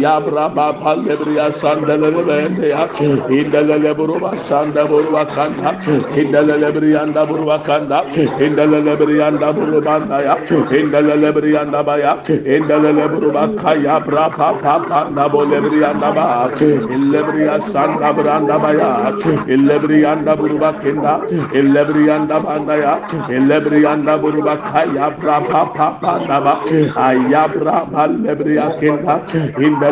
Pandaba, 0.00 0.20
Ayabra 0.20 0.54
Papa 0.54 0.96
Lebria 1.00 1.52
Sanda 1.52 1.96
Lebendea, 1.96 3.30
in 3.30 3.50
the 3.50 3.58
Leburuba 3.58 4.32
Sanda 4.44 4.86
Burubakanda, 4.86 6.16
in 6.16 6.30
the 6.32 6.38
Lebrianda 6.38 7.26
Burubakanda, 7.26 8.04
in 8.40 8.56
the 8.56 8.62
Lebrianda 8.62 9.52
Burubandaya, 9.52 10.72
in 10.72 10.90
the 10.90 10.98
Lebrianda 11.00 11.84
Baya, 11.84 12.18
in 12.28 12.66
the 12.66 12.74
Leburubakaya 12.74 14.04
Brapa 14.04 14.60
Papa 14.60 15.10
Nabo 15.12 15.44
Lebrianda 15.46 16.14
Ba, 16.14 16.50
in 16.64 17.10
Lebria 17.12 17.60
Sanda 17.60 18.12
Branda 18.14 18.58
Baya, 18.60 19.10
in 19.48 19.66
Lebrianda 19.66 20.36
Burubakinda, 20.36 21.30
in 21.54 21.72
Lebrianda 21.72 22.40
Bandaya, 22.42 23.30
in 23.30 23.48
Lebrianda 23.48 24.18
Burubakaya 24.20 25.16
Brapa 25.16 25.74
Papa 25.74 26.24
Naba, 26.26 26.60
Ayabra 26.94 27.86
Lebria 27.90 28.78
Kinda, 28.78 29.20
in 29.60 29.78
the 29.80 29.89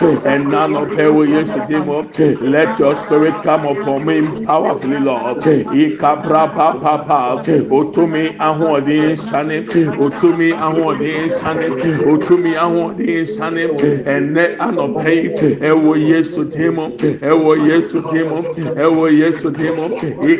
To 0.00 0.22
and 0.26 0.48
none 0.50 0.76
of 0.76 0.88
her 0.92 1.12
will 1.12 1.26
yesterday. 1.28 2.34
Let 2.40 2.78
your 2.78 2.96
spirit 2.96 3.34
come 3.42 3.66
upon 3.66 4.06
me 4.06 4.44
powerfully, 4.44 4.98
Lord. 5.00 5.38
Ikabra 5.38 6.52
Papa, 6.52 7.42
Otumi 7.70 8.36
Ahodi 8.38 9.18
Sane, 9.18 9.66
Otumi 9.66 10.52
Ahodi 10.52 11.30
Sane, 11.32 11.70
Otumi 12.04 12.54
Ahodi 12.54 13.26
Sane, 13.28 13.70
and 14.06 14.34
ne 14.34 14.56
anopay, 14.56 15.36
Ewo 15.60 15.94
Yesu 15.96 16.44
Timo, 16.50 16.96
Ewo 16.98 17.56
Yesu 17.56 18.02
Timo, 18.02 18.42
Ewo 18.76 19.10
Yesu 19.10 19.50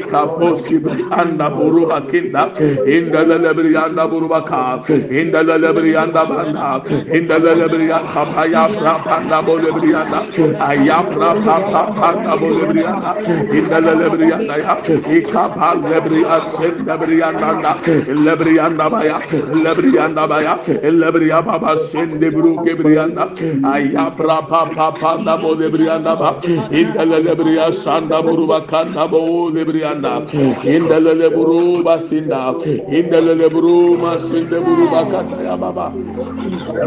Timo, 0.00 0.10
Ikaposibri 0.10 1.04
anda 1.12 1.50
buruba 1.50 2.00
kinda, 2.08 2.52
Inda 2.86 3.24
Lebri 3.24 3.76
anda 3.76 4.06
burubaka, 4.06 4.82
Inda 5.10 5.42
Lebri 5.42 5.94
anda 5.96 6.26
banda, 6.26 6.80
Inda 7.12 7.38
Lebri 7.38 7.88
kapaya 7.88 8.68
brapanda 8.68 9.42
bolebrianda, 9.42 10.20
Ayabra 10.58 11.34
papa 11.44 11.92
panda 11.94 12.36
bolebrianda, 12.36 13.16
Inda 13.52 13.80
Lebri 13.80 14.32
anda 14.32 14.58
ya, 14.58 14.76
Ikapa 15.20 15.74
lebri 15.80 16.24
asenda 16.24 16.96
brianda, 16.98 17.74
Lebri 18.06 18.58
anda 18.58 18.90
baya, 18.90 19.18
Lebri 19.20 19.98
anda 19.98 20.26
baya, 20.26 20.56
Lebri 20.82 21.28
baba 21.30 21.78
sende 21.78 22.30
bru 22.30 22.56
kebrianda, 22.64 23.34
Ayabra 23.62 24.48
papa 24.48 24.92
panda 24.98 25.36
bolebrianda 25.38 26.16
ba, 26.18 26.40
Inda 26.70 27.04
Lebri 27.04 27.58
asanda 27.58 28.22
buruba 28.22 28.66
kanda 28.66 29.08
bo 29.08 29.50
lebrianda, 29.94 30.26
Inda 30.64 31.00
Lebru 31.00 31.82
basinda, 31.84 32.54
Inda 32.88 33.20
Lebru 33.20 33.98
masinde 33.98 34.60
buru 34.64 34.88
bakata 34.88 35.42
ya 35.42 35.56
baba. 35.56 35.94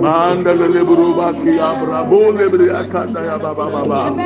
Manda 0.01 0.54
lebru 0.54 1.14
baki 1.16 1.58
ya 1.58 1.76
brabo 1.76 2.32
lebri 2.32 2.70
akanda 2.72 3.22
ya 3.26 3.39
baba 3.39 3.70
baba. 3.72 4.18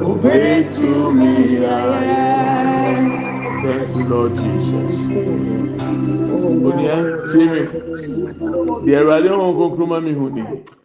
obey 0.00 0.62
to 0.76 1.12
me, 1.12 1.66
I 1.66 2.04
am. 2.04 2.75
Thank 3.66 3.96
you, 3.96 4.04
Lord 4.04 4.32
Jesus. 4.36 4.92
Oh, 6.30 6.70
Onia, 6.70 7.18
tie 7.26 7.46
me. 7.50 7.62
The 8.86 8.92
Awurade 8.94 9.26
Honhom 9.26 9.56
Kronkron 9.58 9.88
ma 9.88 9.98
me 9.98 10.12
hu 10.12 10.30
ni. 10.30 10.44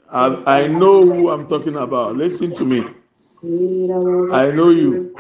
I, 0.10 0.66
know 0.66 1.06
who 1.06 1.30
I'm 1.30 1.48
talking 1.48 1.76
about. 1.76 2.16
Listen 2.16 2.56
to 2.56 2.66
me. 2.66 2.80
I 4.34 4.50
know 4.50 4.70
you. 4.72 5.14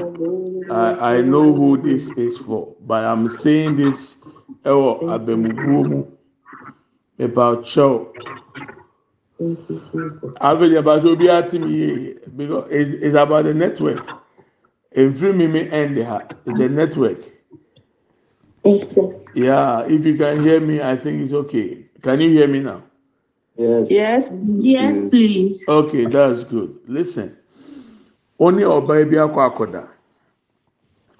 I, 0.72 1.18
I 1.18 1.22
know 1.22 1.54
who 1.54 1.78
this 1.78 2.10
is 2.18 2.36
for. 2.40 2.76
But 2.82 3.06
I'm 3.06 3.30
saying 3.30 3.78
this 3.78 4.18
ɛwɔ 4.66 5.04
abamubuo 5.14 5.86
mu. 5.88 6.04
About 7.20 7.68
show. 7.68 8.12
Average 10.42 10.74
about 10.74 11.06
obi 11.06 11.30
ati 11.30 11.60
mi 11.60 11.70
yie 11.70 12.20
because 12.36 12.66
it's, 12.72 12.90
it's 13.06 13.16
about 13.16 13.46
the 13.46 13.54
network. 13.54 14.02
Every 14.96 15.32
me 15.32 15.46
me 15.46 15.70
end 15.70 15.98
ha 16.04 16.24
it's 16.48 16.58
the 16.58 16.68
network. 16.68 17.31
Yeah, 18.64 19.86
if 19.88 20.06
you 20.06 20.18
can 20.18 20.44
hear 20.44 20.60
me, 20.60 20.82
I 20.82 20.96
think 20.96 21.22
it's 21.22 21.34
okay. 21.34 21.86
Can 22.02 22.20
you 22.22 22.30
hear 22.30 22.48
me 22.48 22.60
now? 22.60 22.84
Yes. 23.58 23.88
Yes, 23.90 24.30
yes 24.60 25.10
please. 25.10 25.64
Okay, 25.68 26.06
that's 26.06 26.44
good. 26.44 26.78
Listen. 26.88 27.38
Only 28.40 28.64
ọbaa 28.64 29.06
bi 29.10 29.18
akọ 29.18 29.40
akọda. 29.50 29.88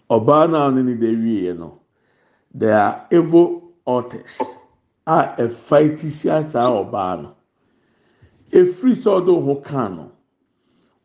Ọbaa 0.10 0.50
naa 0.52 0.70
ne 0.72 0.82
ne 0.84 0.96
de 0.96 1.10
wie 1.16 1.54
no. 1.54 1.80
There 2.54 2.74
are 2.74 3.08
evil 3.12 3.72
authors 3.86 4.40
a 5.08 5.36
ɛfa 5.38 5.98
ti 6.00 6.10
si 6.10 6.30
asaa 6.30 6.70
ɔbaa 6.84 7.22
no. 7.22 7.36
Efiri 8.52 8.96
sɛ 8.96 9.22
ɔde 9.22 9.44
ho 9.46 9.56
kan 9.62 9.96
no, 9.96 10.12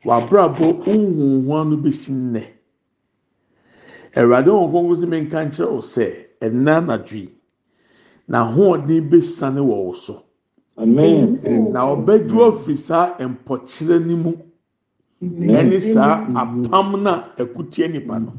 w'abrabɔ 0.04 0.84
nhunhun 0.84 1.70
no 1.70 1.76
besi 1.76 2.12
nnɛ. 2.12 2.44
Ɛwurade 4.16 4.48
wɔn 4.48 4.72
kɔnkɔn 4.72 5.00
si 5.00 5.06
mi 5.06 5.20
nkyerɛ 5.20 5.70
wo 5.70 5.80
sɛ. 5.80 6.25
Ɛnna 6.40 6.76
anadwo 6.78 7.16
yi, 7.16 7.28
n'ahoɔden 8.30 9.08
besane 9.10 9.60
wɔ 9.60 9.76
wo 9.86 9.92
so. 9.92 10.22
Amen. 10.78 11.40
na 11.72 11.80
ɔbɛdwo 11.94 12.48
afiri 12.52 12.76
saa 12.76 13.16
mpɔkyerɛ 13.18 14.04
no 14.06 14.16
mu. 14.16 14.32
Ɛne 15.22 15.80
saa 15.80 16.26
apam 16.34 17.02
na 17.02 17.24
ɛkutie 17.38 17.90
nipa 17.90 18.18
no. 18.18 18.32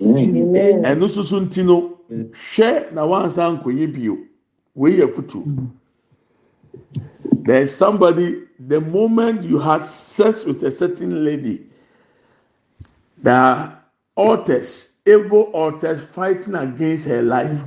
Ɛno 0.00 1.04
nso 1.06 1.22
so 1.24 1.40
nti 1.40 1.64
no 1.64 1.98
hwɛ 2.10 2.92
na 2.92 3.02
wansa 3.04 3.50
nkɔyɛ 3.60 3.92
bio. 3.92 4.16
Wei 4.74 4.98
yɛ 4.98 5.08
futu 5.10 5.42
there 7.48 7.62
is 7.62 7.74
somebody 7.74 8.44
the 8.68 8.78
moment 8.78 9.42
you 9.42 9.58
had 9.58 9.84
sex 9.86 10.44
with 10.44 10.62
a 10.64 10.70
certain 10.70 11.24
lady 11.24 11.66
there 13.22 13.34
are 13.34 13.82
altars 14.16 14.90
evil 15.08 15.42
altars 15.54 16.04
fighting 16.04 16.54
against 16.54 17.06
her 17.06 17.22
life. 17.22 17.60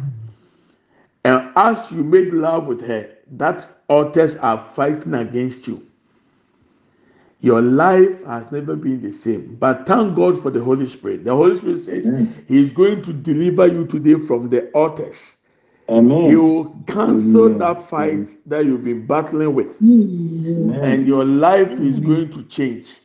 And 1.23 1.51
as 1.55 1.91
you 1.91 2.03
made 2.03 2.33
love 2.33 2.67
with 2.67 2.81
her 2.87 3.09
that 3.33 3.67
altars 3.87 4.35
are 4.37 4.63
fighting 4.63 5.13
against 5.13 5.67
you. 5.67 5.85
Your 7.39 7.61
life 7.61 8.23
has 8.25 8.51
never 8.51 8.75
been 8.75 9.01
the 9.01 9.11
same 9.11 9.55
but 9.59 9.85
thank 9.87 10.15
god 10.15 10.41
for 10.41 10.51
the 10.51 10.63
holy 10.63 10.85
spirit. 10.85 11.23
The 11.23 11.35
holy 11.35 11.57
spirit 11.57 11.79
says 11.79 12.11
he 12.47 12.61
is 12.61 12.73
going 12.73 13.01
to 13.03 13.13
deliver 13.13 13.67
you 13.67 13.85
today 13.87 14.15
from 14.15 14.49
the 14.49 14.69
altars. 14.71 15.33
He 15.87 15.95
Amen. 15.97 16.37
will 16.37 16.75
cancel 16.87 17.45
Amen. 17.45 17.57
that 17.59 17.89
fight 17.89 18.29
that 18.47 18.65
you've 18.65 18.83
been 18.83 19.07
battling 19.07 19.53
with 19.55 19.77
Amen. 19.81 20.79
and 20.83 21.07
your 21.07 21.25
life 21.25 21.71
is 21.71 21.99
going 21.99 22.29
to 22.31 22.43
change. 22.43 22.97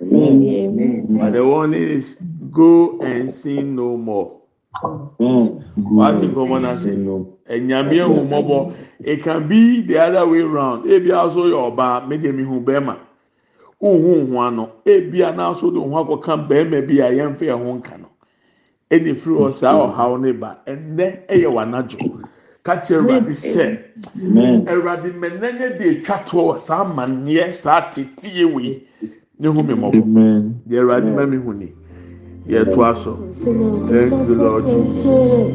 Amen. 0.00 1.06
but 1.18 1.32
the 1.32 1.44
warning 1.44 1.82
is 1.82 2.16
go 2.58 2.98
and 3.00 3.32
sin 3.32 3.76
no 3.76 3.96
more. 3.96 4.40
Amen. 4.84 5.64
Wati 5.78 6.26
nkɔmɔ 6.26 6.60
na 6.60 6.74
se 6.74 6.90
ɛnyame 6.90 7.94
ehumɔbɔ 8.04 8.74
it 9.00 9.22
can 9.22 9.48
be 9.48 9.80
the 9.82 9.98
other 9.98 10.26
way 10.26 10.42
round. 10.42 10.84
Ebi 10.84 11.10
aso 11.10 11.44
yɛ 11.46 11.74
ɔbaa 11.74 12.08
media 12.08 12.32
mi 12.32 12.42
hu 12.42 12.60
bɛrima 12.60 12.96
uhu 13.80 14.26
hu 14.28 14.38
ano 14.38 14.70
ebi 14.84 15.18
anaso 15.22 15.70
de 15.72 15.80
hu 15.80 15.90
akɔka 15.90 16.48
bɛrima 16.48 16.86
bi 16.86 16.98
a 17.00 17.10
yɛn 17.10 17.36
fɛ 17.36 17.46
ɛho 17.54 17.78
nka 17.80 17.98
no 18.00 18.08
ɛna 18.90 19.14
efiri 19.14 19.36
hɔ 19.38 19.52
saa 19.52 19.74
ɔhaw 19.86 20.20
ne 20.20 20.32
ba. 20.32 20.58
Ɛnɛ 20.66 21.26
ɛyɛ 21.28 21.48
wanadwo 21.56 22.20
kakyɛ 22.64 22.98
ɛwurade 23.00 23.34
sɛ 23.34 23.78
Amen. 24.20 24.66
ɛwurade 24.66 25.10
mɛnɛnɛ 25.14 25.78
de 25.78 25.84
etwa 26.00 26.16
toɔ 26.26 26.42
wɔ 26.52 26.58
saa 26.58 26.84
amaneɛ 26.84 27.52
saa 27.52 27.88
tete 27.90 28.44
wei. 28.52 28.82
Ne 29.38 29.48
hu 29.48 29.62
mi 29.62 29.74
mɔbɔ 29.74 30.02
Amen. 30.02 30.60
deɛ 30.68 30.82
ɛwurade 30.82 31.14
mɛ 31.14 31.28
mi 31.30 31.36
hu 31.36 31.54
ni 31.54 31.72
yɛ 32.48 32.64
to 32.72 32.78
aso. 32.84 33.12
Thank 33.88 34.12
you, 34.28 34.34
Lord 34.34 34.64
jesus 34.64 35.48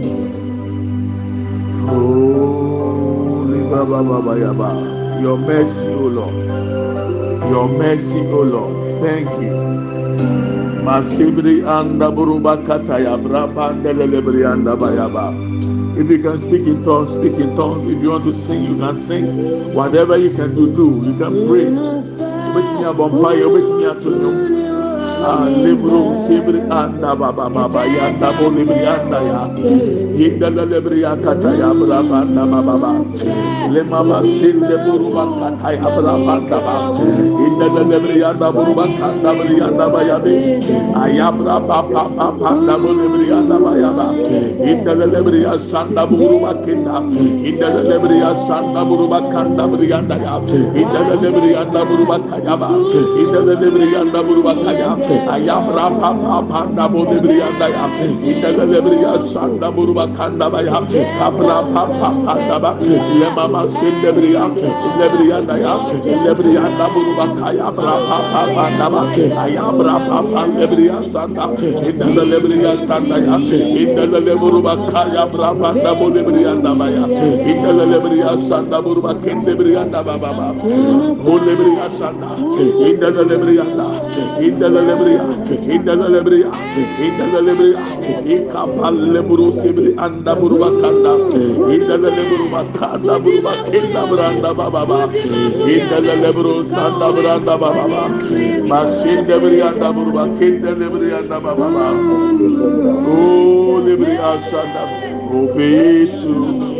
Holy 1.89 3.61
Baba 3.69 4.03
Baba 4.03 4.33
Yaba. 4.43 4.69
Your 5.21 5.37
mercy, 5.37 5.87
O 5.87 6.07
Lord. 6.17 6.35
Your 7.51 7.67
mercy, 7.67 8.19
O 8.19 8.41
Lord. 8.43 9.01
Thank 9.01 9.29
you. 9.41 9.53
Masibri 10.85 11.63
anda 11.65 12.11
buruba 12.11 12.57
kataya 12.67 13.17
brabande 13.17 13.93
lelebri 13.93 14.45
anda 14.45 14.75
bayaba. 14.75 15.33
If 15.97 16.09
you 16.09 16.19
can 16.21 16.37
speak 16.37 16.67
in 16.67 16.83
tongues, 16.83 17.11
speak 17.11 17.33
in 17.39 17.55
tongues. 17.55 17.83
If 17.91 18.01
you 18.01 18.11
want 18.11 18.23
to 18.25 18.33
sing, 18.33 18.63
you 18.63 18.77
can 18.77 18.97
sing. 18.97 19.25
Whatever 19.75 20.17
you 20.17 20.31
can 20.31 20.55
do, 20.55 20.67
do. 20.75 20.87
You 21.05 21.17
can 21.17 21.47
pray. 21.47 21.65
Nnwom. 25.23 25.43
Ah, 25.43 25.47
lebro 25.47 26.13
sebri 26.27 26.59
anda 26.67 27.15
baba 27.15 27.47
baba 27.49 27.81
ya 27.87 28.11
tabo 28.19 28.51
lebri 28.51 28.83
anda 28.83 29.19
ya 29.23 29.41
hinda 30.19 30.49
la 30.51 30.63
lebri 30.67 30.99
ya 31.03 31.15
kata 31.15 31.51
ya 31.55 31.71
braba 31.71 32.21
anda 32.27 32.43
baba 32.43 32.75
baba 32.75 32.91
le 33.73 33.81
mama 33.83 34.19
sinde 34.39 34.75
buru 34.83 35.09
kata 35.15 35.69
ya 35.79 35.87
braba 35.95 36.33
anda 36.37 36.57
baba 36.59 36.99
hinda 37.39 37.67
la 37.75 37.83
lebri 37.91 38.19
ya 38.19 38.29
anda 38.35 38.47
buru 38.51 38.73
kanda 38.75 39.31
bri 39.39 39.55
anda 39.67 39.85
ba 39.93 39.99
ya 40.09 40.17
be 40.23 40.35
aya 41.03 41.27
braba 41.31 41.79
pa 41.93 42.03
pa 42.17 42.27
pa 42.39 42.47
anda 42.51 42.75
buru 42.77 42.95
lebri 43.07 43.27
anda 43.39 43.57
ba 43.63 43.71
ya 43.79 43.91
ba 43.95 44.07
hinda 44.59 44.91
la 44.99 45.05
lebri 45.07 45.39
ya 45.47 45.53
sanda 45.59 46.03
buru 46.05 46.43
kinda 46.67 46.95
hinda 47.15 47.67
la 47.75 47.81
lebri 47.91 48.17
ya 48.19 48.31
sanda 48.47 48.81
buru 48.83 49.07
kanda 49.31 49.63
bri 49.71 49.87
anda 49.99 50.17
ya 50.19 50.35
hinda 50.75 50.99
la 51.09 51.15
lebri 51.23 51.55
ya 51.55 51.63
anda 51.63 51.81
buru 51.87 52.05
kaya 52.29 52.53
ba 52.59 52.69
hinda 53.17 53.39
la 53.47 53.53
lebri 53.63 53.87
ya 53.93 53.99
anda 54.03 54.19
buru 54.19 54.43
kaya 54.43 54.91
ayabra 55.35 55.85
pa 55.99 56.09
pa 56.23 56.37
pa 56.49 56.59
da 56.75 56.85
bo 56.87 57.03
lebri 57.05 57.37
anda 57.41 57.67
ya 57.69 57.85
ida 58.31 58.49
la 58.57 58.65
lebri 58.73 58.97
ya 59.03 59.13
sanda 59.19 59.69
buruba 59.71 60.05
kanda 60.17 60.49
ba 60.49 60.59
ya 60.61 60.79
kabra 61.19 61.57
pa 61.73 61.83
pa 61.99 62.09
pa 62.25 62.33
da 62.49 62.57
ba 62.63 62.71
le 63.19 63.27
mama 63.35 63.67
sim 63.67 63.95
lebri 64.03 64.33
ya 64.33 64.45
lebri 64.99 65.27
anda 65.37 65.55
ya 65.65 65.73
lebri 66.25 66.53
anda 66.57 66.85
buruba 66.93 67.25
kaya 67.39 67.67
bra 67.77 67.93
pa 68.07 68.17
pa 68.31 68.41
pa 68.55 68.65
da 68.79 68.87
ba 68.93 69.01
ayabra 69.45 69.95
pa 70.07 70.19
pa 70.31 70.41
lebri 70.57 70.85
ya 70.91 70.99
sanda 71.13 71.45
ida 71.89 72.07
la 72.17 72.23
lebri 72.33 72.57
ya 72.65 72.73
sanda 72.87 73.17
ya 73.27 73.35
ida 73.83 74.05
la 74.13 74.19
lebru 74.19 74.61
ba 74.61 74.75
kaya 74.91 75.25
bra 75.33 75.51
pa 75.61 75.69
da 75.83 75.91
bo 75.99 76.07
lebri 76.09 76.43
anda 76.53 76.73
ba 76.73 76.87
ya 76.89 77.05
ida 77.51 77.71
la 77.79 77.85
lebri 77.93 78.19
ya 78.25 78.33
sanda 78.49 78.81
buruba 78.81 79.13
ken 79.23 79.45
lebri 79.45 79.75
anda 79.75 80.01
ba 80.03 80.15
ba 80.17 80.31
ba 80.39 80.47
bo 81.23 81.33
lebri 81.47 81.73
lebreya 85.03 85.23
hinda 85.67 85.95
la 85.95 86.07
lebreya 86.15 86.49
hinda 86.99 87.25
la 87.33 87.39
lebreya 87.47 87.79
ikabal 88.35 88.97
lebro 89.15 89.51
sebri 89.51 89.95
anda 89.97 90.35
buruba 90.35 90.69
kanda 90.81 91.13
hinda 91.69 91.95
la 92.03 92.09
lebro 92.17 92.45
bakanda 92.53 93.19
buruba 93.23 93.53
kenda 93.69 94.01
branda 94.11 94.51
baba 94.59 94.83
ba 94.85 94.99
hinda 95.67 95.97
la 96.07 96.15
lebro 96.23 96.63
sanda 96.63 97.11
branda 97.17 97.55
baba 97.63 97.85
ba 97.93 98.03
masin 98.71 99.25
lebri 99.27 99.61
anda 99.61 99.89
buruba 99.93 100.25
kenda 100.39 100.71
lebri 100.81 101.13
anda 101.13 101.39
baba 101.39 101.67
ba. 101.75 101.87
Oh 103.07 103.81
lebri 103.85 104.15
asanda 104.17 104.83
obey 105.33 106.07
to 106.21 106.72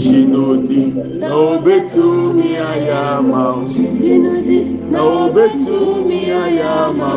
Chinodi, 0.00 0.92
no 1.20 1.60
betu 1.64 2.34
mi 2.34 2.56
ayama, 2.56 3.56
no 4.90 5.30
betu 5.32 6.04
mi 6.06 6.20
ayama, 6.30 7.10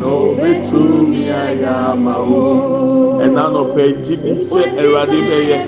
no 0.00 0.34
betu 0.40 0.82
mi 1.10 1.22
ayama. 1.44 2.14
Ẹ̀nà 3.24 3.44
nọ̀pẹ̀ 3.54 3.88
jíjí 4.04 4.32
sẹ́ 4.50 4.64
ẹ̀rọ̀adé 4.82 5.18
bẹ̀yẹ. 5.28 5.58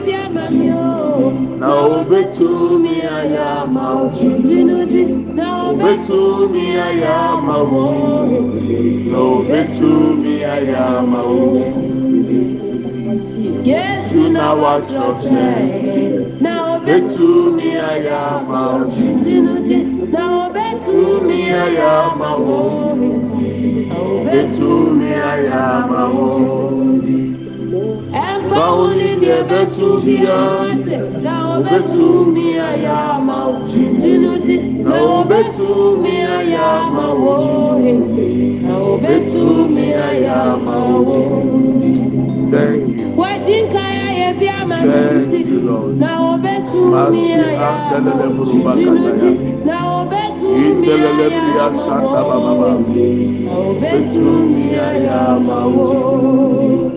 Na 1.61 1.69
obetu 1.75 2.79
mi 2.83 3.03
ayama, 3.19 3.87
obetu 5.71 6.49
mi 6.53 6.67
ayama, 6.87 7.57
na 9.11 9.19
obetu 9.19 9.93
mi 10.23 10.35
ayama. 10.45 11.21
Yesu 13.65 14.31
na 14.33 14.55
wachọsẹ. 14.55 15.49
na 16.41 16.51
now 16.57 16.79
Betu 16.87 17.53
mi 17.57 17.71
ayama, 17.93 18.61
obetunuti 18.77 19.79
na 20.13 20.23
obetu 20.47 21.21
mi 21.27 21.41
ayama 21.65 22.31
wo. 22.47 22.61
Betu 24.25 24.71
mi 24.99 25.11
ayama 25.33 26.03
wo. 26.15 26.29
Ẹnfọ 28.59 28.67
wuli 28.79 29.11
ni 29.21 29.27
ebetu 29.41 29.89
bia 30.05 30.39
na 31.23 31.35
obetu 31.57 32.07
mi 32.35 32.47
ayama 32.69 33.37
obetunuti 33.47 34.57
na 34.85 34.95
obetu 35.19 35.69
mi 36.03 36.15
ayama 36.39 37.05
na 38.63 38.75
obetu 38.93 39.45
mi 39.75 39.87
ayama. 40.09 40.75
Thank 42.51 42.89
you. 42.89 43.15
Wajinka 43.17 43.79
ya 43.99 44.09
yebi 44.19 44.47
Thank 44.47 44.63
amanti 44.63 45.37
you, 45.51 45.61
Lord. 45.61 45.99
na 45.99 46.13
na 46.91 47.09
na. 55.39 56.88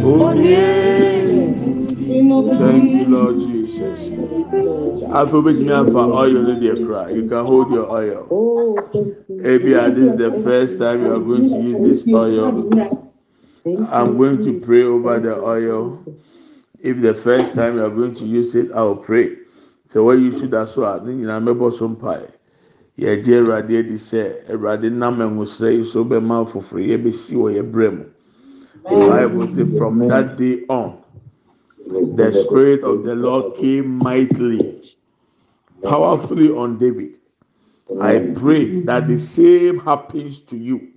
Oh. 0.00 0.32
Thank 2.58 2.90
you, 2.90 3.04
Lord 3.08 3.38
Jesus. 3.40 4.12
After 5.12 5.40
which 5.40 5.56
me 5.58 5.68
for 5.68 6.12
oil 6.12 6.48
in 6.50 6.60
the 6.60 6.84
cry. 6.86 7.10
You 7.10 7.28
can 7.28 7.44
hold 7.44 7.70
your 7.70 7.90
oil. 7.90 8.78
Maybe 9.28 9.74
uh, 9.74 9.90
this 9.90 10.12
is 10.12 10.16
the 10.16 10.32
first 10.42 10.78
time 10.78 11.04
you 11.04 11.14
are 11.14 11.20
going 11.20 11.48
to 11.48 11.60
use 11.60 12.04
this 12.04 12.14
oil. 12.14 12.70
I'm 13.90 14.16
going 14.16 14.42
to 14.44 14.60
pray 14.60 14.84
over 14.84 15.20
the 15.20 15.36
oil. 15.36 16.02
If 16.80 17.00
the 17.00 17.14
first 17.14 17.54
time 17.54 17.76
you 17.76 17.84
are 17.84 17.90
going 17.90 18.14
to 18.16 18.24
use 18.24 18.54
it, 18.54 18.72
I 18.72 18.82
will 18.82 18.96
pray. 18.96 19.36
So 19.88 20.04
what 20.04 20.18
you 20.18 20.36
should 20.38 20.54
as 20.54 20.76
well. 20.76 21.00
Then 21.00 21.20
you 21.20 21.28
remember 21.28 21.70
some 21.70 21.96
pie. 21.96 22.28
yɛgye 22.98 23.38
awurade 23.38 23.78
adi 23.78 23.96
sɛ 23.96 24.44
awurade 24.52 24.90
nam 24.92 25.18
ɛnwosrɛ 25.18 25.76
yi 25.78 25.84
so 25.84 26.04
bɛma 26.04 26.46
foforɔ 26.46 26.86
yɛbɛsi 26.90 27.34
wɔ 27.34 27.48
yɛ 27.56 27.62
brɛ 27.72 27.90
mu 27.96 28.04
the 28.84 29.06
bible 29.08 29.46
say 29.48 29.64
from 29.78 29.98
that 30.08 30.36
day 30.36 30.64
on 30.68 31.02
the 32.16 32.32
spirit 32.32 32.82
of 32.84 33.04
the 33.04 33.14
lord 33.14 33.56
came 33.56 33.98
mightily 33.98 34.82
powerfully 35.82 36.50
on 36.50 36.78
david. 36.78 37.18
I 38.00 38.18
pray 38.34 38.80
that 38.82 39.08
the 39.08 39.18
same 39.18 39.80
happens 39.80 40.40
to 40.40 40.56
you. 40.56 40.88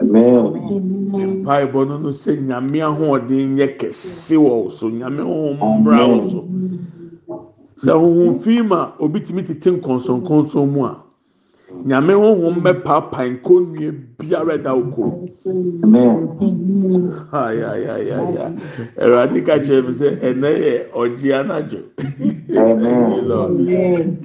Amen. 0.00 1.44
mpaebɔ 1.44 1.88
no 1.88 1.98
no 1.98 2.08
sɛ 2.08 2.40
nyame 2.40 2.80
ahoɔden 2.80 3.56
nyɛ 3.56 3.76
kɛse 3.78 4.36
wɔ 4.36 4.64
wo 4.64 4.68
so 4.68 4.88
nyame 4.88 5.20
honhom 5.20 5.84
mmra 5.84 6.08
wo 6.08 6.28
so. 6.30 6.48
Sɛ 7.84 7.92
honhom 7.92 8.40
fi 8.40 8.62
ma 8.62 8.92
obi 8.98 9.20
tumi 9.20 9.42
tete 9.42 9.70
nkɔnsɔnkɔnsɔn 9.76 10.70
mu 10.70 10.84
a 10.86 10.96
nyame 11.84 12.12
honhom 12.14 12.56
bɛpaapae 12.64 13.28
nkonnua 13.34 13.90
biara 14.18 14.54
ɛda 14.56 14.72
wo 14.76 14.82
kuro 14.94 15.12
awurade 19.02 19.38
ka 19.46 19.54
kyerɛ 19.64 19.82
mi 19.86 19.92
sɛ 19.92 20.08
ɛnɛ 20.28 20.48
yɛ 20.64 20.74
ɔgye 20.92 21.30
anadwo. 21.40 21.80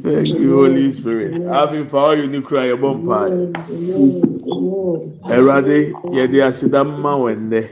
Thank 0.03 0.27
you 0.39 0.53
holy 0.55 0.91
spirit. 0.91 1.33
Afi 1.47 1.85
fa 1.89 1.97
ɔyɛ 2.11 2.29
ne 2.29 2.41
kura 2.41 2.61
yɛ 2.69 2.75
bɔ 2.81 2.89
mpae 2.99 3.31
awurade 5.31 5.93
yɛde 6.11 6.37
aseda 6.47 6.83
mma 6.83 7.11
wɔ 7.17 7.31
nnɛ. 7.37 7.63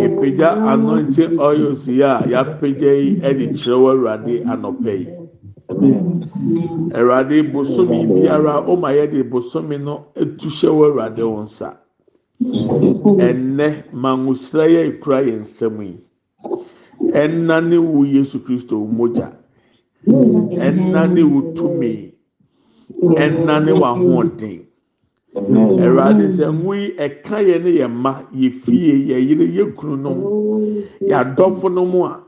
Yɛpagya 0.00 0.48
anointing 0.72 1.38
oils 1.38 1.86
yi 1.88 2.02
a 2.02 2.22
yɛapagya 2.26 2.92
yi 2.98 3.20
de 3.20 3.46
kyerɛ 3.54 3.76
wɔ 3.78 3.90
awurade 3.94 4.34
anɔpɛ 4.44 4.92
yi 4.98 5.23
awurade 5.68 7.42
bosomi 7.52 8.06
biara 8.06 8.54
ɔma 8.66 8.88
yɛde 8.96 9.22
bosomi 9.30 9.78
no 9.78 10.06
etu 10.14 10.48
hyɛ 10.48 10.70
wɔ 10.70 10.84
awurade 10.90 11.22
wɔn 11.22 11.44
nsa. 11.44 11.68
Ɛnnɛ 13.26 13.84
mangosira 13.92 14.66
yɛ 14.68 14.80
ekura 14.90 15.18
yɛn 15.22 15.40
nsam 15.42 15.80
yi. 15.82 15.96
Ɛnna 17.12 17.60
ne 17.68 17.78
wo 17.78 18.02
yesu 18.04 18.38
kristo 18.40 18.76
mogya. 18.86 19.32
Ɛnna 20.06 21.12
ne 21.12 21.22
wo 21.22 21.52
tumi. 21.54 22.12
Ɛnna 23.02 23.64
ne 23.64 23.72
wo 23.72 23.84
ahoɔden. 23.84 24.60
Awurade 25.36 26.28
sɛ 26.28 26.52
ngo 26.52 26.72
yi 26.74 26.94
ɛka 26.98 27.36
yɛ 27.42 27.62
ne 27.62 27.70
yɛ 27.80 27.88
mma 27.88 28.22
yɛ 28.32 28.50
fie 28.52 29.08
yɛ 29.08 29.18
yere 29.28 29.46
yɛ 29.46 29.74
kunu 29.74 29.96
nom 29.96 30.18
yɛ 31.00 31.14
adɔfo 31.34 31.72
no 31.72 31.84
mu 31.86 32.04
a 32.04 32.23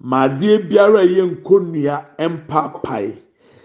ma 0.00 0.22
adeɛ 0.28 0.68
biara 0.68 1.00
a 1.00 1.06
ɛyɛ 1.06 1.24
nkonnua 1.32 1.96
mpaapae. 2.18 3.12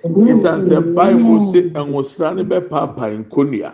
Ɛsiane 0.03 0.61
sɛ 0.67 0.77
bible 0.95 1.39
sɛ 1.51 1.71
ɛnwosra 1.73 2.35
no 2.35 2.43
bɛpaapae 2.43 3.17
nkonnua. 3.23 3.69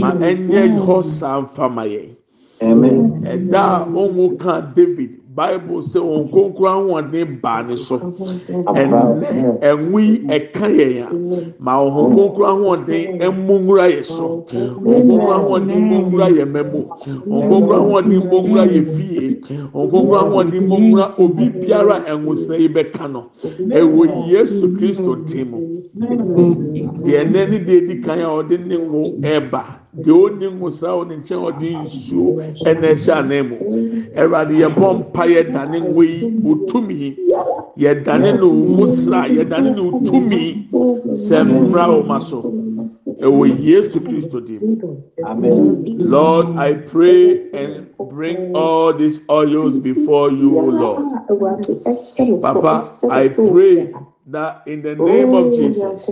Ma 0.00 0.10
ɛnyɛ 0.12 0.78
hɔ 0.84 1.04
saa 1.04 1.40
mfa 1.42 1.68
ma 1.68 1.82
yɛn. 1.84 2.16
Ɛda 2.60 3.60
a 3.60 3.86
ɔnwo 3.86 4.38
ka 4.38 4.60
david 4.74 5.20
bible 5.40 5.80
sɛ 5.90 5.98
wɔn 6.08 6.20
nkonkoro 6.26 6.68
ahoɔden 6.74 7.40
baa 7.42 7.62
ne 7.62 7.76
so. 7.76 7.96
Ɛnɛ 8.80 8.98
ɛnwo 9.68 9.98
yi 10.06 10.14
ɛka 10.36 10.66
yɛn 10.78 10.96
a 11.06 11.08
ma 11.64 11.72
wɔn 11.80 12.12
nkonkoro 12.12 12.44
ahoɔden 12.52 13.20
ɛmu 13.24 13.52
nwura 13.64 13.86
yɛ 13.94 14.04
so. 14.04 14.44
Wɔn 14.84 15.00
nkonkoro 15.04 15.32
ahoɔden 15.38 15.80
mu 15.88 15.96
nwura 16.04 16.26
yɛ 16.38 16.44
mɛmo 16.54 16.80
wɔn 17.26 17.42
nkonkoro 17.46 17.76
ahoɔden 17.80 18.20
mu 18.30 18.36
nwura 18.44 18.64
yɛ 18.74 18.80
fie. 18.94 19.40
Wɔn 19.72 19.86
nkonkoro 19.88 20.16
ahoɔden 20.24 20.62
mu 20.68 20.76
nwura 20.78 21.06
obi 21.18 21.48
biara 21.60 21.96
ɛnwosɛ 22.12 22.54
yi 22.60 22.68
bɛka 22.68 23.10
no. 23.12 23.22
Ɛwɔ 23.44 24.28
yesu 24.30 24.68
kristo 24.76 25.16
dim 25.26 25.50
deɛ 27.04 27.24
ɛnɛ 27.24 27.48
ne 27.50 27.58
deɛ 27.58 27.76
edi 27.82 28.00
kan 28.00 28.18
a 28.20 28.24
ɔde 28.28 28.56
ne 28.66 28.76
ngo 28.76 29.00
ɛɛba 29.22 29.79
deɛ 29.96 30.12
ɔni 30.24 30.46
ngo 30.54 30.70
saa 30.70 30.94
ɔne 31.00 31.14
nkyɛn 31.18 31.40
ɔde 31.48 31.68
nsuo 31.82 32.38
ɛna 32.68 32.88
ɛhyɛ 32.94 33.12
anan 33.18 33.48
mu 33.48 33.56
ɛwurade 34.14 34.54
yɛ 34.62 34.68
bɔ 34.78 34.88
mpa 34.98 35.22
yɛ 35.26 35.52
dane 35.52 35.78
ngo 35.80 36.02
yi 36.02 36.20
otumi 36.50 37.16
no 38.40 38.52
mu 38.52 38.86
sra 38.86 39.26
yɛ 39.26 39.48
dane 39.48 39.74
no 39.74 39.98
tumi 40.06 40.68
sɛ 41.12 41.42
mmra 41.42 41.84
wɔn 41.90 42.22
so 42.22 42.40
ɛwɔ 43.20 43.58
yesu 43.60 44.00
kristo 44.00 44.40
dim 44.40 44.80
Amen. 45.26 45.84
lord 45.98 46.46
i 46.56 46.72
pray 46.72 47.50
and 47.52 47.86
bring 48.10 48.54
all 48.54 48.92
these 48.92 49.20
oils 49.28 49.76
before 49.78 50.30
you 50.30 50.50
lord 50.70 51.02
papa 52.40 52.96
i 53.10 53.28
pray 53.28 53.92
that 54.26 54.62
in 54.66 54.82
the 54.82 54.94
name 54.94 55.34
of 55.34 55.52
jesus 55.52 56.10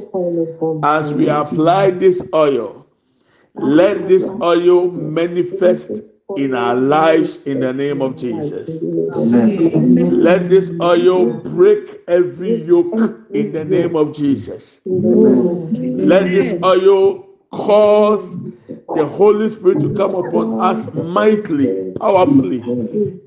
as 0.83 1.13
we 1.15 1.29
apply 1.29 1.91
this 1.91 2.21
oil. 2.35 2.88
Let 3.61 4.09
this 4.09 4.31
oil 4.43 4.91
manifest 4.91 5.91
in 6.37 6.55
our 6.55 6.75
lives 6.75 7.39
in 7.47 7.61
the 7.61 7.73
name 7.73 8.03
of 8.03 8.17
Jesus. 8.17 8.79
Let 8.83 10.49
this 10.49 10.71
oil 10.81 11.33
break 11.41 12.01
every 12.07 12.63
yoke 12.65 12.95
in 13.31 13.53
the 13.53 13.65
name 13.65 13.97
of 13.97 14.15
Jesus. 14.15 14.81
Let 14.85 16.29
this 16.31 16.63
oil 16.63 17.27
cause 17.51 18.37
the 18.95 19.07
Holy 19.07 19.51
Spirit 19.51 19.81
to 19.81 19.95
come 19.95 20.15
upon 20.15 20.61
us 20.61 20.87
mightily, 20.93 21.93
powerfully, 21.99 22.61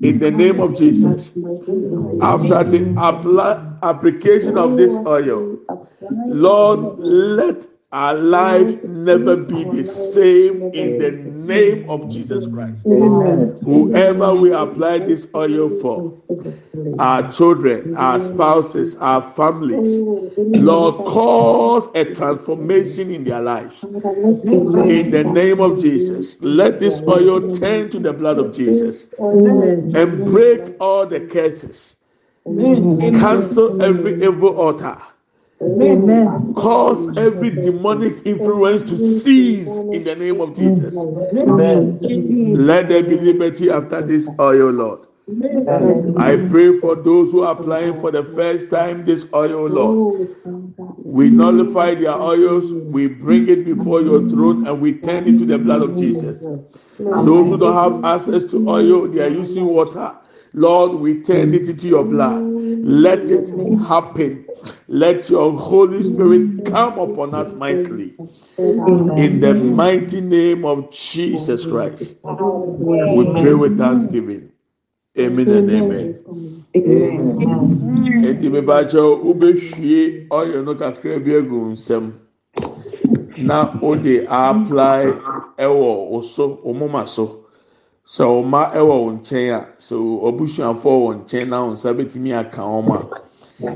in 0.02 0.18
the 0.18 0.30
name 0.30 0.60
of 0.60 0.76
Jesus. 0.76 1.32
After 2.22 2.64
the 2.64 3.78
application 3.82 4.56
of 4.56 4.76
this 4.76 4.94
oil, 5.06 5.58
Lord, 6.28 6.98
let 6.98 7.68
our 7.92 8.14
life 8.14 8.82
never 8.84 9.36
be 9.36 9.64
the 9.64 9.84
same 9.84 10.62
in 10.62 10.98
the 10.98 11.10
name 11.10 11.90
of 11.90 12.08
Jesus 12.08 12.46
Christ. 12.46 12.82
Whoever 12.84 14.34
we 14.34 14.52
apply 14.52 15.00
this 15.00 15.28
oil 15.34 15.68
for, 15.68 16.18
our 16.98 17.30
children, 17.30 17.94
our 17.96 18.18
spouses, 18.18 18.96
our 18.96 19.22
families, 19.22 20.00
Lord, 20.38 20.94
cause 21.06 21.88
a 21.94 22.14
transformation 22.14 23.10
in 23.10 23.24
their 23.24 23.42
lives. 23.42 23.84
In 23.84 25.10
the 25.10 25.24
name 25.24 25.60
of 25.60 25.78
Jesus, 25.78 26.40
let 26.40 26.80
this 26.80 27.02
oil 27.02 27.52
turn 27.52 27.90
to 27.90 27.98
the 27.98 28.14
blood 28.14 28.38
of 28.38 28.54
Jesus 28.54 29.08
and 29.18 30.24
break 30.24 30.76
all 30.80 31.06
the 31.06 31.20
curses. 31.20 31.96
Cancel 32.44 33.82
every 33.82 34.14
evil 34.24 34.58
altar 34.58 34.96
Cause 36.56 37.16
every 37.18 37.50
demonic 37.50 38.26
influence 38.26 38.82
to 38.90 38.98
cease 38.98 39.84
in 39.92 40.04
the 40.04 40.14
name 40.14 40.40
of 40.40 40.56
Jesus. 40.56 40.94
Let 42.52 42.88
there 42.88 43.02
be 43.02 43.16
liberty 43.18 43.70
after 43.70 44.02
this 44.02 44.30
oil, 44.40 44.70
Lord. 44.70 45.00
I 46.18 46.36
pray 46.36 46.78
for 46.78 46.96
those 46.96 47.32
who 47.32 47.42
are 47.42 47.52
applying 47.52 47.98
for 48.00 48.10
the 48.10 48.24
first 48.24 48.70
time 48.70 49.04
this 49.04 49.26
oil, 49.34 49.68
Lord. 49.68 50.00
We 51.04 51.30
nullify 51.30 51.94
their 51.96 52.14
oils, 52.14 52.72
we 52.74 53.08
bring 53.08 53.48
it 53.48 53.64
before 53.64 54.02
your 54.02 54.28
throne, 54.28 54.66
and 54.66 54.80
we 54.80 54.94
turn 54.94 55.26
it 55.26 55.38
to 55.38 55.46
the 55.46 55.58
blood 55.58 55.82
of 55.82 55.96
Jesus. 55.96 56.48
Those 56.98 57.48
who 57.48 57.58
don't 57.58 57.74
have 57.74 58.04
access 58.04 58.44
to 58.52 58.68
oil, 58.68 59.08
they 59.08 59.20
are 59.22 59.28
using 59.28 59.66
water. 59.66 60.16
Lord, 60.54 61.00
we 61.00 61.22
turn 61.22 61.54
it 61.54 61.68
into 61.68 61.88
your 61.88 62.04
blood. 62.04 62.42
Let 62.42 63.30
it 63.30 63.48
happen. 63.86 64.46
Let 64.88 65.30
your 65.30 65.52
Holy 65.58 66.02
Spirit 66.02 66.66
come 66.66 66.98
upon 66.98 67.34
us 67.34 67.52
mightily. 67.54 68.14
In 68.58 69.40
the 69.40 69.54
mighty 69.54 70.20
name 70.20 70.64
of 70.64 70.90
Jesus 70.90 71.64
Christ, 71.64 72.14
we 72.22 73.40
pray 73.40 73.54
with 73.54 73.78
thanksgiving. 73.78 74.52
Amen 75.18 75.48
and 75.48 75.70
amen. 75.70 76.64
Eti 78.24 78.48
mibakyɛ 78.48 79.02
wobɛhwie 79.24 80.28
ɔyɛ 80.28 80.64
no 80.64 80.74
kakra 80.74 81.18
bi 81.18 81.32
nsɛm 81.42 82.12
na 83.36 83.78
wode 83.80 84.24
apply 84.28 85.12
ɛwɔ 85.58 86.10
wo 86.10 86.20
so 86.22 86.60
wo 86.62 86.72
moma 86.72 87.06
so. 87.06 87.44
Sɛ 88.06 88.24
ɔma 88.24 88.72
ɛwɔ 88.74 88.96
wɔn 89.04 89.20
nkyɛn 89.20 89.50
a 89.54 89.66
sɛ 89.78 89.94
ɔbusuafoɔ 89.96 90.96
wɔ 91.04 91.14
nkyɛn 91.24 91.48
na 91.48 91.62
wɔn 91.62 91.72
nsa 91.72 91.90
aka 92.40 92.60
wɔn 92.62 92.96
a 92.96 93.22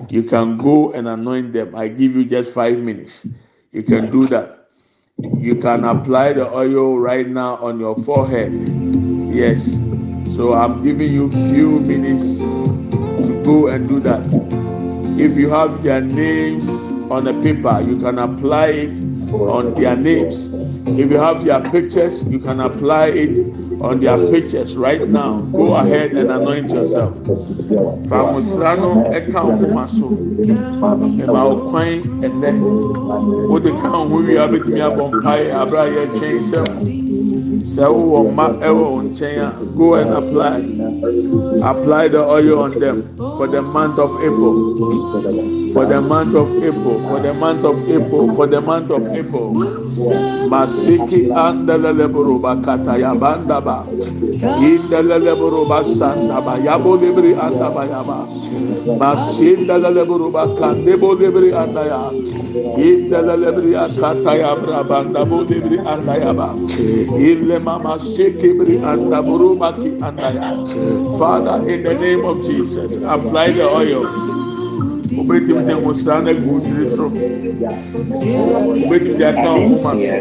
you 0.09 0.23
can 0.23 0.59
go 0.59 0.93
and 0.93 1.07
anoint 1.07 1.53
them. 1.53 1.75
I 1.75 1.89
give 1.89 2.17
you 2.17 2.25
just 2.25 2.53
five 2.53 2.79
minutes. 2.79 3.27
You 3.73 3.83
can 3.83 4.11
do 4.11 4.27
that. 4.29 4.69
You 5.19 5.57
can 5.57 5.85
apply 5.85 6.35
the 6.35 6.51
oil 6.51 6.99
right 6.99 7.29
now 7.29 7.57
on 7.57 7.79
your 7.79 7.97
forehead. 7.97 8.53
Yes. 9.33 9.65
So 10.35 10.53
i'm 10.53 10.83
giving 10.85 11.13
you 11.15 11.31
few 11.31 11.81
minutes 11.81 12.25
to 13.27 13.43
go 13.45 13.69
and 13.69 13.89
do 13.89 14.01
that. 14.01 14.27
If 15.19 15.37
you 15.37 15.49
have 15.51 15.83
their 15.83 16.01
names 16.01 16.69
on 17.11 17.27
a 17.29 17.33
paper 17.43 17.81
you 17.81 17.97
can 17.99 18.19
apply 18.19 18.67
it 18.67 18.99
on 19.33 19.75
their 19.81 19.97
names 19.97 20.45
if 20.87 21.11
you 21.11 21.19
have 21.19 21.45
their 21.45 21.61
pictures 21.71 22.23
you 22.25 22.39
can 22.39 22.61
apply 22.61 23.07
it 23.09 23.37
on 23.81 24.01
their 24.01 24.19
pictures 24.31 24.77
right 24.77 25.09
now. 25.09 25.41
Go 25.53 25.75
ahead 25.77 26.13
and 26.13 26.31
anoint 26.31 26.71
yourself. 26.71 27.15
Famusra 28.09 28.77
no 28.79 29.05
ɛka 29.13 29.41
ɔmoma 29.51 29.89
so. 29.91 30.09
Ɛma 31.23 31.41
ɔkwan 31.53 32.03
ɛnɛ. 32.25 32.51
O 33.51 33.59
de 33.59 33.71
ka 33.71 33.89
ɔmo 33.93 34.27
wie 34.27 34.37
abetumi 34.37 34.81
abɔ 34.81 35.11
go 39.77 39.95
and 39.95 40.11
apply. 40.11 40.57
Apply 41.71 42.09
the 42.09 42.23
oil 42.25 42.59
on 42.61 42.79
them 42.79 43.17
for 43.17 43.47
the 43.47 43.61
month 43.61 43.99
of 43.99 44.11
April. 44.23 44.77
For 45.73 45.85
the 45.85 46.01
month 46.01 46.35
of 46.35 46.49
April. 46.63 47.01
For 47.09 47.21
the 47.21 47.35
month 47.35 47.65
of 47.65 47.77
April. 47.89 48.35
For 48.35 48.47
the 48.47 48.61
month 48.61 48.91
of 48.91 49.07
April. 49.09 49.53
Masiki 50.77 51.33
andelele 51.33 52.07
buruba 52.13 52.57
kata 52.63 52.99
ya 53.01 53.15
banda 53.15 53.61
ba. 53.61 53.87
Indelele 54.61 55.33
buruba 55.37 55.85
sanda 55.85 56.41
ba. 56.45 56.59
Yabo 56.61 56.97
libri 57.01 57.33
anda 57.35 57.71
ba 57.73 57.85
yaba. 57.89 58.29
Masindelele 59.01 60.05
buruba 60.07 60.45
kande 60.61 60.95
bo 61.01 61.15
libri 61.17 61.53
anda 61.57 61.83
ya. 61.87 62.03
Indelele 62.77 63.49
libri 63.57 63.73
akata 63.77 64.37
ya 64.37 64.53
brabanda 64.57 65.25
bo 65.25 65.43
libri 65.49 65.79
anda 65.81 66.15
ya 66.21 66.33
ba. 66.37 66.53
Ille 67.17 67.59
mama 67.59 67.97
siki 67.99 68.53
bri 68.53 68.77
anda 68.85 69.23
buruba 69.25 69.73
ki 69.81 69.97
anda 70.05 70.29
ya. 70.37 70.45
Father, 71.19 71.65
in 71.69 71.83
the 71.85 71.95
name 71.95 72.25
of 72.25 72.45
Jesus, 72.45 72.97
apply 73.01 73.51
the 73.53 73.65
oil. 73.65 74.05
Obetimi 75.27 75.63
de 75.65 75.75
nwosira 75.75 76.21
na 76.23 76.31
egu 76.31 76.61
tiri 76.61 76.91
so. 76.97 77.05
Obetimi 78.87 79.15
de 79.19 79.25
aka 79.27 79.49
ọmụma 79.59 79.93
so. 79.99 80.15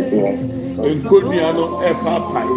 Nkonua 0.96 1.50
no 1.58 1.66
ɛpaapae. 1.90 2.56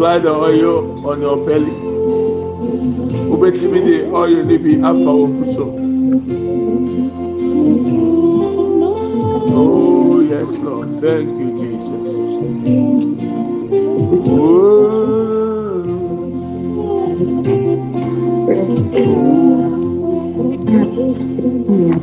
apply 0.00 0.18
the 0.18 0.30
oil 0.32 1.06
on 1.06 1.20
your 1.20 1.36
belly. 1.46 1.74
wobɛtumi 3.30 3.80
de 3.86 3.96
ɔyɛ 4.18 4.40
no 4.48 4.56
bi 4.64 4.72
afa 4.88 5.10
wɔ 5.18 5.26
fu 5.36 5.44
so 5.56 5.64
oh 9.60 10.20
yes 10.32 10.50
lord. 10.64 10.88
Thank 11.02 11.28
you 11.40 11.48
jesus. 11.60 12.08
Oh. 14.24 14.90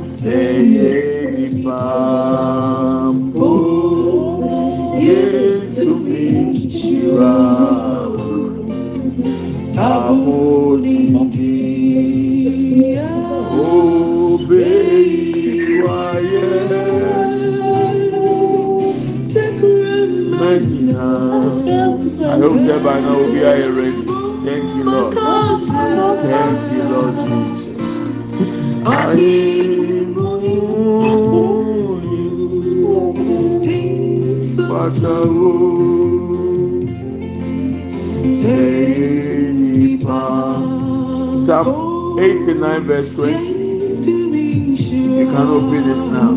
Say 0.05 0.61
nipa 1.35 2.06
Say 22.67 22.75
by 22.83 22.99
now 22.99 23.21
ready 23.21 24.03
thank 24.43 24.75
you 24.75 24.83
Lord 24.83 25.13
thank 25.13 26.69
you 26.69 26.83
Lord 26.83 27.15
Jesus 33.63 34.99
Psalm 41.45 42.19
89 42.19 42.83
verse 42.83 43.09
20. 43.11 43.55
You 44.91 45.25
can 45.31 45.47
open 45.47 45.89
it 45.89 46.11
now. 46.11 46.35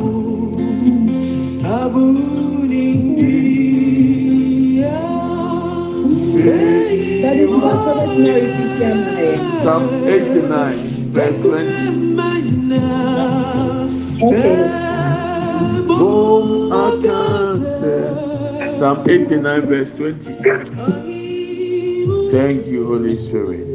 Daddy, 6.42 7.40
you 7.40 7.50
want 7.50 7.62
to 7.84 7.92
let 7.94 8.18
me 8.18 8.30
repeat 8.30 8.78
your? 8.80 9.62
Psalm 9.62 9.84
89 10.08 11.12
verse 11.12 11.36
20. 11.42 11.68
Okay. 14.22 14.56
I 16.72 16.74
can 17.02 17.62
say. 17.78 18.78
Psalm 18.78 18.98
89 19.08 19.66
verse 19.66 19.90
20. 19.90 20.34
Thank 22.30 22.66
you, 22.66 22.86
Holy 22.86 23.18
Spirit. 23.18 23.66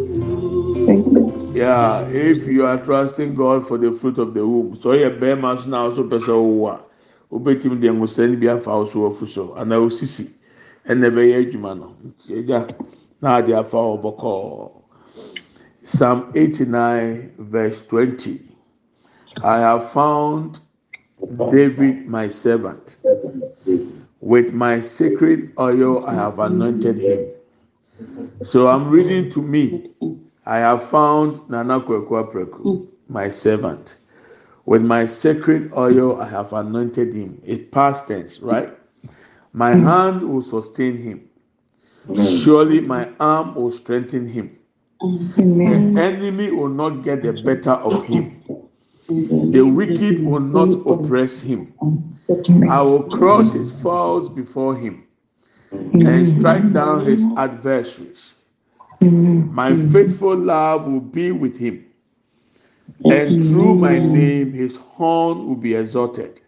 Thank 0.87 1.05
you. 1.13 1.51
Yeah, 1.53 2.07
if 2.07 2.47
you 2.47 2.65
are 2.65 2.77
trusting 2.83 3.35
God 3.35 3.67
for 3.67 3.77
the 3.77 3.91
fruit 3.91 4.17
of 4.17 4.33
the 4.33 4.45
womb, 4.45 4.75
so 4.75 4.89
yɛ 4.89 5.19
bɛrima 5.19 5.61
so 5.61 5.69
na 5.69 5.87
ɔso 5.87 6.03
pɛ 6.09 6.19
sɛ 6.19 6.33
ɔwɔ 6.33 6.69
a, 6.73 6.79
wobɛtumi 7.31 7.79
de 7.79 7.87
nwosɛn 7.89 8.39
bi 8.39 8.47
afa 8.47 8.71
ɔso 8.71 8.95
ɔfu 9.09 9.27
so 9.27 9.53
anaa 9.55 9.79
osisi 9.85 10.34
ɛna 10.87 11.09
ɛbɛyɛ 11.09 11.35
adwuma 11.41 11.73
no. 11.77 11.95
Agya, 12.29 12.67
na 13.21 13.37
ade 13.37 13.53
afa 13.53 13.77
wɔ 13.77 14.01
bɔkɔɔ. 14.03 14.71
Psalm 15.83 16.31
89 16.35 17.31
verse 17.37 17.85
20. 17.87 18.41
I 19.43 19.59
have 19.59 19.91
found 19.91 20.59
David 21.51 22.07
my 22.07 22.27
servant. 22.27 22.97
With 24.19 24.53
my 24.53 24.79
sacred 24.79 25.53
oil 25.59 26.05
I 26.05 26.13
have 26.13 26.39
anointed 26.39 26.97
him. 26.97 27.27
So 28.43 28.67
I'm 28.67 28.89
reading 28.89 29.29
to 29.31 29.41
me. 29.41 29.91
I 30.45 30.57
have 30.57 30.83
found 30.83 31.47
Nana 31.49 31.79
Kwekwa 31.81 32.31
Preku, 32.31 32.87
my 33.07 33.29
servant. 33.29 33.97
With 34.65 34.81
my 34.81 35.05
sacred 35.05 35.71
oil 35.77 36.19
I 36.19 36.27
have 36.27 36.53
anointed 36.53 37.13
him. 37.13 37.41
It 37.45 37.71
past 37.71 38.07
tense, 38.07 38.39
right? 38.39 38.73
My 39.55 39.73
hand 39.73 40.21
will 40.27 40.41
sustain 40.41 40.97
him. 40.97 41.29
Surely 42.43 42.81
my 42.81 43.07
arm 43.21 43.55
will 43.55 43.71
strengthen 43.71 44.27
him. 44.27 44.57
The 44.99 45.93
enemy 45.97 46.51
will 46.51 46.67
not 46.67 47.03
get 47.05 47.23
the 47.23 47.31
better 47.41 47.71
of 47.71 48.03
him. 48.05 48.37
The 49.07 49.61
wicked 49.61 50.25
will 50.25 50.41
not 50.41 50.75
oppress 50.85 51.39
him. 51.39 51.73
I 52.69 52.81
will 52.81 53.03
crush 53.03 53.53
his 53.53 53.71
foes 53.81 54.27
before 54.27 54.75
him 54.75 55.05
and 55.71 56.37
strike 56.37 56.73
down 56.73 57.05
his 57.05 57.25
adversaries. 57.37 58.33
My 58.99 59.73
faithful 59.87 60.35
love 60.35 60.85
will 60.85 60.99
be 60.99 61.31
with 61.31 61.57
him, 61.57 61.85
and 63.05 63.41
through 63.49 63.75
my 63.75 63.99
name 63.99 64.51
his 64.51 64.75
horn 64.75 65.47
will 65.47 65.55
be 65.55 65.75
exalted. 65.75 66.41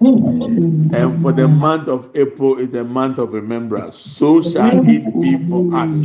And 0.00 1.20
for 1.22 1.32
the 1.32 1.48
month 1.48 1.88
of 1.88 2.10
April 2.14 2.58
is 2.58 2.70
the 2.70 2.84
month 2.84 3.18
of 3.18 3.32
remembrance. 3.32 3.96
So 3.96 4.42
shall 4.42 4.80
it 4.88 5.04
be 5.20 5.38
for 5.48 5.74
us 5.74 6.04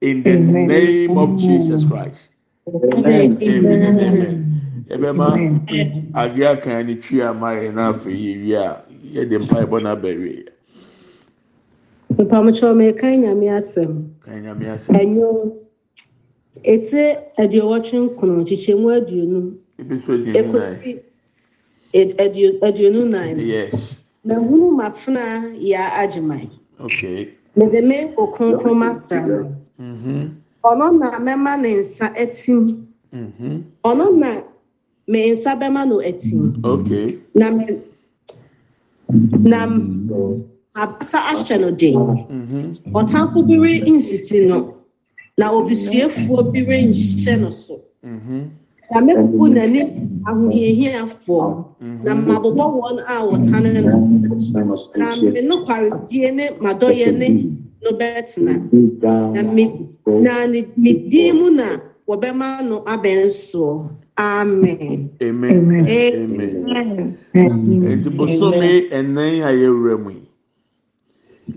in 0.00 0.22
the 0.22 0.36
name 0.36 1.16
of 1.18 1.38
Jesus 1.38 1.84
Christ. 1.84 2.28
Amen 2.68 3.38
and 3.42 4.00
amen. 4.00 4.44
Ebema 4.90 5.36
ade 6.14 6.42
aka 6.44 6.82
ne 6.82 6.94
twi 6.96 7.20
ama 7.22 7.46
yɛ 7.48 7.74
na 7.74 7.92
afei 7.92 8.16
yɛ 8.16 8.40
wie 8.42 8.54
a 8.54 8.82
yɛde 9.26 9.38
mpaebɔ 9.46 9.82
na 9.82 9.94
abɛwie. 9.96 10.48
mpamokyɛw 12.16 12.74
meka 12.76 13.06
nyame 13.16 13.46
asɛm 13.58 14.08
Kan 14.24 14.42
nyame 14.44 14.66
ase. 14.74 14.88
ɛnwo 14.88 15.52
etire 16.64 17.18
aduowɔtwe 17.38 17.96
nkron 18.16 18.44
kyekyɛmu 18.48 18.88
aduonu 18.96 19.54
Ebi 19.78 20.00
so 20.06 20.16
di 20.16 20.32
ne 20.32 20.40
nan. 20.42 21.00
Aduonu 21.94 23.08
nan 23.08 23.38
Yes. 23.38 23.74
mahunu 24.24 24.70
mafena 24.76 25.52
yɛ 25.56 25.80
agyeman 26.02 26.50
Okay. 26.80 27.28
mede 27.56 27.82
me 27.84 28.12
okronkron 28.16 28.76
masra 28.78 29.26
no 29.26 29.54
Mhm. 29.78 30.30
ɔno 30.64 30.98
na 30.98 31.10
mɛma 31.18 31.60
ne 31.60 31.74
nsa 31.82 32.06
atim 32.16 32.84
Mhm. 33.12 33.62
ɔno 33.84 34.16
na 34.18 34.42
me 35.06 35.30
nsa 35.32 35.56
bɛma 35.60 35.88
no 35.88 35.98
atim 36.00 36.60
Okay. 36.64 37.18
na 37.34 37.50
me 37.50 37.66
na 39.42 39.66
abasa 40.76 41.18
ahyɛ 41.32 41.60
no 41.60 41.70
den 41.70 41.94
Mhm. 41.94 42.92
ɔtamfo 42.92 43.46
bi 43.46 43.56
re 43.58 43.80
nsisi 43.80 44.46
no 44.46 44.74
na 45.38 45.50
obisuafoɔ 45.52 46.52
bi 46.52 46.60
re 46.64 46.84
nhyɛ 46.84 47.40
no 47.40 47.50
so 47.50 47.80
Mhm. 48.04 48.50
na 48.90 48.98
mɛbubu 49.06 49.44
n'anim 49.54 49.88
ahohiahiafoɔ. 50.28 51.46
Mhm. 51.80 52.04
Na 52.04 52.12
mabobɔ 52.26 52.64
wɔn 52.80 52.96
a 53.06 53.14
wɔtane 53.28 53.70
no. 53.84 53.96
Na 54.96 55.06
me 55.32 55.40
nokwaredie 55.48 56.30
ne 56.34 56.44
madɔyɛ 56.64 57.08
ne 57.20 57.26
no 57.82 57.90
bɛtena. 58.00 58.54
Na 60.24 60.46
me 60.78 60.92
din 61.10 61.36
mu 61.38 61.50
na 61.50 61.66
wɔbɛma 62.08 62.48
no 62.68 62.76
abɛn 62.92 63.28
soɔ 63.28 63.90
amen. 64.16 65.10
Enti 67.90 68.08
bosome 68.16 68.88
ɛnan 68.90 69.42
a 69.44 69.50
yɛwura 69.52 69.96
mu 70.02 70.10
yi 70.10 70.22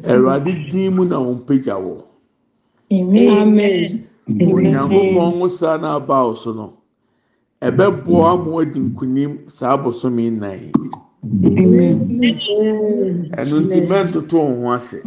awurade 0.04 0.70
din 0.70 0.94
mu 0.96 1.06
na 1.06 1.18
wɔmpagya 1.18 1.76
wɔ. 1.80 1.96
Onyankopɔn 4.52 5.40
wo 5.40 5.48
saa 5.48 5.78
na 5.78 5.96
abao 6.00 6.36
so 6.38 6.52
no 6.54 6.81
ɛbɛboa 7.68 8.32
ama 8.34 8.46
wɔadi 8.52 8.80
nkunim 8.80 9.32
saa 9.48 9.78
bosome 9.78 10.30
nan 10.40 10.58
yi. 10.64 10.72
Ɛno 13.40 13.56
nti 13.64 13.78
mɛntoto 13.90 14.34
wo 14.42 14.56
ho 14.62 14.72
ase. 14.74 14.98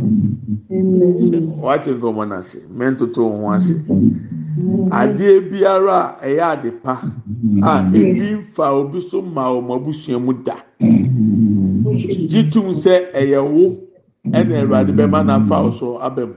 Wate 1.63 1.91
nkɔmɔ 1.99 2.29
no 2.29 2.35
ase, 2.37 2.59
mɛntoto 2.79 3.23
ho 3.41 3.51
ase. 3.51 3.75
Adeɛ 4.91 5.51
biara 5.51 5.99
a 6.23 6.27
ɛyɛ 6.27 6.43
ade 6.53 6.71
pa 6.83 6.95
a 7.63 7.91
ebi 7.93 8.39
nfa 8.39 8.71
obi 8.73 9.01
so 9.01 9.21
ma 9.21 9.49
wɔn 9.51 9.75
abusua 9.75 10.19
mu 10.25 10.33
da. 10.33 10.55
Gye 10.79 12.43
tum 12.53 12.71
sɛ 12.71 13.11
ɛyɛ 13.13 13.41
wo 13.43 13.77
ɛna 14.31 14.63
Awurade 14.63 14.93
bɛma 14.95 15.25
n'afa 15.27 15.73
so 15.75 15.99
aba 15.99 16.27
mu. 16.27 16.35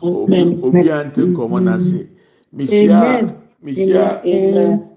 Obi 0.00 0.56
obi 0.62 0.88
a 0.88 1.04
nte 1.04 1.20
nkɔmɔ 1.28 1.60
n'ase. 1.62 2.08
Mehyia 2.52 3.28
mehyia 3.62 4.22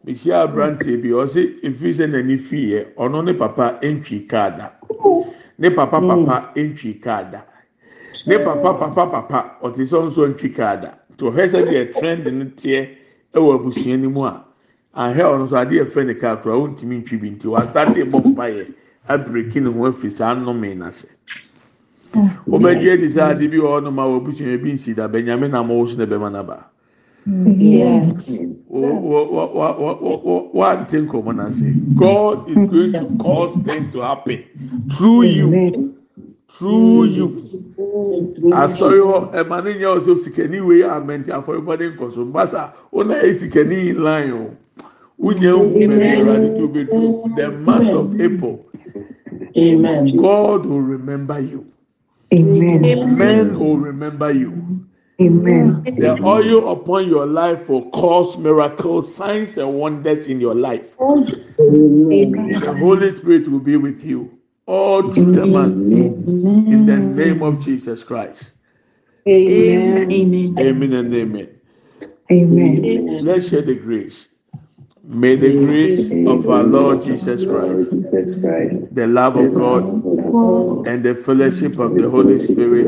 mehyia 0.05 0.41
aberanteɛ 0.41 1.01
bi 1.01 1.09
ɔsi 1.09 1.59
efi 1.67 1.89
sɛ 1.93 2.07
n'ani 2.07 2.37
fi 2.37 2.71
yɛ 2.71 2.85
ɔno 2.95 3.23
ne 3.25 3.33
papa 3.33 3.77
ntwi 3.81 4.27
kaa 4.27 4.49
da. 4.49 4.71
Ne 5.57 5.69
papa 5.69 5.99
papa 5.99 6.51
ntwi 6.55 7.01
kaa 7.01 7.23
da. 7.29 7.41
Ne 8.27 8.37
papa 8.39 8.73
papa 8.73 9.05
papa 9.11 9.57
ɔte 9.61 9.81
sɛ 9.83 9.97
ɔnso 9.99 10.27
ntwi 10.33 10.55
kaa 10.55 10.75
da. 10.77 10.89
Nti 11.13 11.25
ɔhwɛ 11.27 11.47
sɛ 11.47 11.59
deɛ 11.67 11.93
trend 11.99 12.25
no 12.25 12.45
teɛ 12.45 12.87
ɛwɔ 13.33 13.55
abusua 13.59 13.97
no 13.99 14.09
mu 14.09 14.23
a 14.25 14.45
ahwɛ 14.95 15.21
ɔno 15.23 15.43
nso 15.43 15.55
adeɛ 15.57 15.85
fɛ 15.85 16.05
ne 16.05 16.13
kaa 16.13 16.37
koraa 16.37 16.55
ɔntumi 16.67 17.03
ntwi 17.03 17.17
bi 17.19 17.29
nti 17.31 17.47
wasate 17.47 18.03
bɔ 18.09 18.31
mpa 18.31 18.47
yɛ 18.47 18.65
abiriki 19.09 19.59
ne 19.61 19.69
ho 19.71 19.91
afiri 19.91 20.11
saa 20.11 20.33
nnome 20.35 20.73
n'ase. 20.77 21.07
wobɛgye 22.47 22.93
adi 22.93 23.07
sɛ 23.07 23.31
ade 23.31 23.51
bi 23.51 23.57
wɔ 23.57 23.67
hɔ 23.75 23.83
nom 23.83 23.99
a 23.99 24.03
wɔbusua 24.03 24.61
bi 24.63 24.71
nsi 24.71 24.95
da 24.95 25.09
bɛnyame 25.09 25.49
na 25.49 25.61
wo 25.61 25.85
so 25.85 25.97
na 25.97 26.05
bɛma 26.05 26.31
naba 26.31 26.70
Yes. 27.25 28.41
wante 30.53 30.97
nkɔmmɔ 31.01 31.35
no 31.35 31.43
ase 31.45 31.65
god 31.95 32.49
is 32.49 32.55
going 32.55 32.93
to 32.93 33.05
cause 33.23 33.53
things 33.63 33.91
to 33.93 34.01
happen 34.01 34.43
through 34.91 35.23
you 35.23 35.93
through 36.49 37.03
you 37.05 37.27
ah, 38.53 38.65
asɔre 38.65 38.99
oh, 39.01 39.29
hɔ 39.31 39.33
ɛma 39.37 39.63
ne 39.63 39.73
nyɛ 39.73 39.97
ɔsɛ 39.97 40.17
sikani 40.17 40.65
wei 40.65 40.81
amɛnti 40.81 41.29
afɔrebɔde 41.29 41.95
nkɔso 41.95 42.25
mbasa 42.25 42.73
ɔna 42.91 43.13
oh, 43.13 43.21
yɛ 43.21 43.29
eh, 43.29 43.33
sikani 43.33 43.89
in 43.89 44.03
line 44.03 44.31
o 44.31 44.49
wonyɛ 45.21 45.51
nhun 45.53 45.89
bɛbi 45.89 46.07
ɛwurade 46.17 46.57
tó 46.57 46.67
bɛ 46.67 46.81
do 46.89 47.35
the 47.35 47.51
month 47.51 47.93
of 47.93 48.19
april. 48.19 48.65
Amen. 49.57 50.15
god 50.17 50.65
will 50.65 50.81
remember 50.81 51.39
you. 51.39 51.65
Amen. 52.33 53.15
men 53.17 53.59
will 53.59 53.77
remember 53.77 54.31
you. 54.31 54.81
Amen. 55.21 55.83
The 55.83 56.19
oil 56.23 56.71
upon 56.71 57.07
your 57.07 57.25
life 57.25 57.69
will 57.69 57.89
cause 57.91 58.37
miracles, 58.37 59.13
signs, 59.13 59.57
and 59.57 59.73
wonders 59.73 60.27
in 60.27 60.41
your 60.41 60.55
life. 60.55 60.97
The 61.57 62.75
Holy 62.79 63.15
Spirit 63.15 63.47
will 63.47 63.59
be 63.59 63.77
with 63.77 64.03
you 64.03 64.37
all 64.65 65.11
through 65.11 65.33
the 65.33 65.45
month. 65.45 65.91
In 66.67 66.85
the 66.85 66.97
name 66.97 67.43
of 67.43 67.63
Jesus 67.63 68.03
Christ. 68.03 68.49
Amen. 69.27 70.11
Amen. 70.11 70.59
Amen 70.59 70.93
and 70.93 71.13
amen. 71.13 71.59
Amen. 72.31 73.23
Let's 73.23 73.49
share 73.49 73.61
the 73.61 73.75
grace. 73.75 74.27
May 75.03 75.35
the 75.35 75.51
grace 75.65 76.09
of 76.27 76.49
our 76.49 76.63
Lord 76.63 77.01
Jesus 77.01 77.45
Christ. 77.45 77.89
the 78.95 79.07
love 79.07 79.35
of 79.37 79.53
God, 79.53 80.87
and 80.87 81.03
the 81.03 81.15
fellowship 81.15 81.79
of 81.79 81.95
the 81.95 82.09
Holy 82.09 82.39
Spirit 82.39 82.87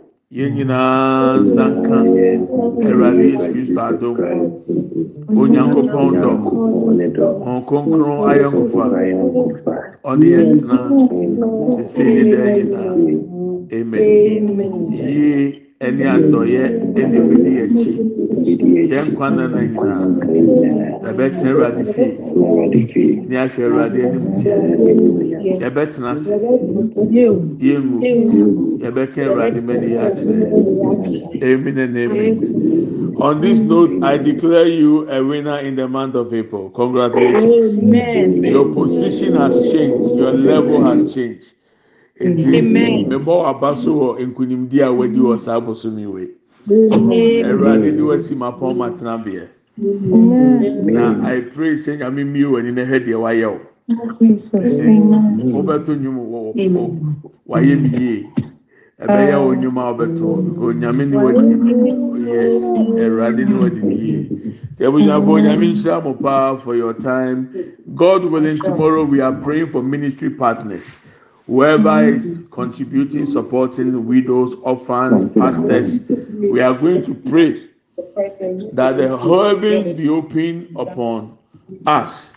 yɛn 0.37 0.49
nyinaa 0.55 1.39
nsa 1.43 1.63
nka 1.77 1.95
awurade 2.87 3.23
yesu 3.31 3.47
kristo 3.53 3.79
adom. 3.89 4.15
Onyankopɔn 5.41 6.07
dɔ. 6.23 6.31
Wɔn 7.43 7.59
kronkron 7.67 8.19
ayɔnkofa 8.31 8.83
ɔne 10.09 10.25
yɛn 10.33 10.47
tena 10.59 10.77
sese 11.73 12.03
ne 12.15 12.23
daa 12.31 12.47
nyinaa 12.55 12.93
amen. 13.77 14.01
Yie. 14.89 15.70
Ɛne 15.85 16.03
adɔyɛ 16.15 16.63
ɛne 16.99 17.17
wili 17.27 17.51
akyi 17.63 17.91
yɛn 18.91 19.07
nyinaa 19.17 20.05
yɛbɛtena 21.05 21.49
Awurade 21.51 21.83
fie 21.93 22.09
ne 23.29 23.35
ahwɛ 23.43 23.61
Awurade 23.65 23.99
anim 24.05 24.25
teɛ 24.37 24.55
yɛbɛtena 25.61 26.09
ase 26.13 26.33
yɛngu 27.15 27.97
yɛbɛka 28.83 29.19
Awurade 29.27 29.59
mɛni 29.67 29.87
yɛ 29.95 29.99
akyerɛ 30.07 30.45
amen 31.43 31.77
and 31.77 31.97
amen. 31.97 32.37
On 33.17 33.39
this 33.41 33.59
note 33.59 34.03
I 34.03 34.17
declare 34.17 34.67
you 34.67 35.09
a 35.09 35.23
winner 35.23 35.57
in 35.59 35.75
the 35.75 35.87
month 35.87 36.15
of 36.15 36.33
April. 36.33 36.69
Congratulations. 36.69 37.77
Amen. 37.83 38.43
your 38.43 38.73
position 38.73 39.35
has 39.35 39.55
changed. 39.71 40.15
Your 40.15 40.31
level 40.31 40.83
has 40.85 41.13
changed. 41.13 41.53
Mebɔ 42.21 43.45
aba 43.49 43.75
so 43.75 43.93
wɔ 43.93 44.19
nkunimdi 44.27 44.81
a 44.81 44.91
wadi 44.91 45.19
wɔ 45.19 45.37
saa 45.37 45.59
abosomi 45.59 46.05
wei. 46.05 46.29
Awurade 46.69 47.95
de 47.95 48.01
wasi 48.03 48.35
ma 48.35 48.51
pɔn 48.51 48.77
ma 48.77 48.89
tena 48.89 49.17
beɛ. 49.17 49.47
na 49.77 51.27
i 51.27 51.41
pray 51.41 51.73
sɛ 51.73 51.97
nyame 51.97 52.23
mmie 52.23 52.45
w'ani 52.45 52.71
na 52.73 52.83
hwɛ 52.85 53.05
deɛ 53.05 53.17
wayɛ 53.17 53.45
o 53.47 53.59
wobɛto 55.53 55.95
nnwom 55.95 56.17
wɔ 56.31 56.53
wɔ 56.53 56.97
wayɛ 57.47 57.81
mi 57.81 57.89
yie. 57.89 58.27
Ɛbɛyɛ 59.01 59.35
wo 59.45 59.55
nnwom 59.55 59.77
a 59.77 59.83
wobɛto 59.93 60.45
because 60.45 60.75
nyame 60.75 61.09
ne 61.09 61.17
wadi 61.17 61.53
oh, 61.97 62.15
yes. 62.15 62.53
Awurade 63.01 63.47
ne 63.47 63.55
wadi 63.59 63.81
ne 63.81 63.95
yie. 63.95 64.29
Tɛbunyafo 64.77 65.41
nyame 65.41 65.73
nhyira 65.73 66.03
mo 66.03 66.13
paa 66.13 66.55
for 66.57 66.75
your 66.75 66.93
time. 66.93 67.49
God 67.95 68.25
willing 68.25 68.57
tomorrow 68.59 69.03
we 69.03 69.19
are 69.19 69.33
praying 69.33 69.67
for 69.67 69.81
ministry 69.81 70.29
partners 70.29 70.95
whoever 71.51 72.01
is 72.07 72.43
contributing 72.49 73.25
supporting 73.25 74.07
widows 74.07 74.55
orphans 74.63 75.33
pastors. 75.33 75.99
We 76.07 76.61
are 76.61 76.73
going 76.73 77.03
to 77.03 77.13
pray 77.13 77.67
that 78.71 78.95
the 78.95 79.17
heavens 79.17 79.91
be 79.97 80.07
open 80.07 80.73
upon 80.79 81.37
us 81.85 82.31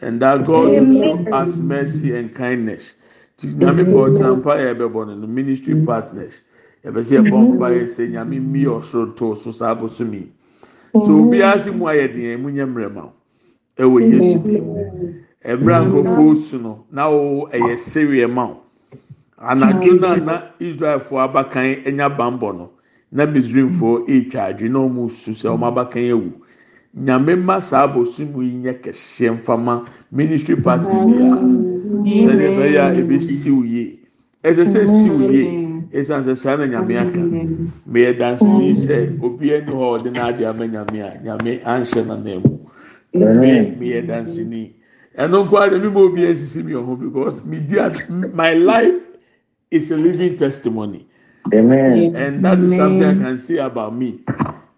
and 0.00 0.20
that 0.20 0.44
God 0.44 0.68
will 0.70 1.00
show 1.00 1.32
us 1.32 1.54
mercy 1.56 2.16
and 2.16 2.34
kindness. 2.34 2.94
Nyame 3.38 3.84
bɔ 3.86 4.16
ɔtɛnpa 4.16 4.52
yɛ 4.58 4.74
bɛ 4.74 4.86
bɔ 4.92 5.06
no 5.06 5.14
no 5.14 5.26
ministry 5.28 5.84
partners. 5.84 6.40
Yɛbɛ 6.84 7.04
sɛ 7.04 7.22
yɛbɔ 7.22 7.38
mpa 7.54 7.68
yɛ 7.70 7.84
sɛ 7.84 8.10
nyame 8.10 8.40
mi 8.42 8.64
ɔsoro 8.64 9.14
to 9.16 9.34
so 9.36 9.50
saa 9.52 9.74
abosom 9.76 10.12
yi. 10.12 10.32
So 10.92 11.12
obiara 11.22 11.60
si 11.60 11.70
mu 11.70 11.84
ayɛ 11.84 12.08
deɛ 12.14 12.32
eh, 12.32 12.36
mu 12.36 12.50
nyɛ 12.50 12.66
mmerɛma 12.66 13.10
ɛwɔ 13.78 14.02
eh, 14.02 14.06
Yesu 14.10 14.38
dim. 14.42 14.76
Eh, 14.76 15.25
Ɛmira 15.46 15.78
nkurɔfoɔ 15.86 16.36
su 16.36 16.58
no 16.58 16.84
na 16.90 17.08
wo 17.08 17.46
ɛyɛ 17.52 17.78
sereɛ 17.78 18.26
ma 18.32 18.46
wo. 18.46 18.56
Anadwo 19.38 20.00
na 20.00 20.16
na 20.16 20.42
Israelfoɔ 20.58 21.20
abakan 21.28 21.86
anya 21.86 22.08
bambɔ 22.10 22.56
no 22.56 22.70
na 23.12 23.26
Misraimfoɔ 23.26 24.08
etwa 24.08 24.40
adwi 24.50 24.68
na 24.70 24.78
wɔn 24.80 25.10
su 25.10 25.30
sɛ 25.32 25.48
wɔn 25.54 25.62
abakan 25.70 26.02
ewu. 26.02 26.32
Nyame 26.98 27.36
mma 27.36 27.60
saa 27.62 27.86
abosom 27.86 28.34
yi 28.42 28.52
nyɛ 28.56 28.80
kɛseɛ 28.82 29.38
mfama 29.38 29.86
ministry 30.10 30.56
partner 30.56 30.90
biara. 30.90 31.38
Sɛdeɛ 32.02 32.46
ɛbɛyɛ 32.50 32.78
a 32.80 32.94
ebi 32.98 33.20
siw 33.20 33.62
yie. 33.64 33.98
Ɛsɛ 34.42 34.64
sɛ 34.66 34.82
siw 34.86 35.30
yie. 35.30 35.44
Esan 35.92 36.22
sɛ 36.24 36.36
saa 36.36 36.56
na 36.56 36.64
nyame 36.66 36.96
aka. 36.98 37.20
Meyɛ 37.88 38.18
dansini 38.18 38.72
sɛ 38.74 39.22
obi 39.22 39.54
ani 39.54 39.70
hɔ 39.70 39.84
a 39.84 39.98
ɔde 40.00 40.10
n'ade 40.12 40.42
ama 40.44 40.66
nyame 40.66 40.98
a 41.06 41.18
nyame 41.22 41.62
anhyɛ 41.62 42.02
n'anan 42.04 42.42
mu. 42.42 42.58
Me 43.14 43.76
meyɛ 43.78 44.06
dansini. 44.08 44.72
Ɛno 45.18 45.44
nko 45.46 45.56
ara 45.56 45.78
mi 45.78 45.88
ma 45.88 46.00
obi 46.00 46.22
esisi 46.22 46.62
mi 46.62 46.72
ɔho 46.72 46.98
because 47.00 47.42
mi 47.44 47.60
di 47.60 47.78
at 47.78 48.08
my 48.10 48.52
life 48.54 49.02
is 49.70 49.90
a 49.90 49.96
living 49.96 50.36
testimony. 50.36 51.06
Amen. 51.54 52.14
And 52.16 52.44
that 52.44 52.58
is 52.60 52.76
something 52.76 53.02
I 53.02 53.14
can 53.14 53.38
say 53.38 53.56
about 53.56 53.94
me. 53.96 54.20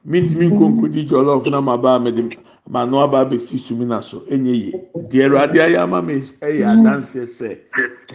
Mintimi 0.06 0.48
nkonkodi 0.50 1.08
jollof 1.08 1.50
na 1.50 1.60
ma 1.60 1.76
ba 1.76 1.98
me 1.98 2.12
de 2.12 2.36
ma 2.68 2.84
no 2.84 3.00
aba 3.00 3.26
besi 3.26 3.58
sumi 3.58 3.84
na 3.84 4.00
so 4.00 4.20
enye 4.30 4.54
yi. 4.54 4.72
Deɛ 4.96 5.26
Awurade 5.26 5.58
ayɛ 5.58 5.78
ama 5.82 6.02
me 6.02 6.20
ɛyɛ 6.20 6.64
adanseɛ 6.64 7.26
sɛ 7.26 7.58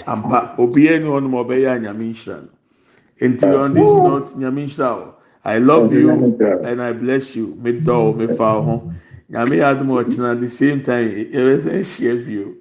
ampa 0.07 0.55
obiara 0.57 0.99
ni 0.99 1.05
hɔ 1.09 1.21
nom 1.23 1.33
a 1.35 1.43
ɔbɛyɛ 1.43 1.75
a 1.75 1.79
nyame 1.79 2.13
nhyira 2.13 2.41
no. 2.41 2.49
Nti 3.21 3.59
on 3.59 3.73
this 3.73 3.83
note 3.83 4.37
nyame 4.37 4.63
nhyira 4.65 4.85
o. 4.85 4.95
Oh, 4.95 5.13
I 5.43 5.57
love 5.57 5.91
you 5.91 6.09
and 6.63 6.81
I 6.81 6.93
bless 6.93 7.35
you. 7.35 7.57
Me 7.61 7.73
dɔ 7.81 7.89
o 7.89 8.13
me 8.13 8.27
fa 8.27 8.55
o 8.57 8.61
ho. 8.61 8.93
Nyame 9.29 9.55
yɛ 9.57 9.65
adum 9.71 9.89
ɔkyena 9.89 10.39
the 10.39 10.49
same 10.49 10.81
time 10.81 11.09
yɛbɛsɛ 11.09 11.71
nhyia 11.79 12.25
bio. 12.25 12.53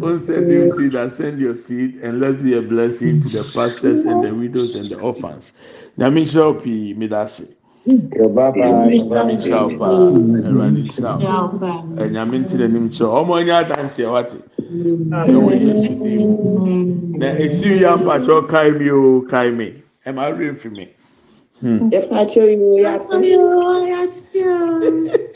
Don't 0.00 0.20
send 0.20 0.50
your 0.50 0.68
seed, 0.68 0.94
I 0.96 1.08
send 1.08 1.40
your 1.40 1.54
seed, 1.54 1.96
and 2.02 2.20
let 2.20 2.42
be 2.42 2.54
a 2.54 2.62
blessing 2.62 3.20
to 3.20 3.28
the 3.28 3.42
pastors 3.54 4.04
and 4.04 4.22
the 4.22 4.34
widows 4.34 4.76
and 4.76 4.86
the 4.86 4.98
orphans. 5.00 5.52
Nyame 5.98 6.22
nhyira 6.24 6.44
wo 6.54 6.54
pii 6.60 6.94
medase. 6.94 7.48
Bye 7.86 8.26
bye. 8.28 8.52
Nyame 8.58 9.36
nhyira 9.38 9.72
wo 9.72 9.78
paa. 9.78 9.88
Awurade 9.88 10.82
nhyira 10.84 11.12
wo. 11.18 11.58
Ɛnyame 11.96 12.44
nti 12.44 12.54
n'anim 12.58 12.88
kyerɛ. 12.90 13.24
Ɔmo 13.24 13.40
anya 13.40 13.64
adansi 13.64 14.04
a 14.04 14.10
wate. 14.12 14.36
Ɛwɔ 14.60 15.52
Yesu 15.60 15.94
dim. 16.02 17.18
Na 17.18 17.26
esi 17.34 17.78
yi 17.78 17.84
ampakyɛw 17.84 18.48
kae 18.48 18.72
mi 18.78 18.90
o 18.90 19.22
kae 19.22 19.50
mi. 19.50 19.72
Ɛma 20.06 20.30
awerɛ 20.30 20.56
fi 20.58 20.68
mi. 20.68 20.88
Hmm. 21.60 21.88
yɛfa 21.92 22.14
akyerɛ 22.22 22.52
yɛate 22.82 23.14